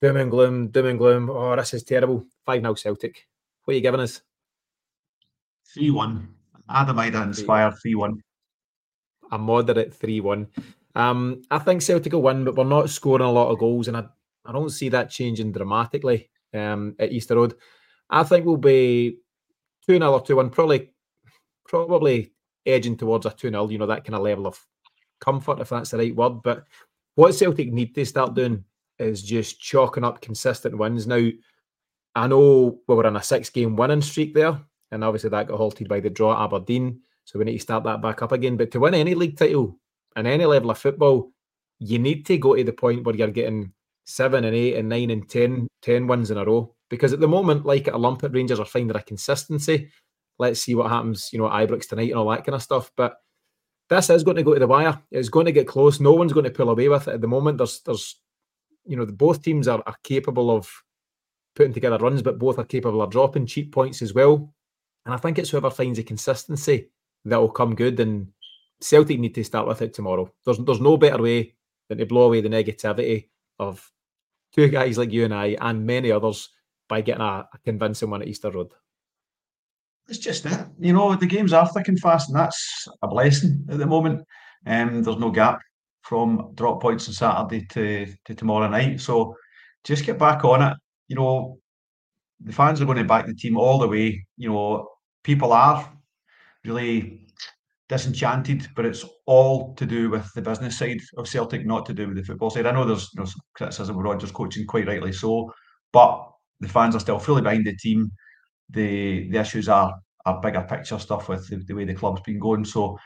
doom 0.03 0.17
and 0.17 0.31
gloom, 0.31 0.69
doom 0.69 0.87
and 0.87 0.99
gloom. 0.99 1.31
Oh, 1.31 1.55
this 1.55 1.75
is 1.75 1.85
terrible. 1.85 2.27
5 2.47 2.63
0 2.63 2.75
Celtic. 2.75 3.29
What 3.65 3.73
are 3.73 3.77
you 3.77 3.81
giving 3.81 4.01
us? 4.01 4.23
3 5.75 5.91
1. 5.91 6.29
Adam 6.71 6.97
Idah 6.97 7.25
inspired 7.25 7.79
3 7.81 7.95
1. 7.95 8.21
A 9.31 9.39
moderate 9.39 9.95
3 9.95 10.21
1. 10.21 10.47
Um, 10.97 11.43
I 11.51 11.59
think 11.61 11.83
Celtic 11.83 12.13
will 12.13 12.23
win, 12.23 12.45
but 12.45 12.57
we're 12.57 12.65
not 12.65 12.91
scoring 12.91 13.25
a 13.25 13.31
lot 13.31 13.51
of 13.53 13.59
goals, 13.59 13.87
and 13.87 13.97
I, 13.97 14.05
I 14.49 14.53
don't 14.53 14.71
see 14.71 14.89
that 14.89 15.11
changing 15.11 15.53
dramatically 15.53 16.31
um, 16.55 16.97
at 16.99 17.13
Easter 17.13 17.37
Road. 17.37 17.55
I 18.09 18.23
think 18.23 18.47
we'll 18.47 18.57
be 18.57 19.19
2 19.87 19.99
0 19.99 20.11
or 20.11 20.23
2 20.23 20.37
1, 20.37 20.51
probably, 20.51 20.91
probably 21.67 22.33
edging 22.65 22.97
towards 22.97 23.27
a 23.27 23.31
2 23.31 23.51
0, 23.51 23.69
you 23.69 23.77
know, 23.77 23.87
that 23.87 24.05
kind 24.05 24.15
of 24.15 24.23
level 24.23 24.47
of 24.47 24.59
comfort, 25.21 25.61
if 25.61 25.69
that's 25.69 25.91
the 25.91 25.99
right 25.99 26.17
word. 26.17 26.43
But 26.43 26.65
what 27.15 27.35
Celtic 27.35 27.73
need 27.73 27.95
to 27.95 28.07
start 28.07 28.35
doing 28.35 28.65
is 28.99 29.23
just 29.23 29.61
chalking 29.61 30.05
up 30.05 30.23
consistent 30.23 30.79
wins. 30.79 31.07
Now, 31.07 31.29
I 32.15 32.27
know 32.27 32.81
we 32.89 32.95
were 32.95 33.07
on 33.07 33.17
a 33.17 33.23
six 33.23 33.51
game 33.51 33.77
winning 33.77 34.01
streak 34.01 34.35
there, 34.35 34.59
and 34.91 35.05
obviously 35.05 35.29
that 35.31 35.49
got 35.49 35.59
halted 35.59 35.89
by 35.89 36.01
the 36.01 36.09
draw 36.09 36.33
at 36.33 36.45
Aberdeen. 36.45 37.01
So 37.25 37.39
we 37.39 37.45
need 37.45 37.59
to 37.59 37.59
start 37.59 37.85
that 37.85 38.01
back 38.01 38.23
up 38.23 38.33
again. 38.33 38.57
But 38.57 38.71
to 38.71 38.81
win 38.81 38.95
any 38.95 39.15
league 39.15 39.37
title 39.37 39.79
and 40.17 40.27
any 40.27 40.47
level 40.47 40.71
of 40.71 40.79
football, 40.79 41.33
you 41.79 41.99
need 41.99 42.25
to 42.27 42.39
go 42.39 42.57
to 42.57 42.65
the 42.65 42.73
point 42.73 43.05
where 43.05 43.15
you're 43.15 43.29
getting 43.29 43.73
seven 44.09 44.45
and 44.45 44.57
eight 44.57 44.77
and 44.77 44.89
nine 44.89 45.11
and 45.11 45.29
ten, 45.29 45.69
ten 45.83 46.07
wins 46.07 46.31
in 46.31 46.39
a 46.39 46.45
row. 46.45 46.75
Because 46.89 47.13
at 47.13 47.21
the 47.21 47.29
moment, 47.29 47.67
like 47.67 47.87
at 47.87 47.95
a 47.95 47.97
Olympic 47.97 48.33
Rangers 48.33 48.59
are 48.59 48.65
finding 48.65 48.97
a 48.97 49.03
consistency. 49.03 49.91
Let's 50.39 50.63
see 50.63 50.75
what 50.75 50.91
happens, 50.91 51.31
you 51.33 51.39
know, 51.39 51.47
at 51.47 51.69
Ibrox 51.69 51.89
tonight 51.89 52.11
and 52.11 52.19
all 52.19 52.31
that 52.31 52.45
kind 52.45 52.55
of 52.55 52.63
stuff. 52.63 52.91
But 52.97 53.17
this 53.91 54.09
is 54.09 54.25
going 54.25 54.37
to 54.37 54.43
go 54.43 54.55
to 54.55 54.61
the 54.61 54.67
wire. 54.67 54.99
It's 55.11 55.29
going 55.29 55.47
to 55.47 55.53
get 55.53 55.69
close. 55.69 56.01
No 56.01 56.13
one's 56.13 56.33
going 56.33 56.45
to 56.45 56.51
pull 56.51 56.71
away 56.71 56.89
with 56.89 57.09
it 57.09 57.15
at 57.15 57.21
the 57.21 57.29
moment. 57.29 57.59
There's 57.59 57.81
there's 57.81 58.17
you 58.89 58.97
know, 58.97 59.05
both 59.05 59.43
teams 59.43 59.69
are, 59.69 59.83
are 59.87 59.97
capable 60.03 60.51
of 60.51 60.71
putting 61.55 61.75
together 61.75 61.99
runs, 61.99 62.23
but 62.23 62.39
both 62.39 62.59
are 62.59 62.65
capable 62.65 63.03
of 63.03 63.11
dropping 63.11 63.47
cheap 63.47 63.71
points 63.71 64.01
as 64.01 64.15
well. 64.15 64.55
And 65.05 65.15
I 65.15 65.19
think 65.19 65.39
it's 65.39 65.51
whoever 65.51 65.71
finds 65.71 65.99
a 65.99 66.03
consistency 66.03 66.89
that 67.27 67.37
will 67.37 67.51
come 67.51 67.75
good. 67.75 68.01
And 68.01 68.29
Celtic 68.81 69.19
need 69.19 69.35
to 69.35 69.45
start 69.45 69.67
with 69.67 69.83
it 69.83 69.93
tomorrow. 69.93 70.33
There's 70.45 70.59
there's 70.59 70.81
no 70.81 70.97
better 70.97 71.23
way 71.23 71.55
than 71.89 71.99
to 71.99 72.07
blow 72.07 72.23
away 72.23 72.41
the 72.41 72.49
negativity 72.49 73.29
of 73.59 73.91
two 74.55 74.69
guys 74.69 74.99
like 74.99 75.13
you 75.13 75.25
and 75.25 75.35
I 75.35 75.57
and 75.61 75.87
many 75.87 76.11
others 76.11 76.49
by 76.89 77.01
getting 77.01 77.23
a, 77.23 77.47
a 77.53 77.59
convincing 77.65 78.11
one 78.11 78.23
at 78.23 78.29
Easter 78.29 78.51
Road. 78.51 78.73
It's 80.09 80.19
just 80.19 80.47
it. 80.47 80.59
You 80.79 80.95
know, 80.95 81.15
the 81.15 81.27
games 81.27 81.53
are 81.53 81.69
thick 81.69 81.89
and 81.89 82.01
fast, 82.01 82.31
and 82.31 82.39
that's 82.39 82.89
a 83.03 83.09
blessing 83.09 83.67
at 83.69 83.79
the 83.79 83.87
moment. 83.87 84.25
Um, 84.67 85.03
there's 85.03 85.19
no 85.19 85.31
gap 85.31 85.61
from 86.03 86.53
drop 86.55 86.81
points 86.81 87.09
on 87.09 87.15
Saturday 87.15 87.67
to, 87.67 88.07
to 88.25 88.35
tomorrow 88.35 88.69
night. 88.69 89.01
So 89.01 89.37
just 89.85 90.07
get 90.07 90.19
back 90.19 90.45
on 90.45 90.63
it. 90.63 90.77
You 91.09 91.17
know, 91.17 91.59
the 92.41 92.53
fans 92.53 92.81
are 92.81 92.87
going 92.87 92.99
to 92.99 93.05
back 93.05 93.27
the 93.27 93.35
team 93.35 93.59
all 93.59 93.79
the 93.79 93.89
way. 93.89 94.25
You 94.39 94.49
know, 94.49 94.89
people 95.23 95.53
are 95.53 95.87
really 96.65 97.28
disenchanted, 97.89 98.69
but 98.77 98.85
it's 98.85 99.05
all 99.27 99.75
to 99.75 99.87
do 99.87 100.11
with 100.11 100.33
the 100.35 100.43
business 100.43 100.79
side 100.79 101.01
of 101.17 101.29
Celtic, 101.29 101.65
not 101.67 101.87
to 101.87 101.95
do 101.95 102.07
with 102.09 102.17
the 102.17 102.23
football 102.23 102.51
side. 102.51 102.67
I 102.67 102.73
know 102.73 102.85
there's, 102.85 103.11
there's 103.15 103.35
criticism 103.55 103.97
of 103.97 104.05
Rodgers 104.05 104.31
coaching, 104.31 104.67
quite 104.67 104.87
rightly 104.87 105.13
so, 105.13 105.53
but 105.93 106.31
the 106.61 106.69
fans 106.69 106.95
are 106.95 107.01
still 107.01 107.19
fully 107.19 107.43
behind 107.43 107.67
the 107.67 107.77
team. 107.77 108.11
The 108.71 109.31
the 109.31 109.39
issues 109.39 109.69
are 109.69 109.95
are 110.27 110.41
bigger 110.41 110.61
picture 110.69 110.99
stuff 110.99 111.29
with 111.29 111.49
the, 111.49 111.57
the 111.57 111.73
way 111.75 111.85
the 111.85 111.95
club's 111.95 112.21
been 112.23 112.39
going. 112.39 112.65
So 112.65 112.99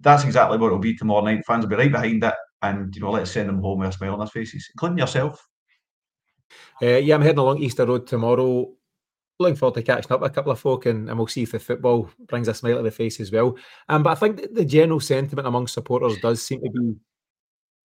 that's 0.00 0.24
exactly 0.24 0.58
what 0.58 0.68
it'll 0.68 0.78
be 0.78 0.96
tomorrow 0.96 1.24
night. 1.24 1.44
Fans 1.46 1.64
will 1.64 1.70
be 1.70 1.76
right 1.76 1.92
behind 1.92 2.24
it, 2.24 2.34
and 2.62 2.94
you 2.94 3.02
know, 3.02 3.12
let's 3.12 3.30
send 3.30 3.48
them 3.48 3.60
home 3.60 3.78
with 3.78 3.90
a 3.90 3.92
smile 3.92 4.14
on 4.14 4.18
their 4.18 4.28
faces, 4.28 4.68
including 4.74 4.98
yourself. 4.98 5.40
Uh, 6.82 6.96
yeah, 6.96 7.14
I'm 7.14 7.22
heading 7.22 7.38
along 7.38 7.58
Easter 7.58 7.86
Road 7.86 8.06
tomorrow. 8.06 8.72
Looking 9.38 9.56
forward 9.56 9.74
to 9.74 9.82
catching 9.82 10.12
up 10.12 10.20
with 10.20 10.30
a 10.30 10.34
couple 10.34 10.52
of 10.52 10.60
folk, 10.60 10.86
and, 10.86 11.08
and 11.08 11.18
we'll 11.18 11.26
see 11.26 11.42
if 11.42 11.52
the 11.52 11.58
football 11.58 12.08
brings 12.26 12.48
a 12.48 12.54
smile 12.54 12.76
to 12.76 12.82
the 12.82 12.90
face 12.90 13.20
as 13.20 13.30
well. 13.30 13.56
Um, 13.88 14.02
but 14.02 14.10
I 14.10 14.14
think 14.14 14.54
the 14.54 14.64
general 14.64 15.00
sentiment 15.00 15.46
among 15.46 15.66
supporters 15.66 16.18
does 16.20 16.42
seem 16.42 16.60
to 16.62 16.70
be. 16.70 16.94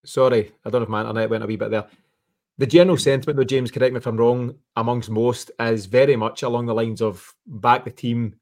Sorry, 0.06 0.52
I 0.66 0.70
don't 0.70 0.82
know 0.82 0.84
if 0.84 0.90
my 0.90 1.02
internet 1.02 1.30
went 1.30 1.44
a 1.44 1.48
wee 1.48 1.58
bit 1.58 1.72
there. 1.72 1.88
The 2.58 2.68
general 2.68 2.98
sentiment, 2.98 3.38
though, 3.38 3.44
James, 3.44 3.72
correct 3.72 3.94
me 3.94 3.98
if 3.98 4.08
I'm 4.08 4.18
wrong, 4.18 4.56
amongst 4.76 5.10
most 5.10 5.52
is 5.60 5.88
very 5.88 6.16
much 6.16 6.44
along 6.44 6.68
the 6.68 6.74
lines 6.74 7.02
of 7.02 7.34
back 7.46 7.84
the 7.86 7.92
team 7.92 8.36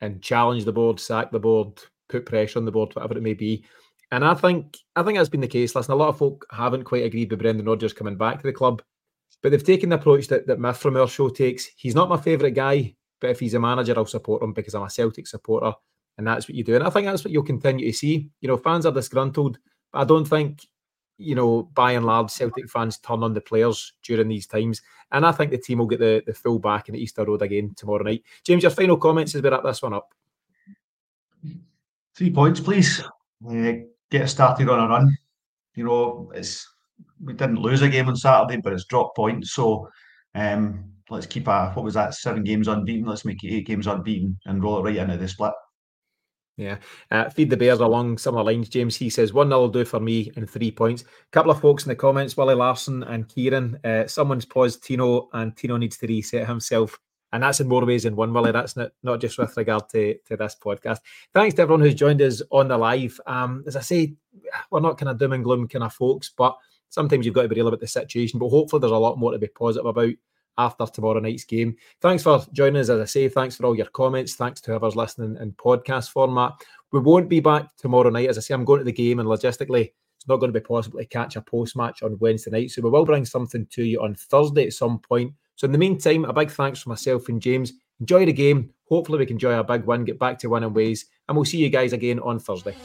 and 0.00 0.22
challenge 0.22 0.64
the 0.64 0.72
board, 0.72 1.00
sack 1.00 1.30
the 1.30 1.40
board, 1.40 1.80
put 2.08 2.26
pressure 2.26 2.58
on 2.58 2.64
the 2.64 2.72
board, 2.72 2.94
whatever 2.94 3.16
it 3.16 3.22
may 3.22 3.34
be. 3.34 3.64
And 4.12 4.24
I 4.24 4.34
think 4.34 4.76
I 4.94 5.02
think 5.02 5.18
that's 5.18 5.28
been 5.28 5.40
the 5.40 5.48
case. 5.48 5.74
Listen, 5.74 5.92
a 5.92 5.96
lot 5.96 6.10
of 6.10 6.18
folk 6.18 6.46
haven't 6.50 6.84
quite 6.84 7.04
agreed 7.04 7.30
with 7.30 7.40
Brendan 7.40 7.66
Rodgers 7.66 7.92
coming 7.92 8.16
back 8.16 8.40
to 8.40 8.46
the 8.46 8.52
club, 8.52 8.82
but 9.42 9.50
they've 9.50 9.62
taken 9.62 9.90
the 9.90 9.96
approach 9.96 10.28
that, 10.28 10.46
that 10.46 10.60
Myth 10.60 10.78
from 10.78 10.96
our 10.96 11.08
show 11.08 11.28
takes. 11.28 11.66
He's 11.76 11.94
not 11.94 12.08
my 12.08 12.16
favourite 12.16 12.54
guy, 12.54 12.94
but 13.20 13.30
if 13.30 13.40
he's 13.40 13.54
a 13.54 13.60
manager, 13.60 13.94
I'll 13.96 14.06
support 14.06 14.42
him 14.42 14.52
because 14.52 14.74
I'm 14.74 14.82
a 14.82 14.90
Celtic 14.90 15.26
supporter, 15.26 15.72
and 16.18 16.26
that's 16.26 16.48
what 16.48 16.56
you 16.56 16.64
do. 16.64 16.74
And 16.74 16.84
I 16.84 16.90
think 16.90 17.06
that's 17.06 17.24
what 17.24 17.32
you'll 17.32 17.42
continue 17.42 17.90
to 17.90 17.96
see. 17.96 18.30
You 18.40 18.48
know, 18.48 18.56
fans 18.56 18.86
are 18.86 18.92
disgruntled, 18.92 19.58
but 19.92 20.00
I 20.00 20.04
don't 20.04 20.26
think 20.26 20.66
you 21.18 21.34
know, 21.34 21.62
by 21.74 21.92
and 21.92 22.04
large, 22.04 22.30
Celtic 22.30 22.68
fans 22.68 22.98
turn 22.98 23.22
on 23.22 23.32
the 23.32 23.40
players 23.40 23.94
during 24.02 24.28
these 24.28 24.46
times. 24.46 24.82
And 25.12 25.24
I 25.24 25.32
think 25.32 25.50
the 25.50 25.58
team 25.58 25.78
will 25.78 25.86
get 25.86 26.00
the, 26.00 26.22
the 26.26 26.34
full 26.34 26.58
back 26.58 26.88
in 26.88 26.94
the 26.94 27.00
Easter 27.00 27.24
Road 27.24 27.42
again 27.42 27.74
tomorrow 27.76 28.02
night. 28.02 28.22
James, 28.44 28.62
your 28.62 28.70
final 28.70 28.96
comments 28.96 29.34
as 29.34 29.42
we 29.42 29.48
wrap 29.48 29.62
this 29.62 29.82
one 29.82 29.94
up. 29.94 30.12
Three 32.14 32.30
points, 32.30 32.60
please. 32.60 33.02
Uh, 33.48 33.72
get 34.10 34.28
started 34.28 34.68
on 34.68 34.80
a 34.80 34.88
run. 34.88 35.16
You 35.74 35.84
know, 35.84 36.32
it's 36.34 36.68
we 37.22 37.32
didn't 37.32 37.60
lose 37.60 37.82
a 37.82 37.88
game 37.88 38.08
on 38.08 38.16
Saturday, 38.16 38.60
but 38.60 38.72
it's 38.72 38.84
dropped 38.84 39.16
points. 39.16 39.52
So 39.52 39.88
um, 40.34 40.92
let's 41.10 41.26
keep 41.26 41.48
a 41.48 41.70
what 41.72 41.84
was 41.84 41.94
that 41.94 42.14
seven 42.14 42.44
games 42.44 42.68
unbeaten. 42.68 43.06
Let's 43.06 43.24
make 43.24 43.42
it 43.44 43.54
eight 43.54 43.66
games 43.66 43.86
unbeaten 43.86 44.38
and 44.46 44.62
roll 44.62 44.78
it 44.78 44.82
right 44.82 44.96
into 44.96 45.16
the 45.16 45.28
split. 45.28 45.52
Yeah. 46.56 46.78
Uh, 47.10 47.28
feed 47.28 47.50
the 47.50 47.56
Bears 47.56 47.80
along 47.80 48.16
similar 48.16 48.42
lines. 48.42 48.70
James, 48.70 48.96
he 48.96 49.10
says 49.10 49.34
1 49.34 49.48
0 49.48 49.60
will 49.60 49.68
do 49.68 49.84
for 49.84 50.00
me 50.00 50.32
and 50.36 50.48
three 50.48 50.70
points. 50.70 51.02
A 51.02 51.06
couple 51.30 51.50
of 51.50 51.60
folks 51.60 51.84
in 51.84 51.90
the 51.90 51.96
comments, 51.96 52.34
Willie 52.34 52.54
Larson 52.54 53.02
and 53.02 53.28
Kieran. 53.28 53.78
Uh, 53.84 54.06
someone's 54.06 54.46
paused 54.46 54.82
Tino, 54.82 55.28
and 55.34 55.54
Tino 55.54 55.76
needs 55.76 55.98
to 55.98 56.06
reset 56.06 56.46
himself 56.46 56.98
and 57.32 57.42
that's 57.42 57.60
in 57.60 57.68
more 57.68 57.84
ways 57.84 58.04
than 58.04 58.16
one, 58.16 58.32
Willie. 58.32 58.52
That's 58.52 58.76
not, 58.76 58.92
not 59.02 59.20
just 59.20 59.38
with 59.38 59.56
regard 59.56 59.88
to, 59.90 60.16
to 60.26 60.36
this 60.36 60.56
podcast. 60.58 61.00
Thanks 61.34 61.54
to 61.56 61.62
everyone 61.62 61.80
who's 61.80 61.94
joined 61.94 62.22
us 62.22 62.40
on 62.50 62.68
the 62.68 62.78
live. 62.78 63.20
Um, 63.26 63.64
as 63.66 63.76
I 63.76 63.80
say, 63.80 64.14
we're 64.70 64.80
not 64.80 64.96
kind 64.98 65.10
of 65.10 65.18
doom 65.18 65.32
and 65.32 65.44
gloom 65.44 65.68
kind 65.68 65.84
of 65.84 65.92
folks, 65.92 66.30
but 66.36 66.56
sometimes 66.88 67.24
you've 67.24 67.34
got 67.34 67.42
to 67.42 67.48
be 67.48 67.56
real 67.56 67.68
about 67.68 67.80
the 67.80 67.86
situation, 67.86 68.38
but 68.38 68.48
hopefully 68.48 68.80
there's 68.80 68.92
a 68.92 68.96
lot 68.96 69.18
more 69.18 69.32
to 69.32 69.38
be 69.38 69.48
positive 69.48 69.86
about 69.86 70.12
after 70.58 70.86
tomorrow 70.86 71.20
night's 71.20 71.44
game. 71.44 71.76
Thanks 72.00 72.22
for 72.22 72.44
joining 72.52 72.80
us, 72.80 72.88
as 72.88 73.00
I 73.00 73.04
say. 73.04 73.28
Thanks 73.28 73.56
for 73.56 73.66
all 73.66 73.76
your 73.76 73.86
comments. 73.86 74.34
Thanks 74.34 74.60
to 74.62 74.70
whoever's 74.70 74.96
listening 74.96 75.36
in 75.40 75.52
podcast 75.52 76.10
format. 76.10 76.52
We 76.92 77.00
won't 77.00 77.28
be 77.28 77.40
back 77.40 77.76
tomorrow 77.76 78.10
night. 78.10 78.28
As 78.28 78.38
I 78.38 78.40
say, 78.40 78.54
I'm 78.54 78.64
going 78.64 78.78
to 78.78 78.84
the 78.84 78.92
game, 78.92 79.18
and 79.18 79.28
logistically, 79.28 79.92
it's 80.16 80.28
not 80.28 80.36
going 80.36 80.52
to 80.52 80.58
be 80.58 80.64
possible 80.64 80.98
to 80.98 81.04
catch 81.04 81.36
a 81.36 81.42
post 81.42 81.76
match 81.76 82.02
on 82.02 82.18
Wednesday 82.20 82.50
night. 82.50 82.70
So 82.70 82.82
we 82.82 82.90
will 82.90 83.04
bring 83.04 83.24
something 83.24 83.66
to 83.66 83.84
you 83.84 84.02
on 84.02 84.14
Thursday 84.14 84.66
at 84.66 84.72
some 84.72 84.98
point. 84.98 85.32
So 85.56 85.66
in 85.66 85.72
the 85.72 85.78
meantime, 85.78 86.24
a 86.24 86.32
big 86.32 86.50
thanks 86.50 86.82
for 86.82 86.88
myself 86.90 87.28
and 87.28 87.40
James. 87.40 87.72
Enjoy 88.00 88.26
the 88.26 88.32
game. 88.32 88.70
Hopefully, 88.88 89.18
we 89.18 89.26
can 89.26 89.36
enjoy 89.36 89.58
a 89.58 89.64
big 89.64 89.84
win, 89.84 90.04
get 90.04 90.18
back 90.18 90.38
to 90.38 90.48
winning 90.48 90.72
ways, 90.74 91.06
and 91.28 91.36
we'll 91.36 91.44
see 91.44 91.58
you 91.58 91.70
guys 91.70 91.92
again 91.92 92.20
on 92.20 92.38
Thursday. 92.38 92.76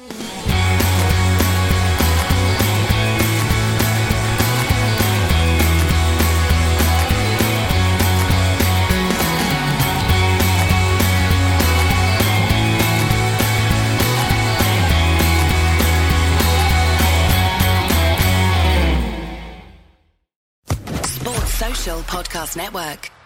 Podcast 22.12 22.58
Network. 22.58 23.21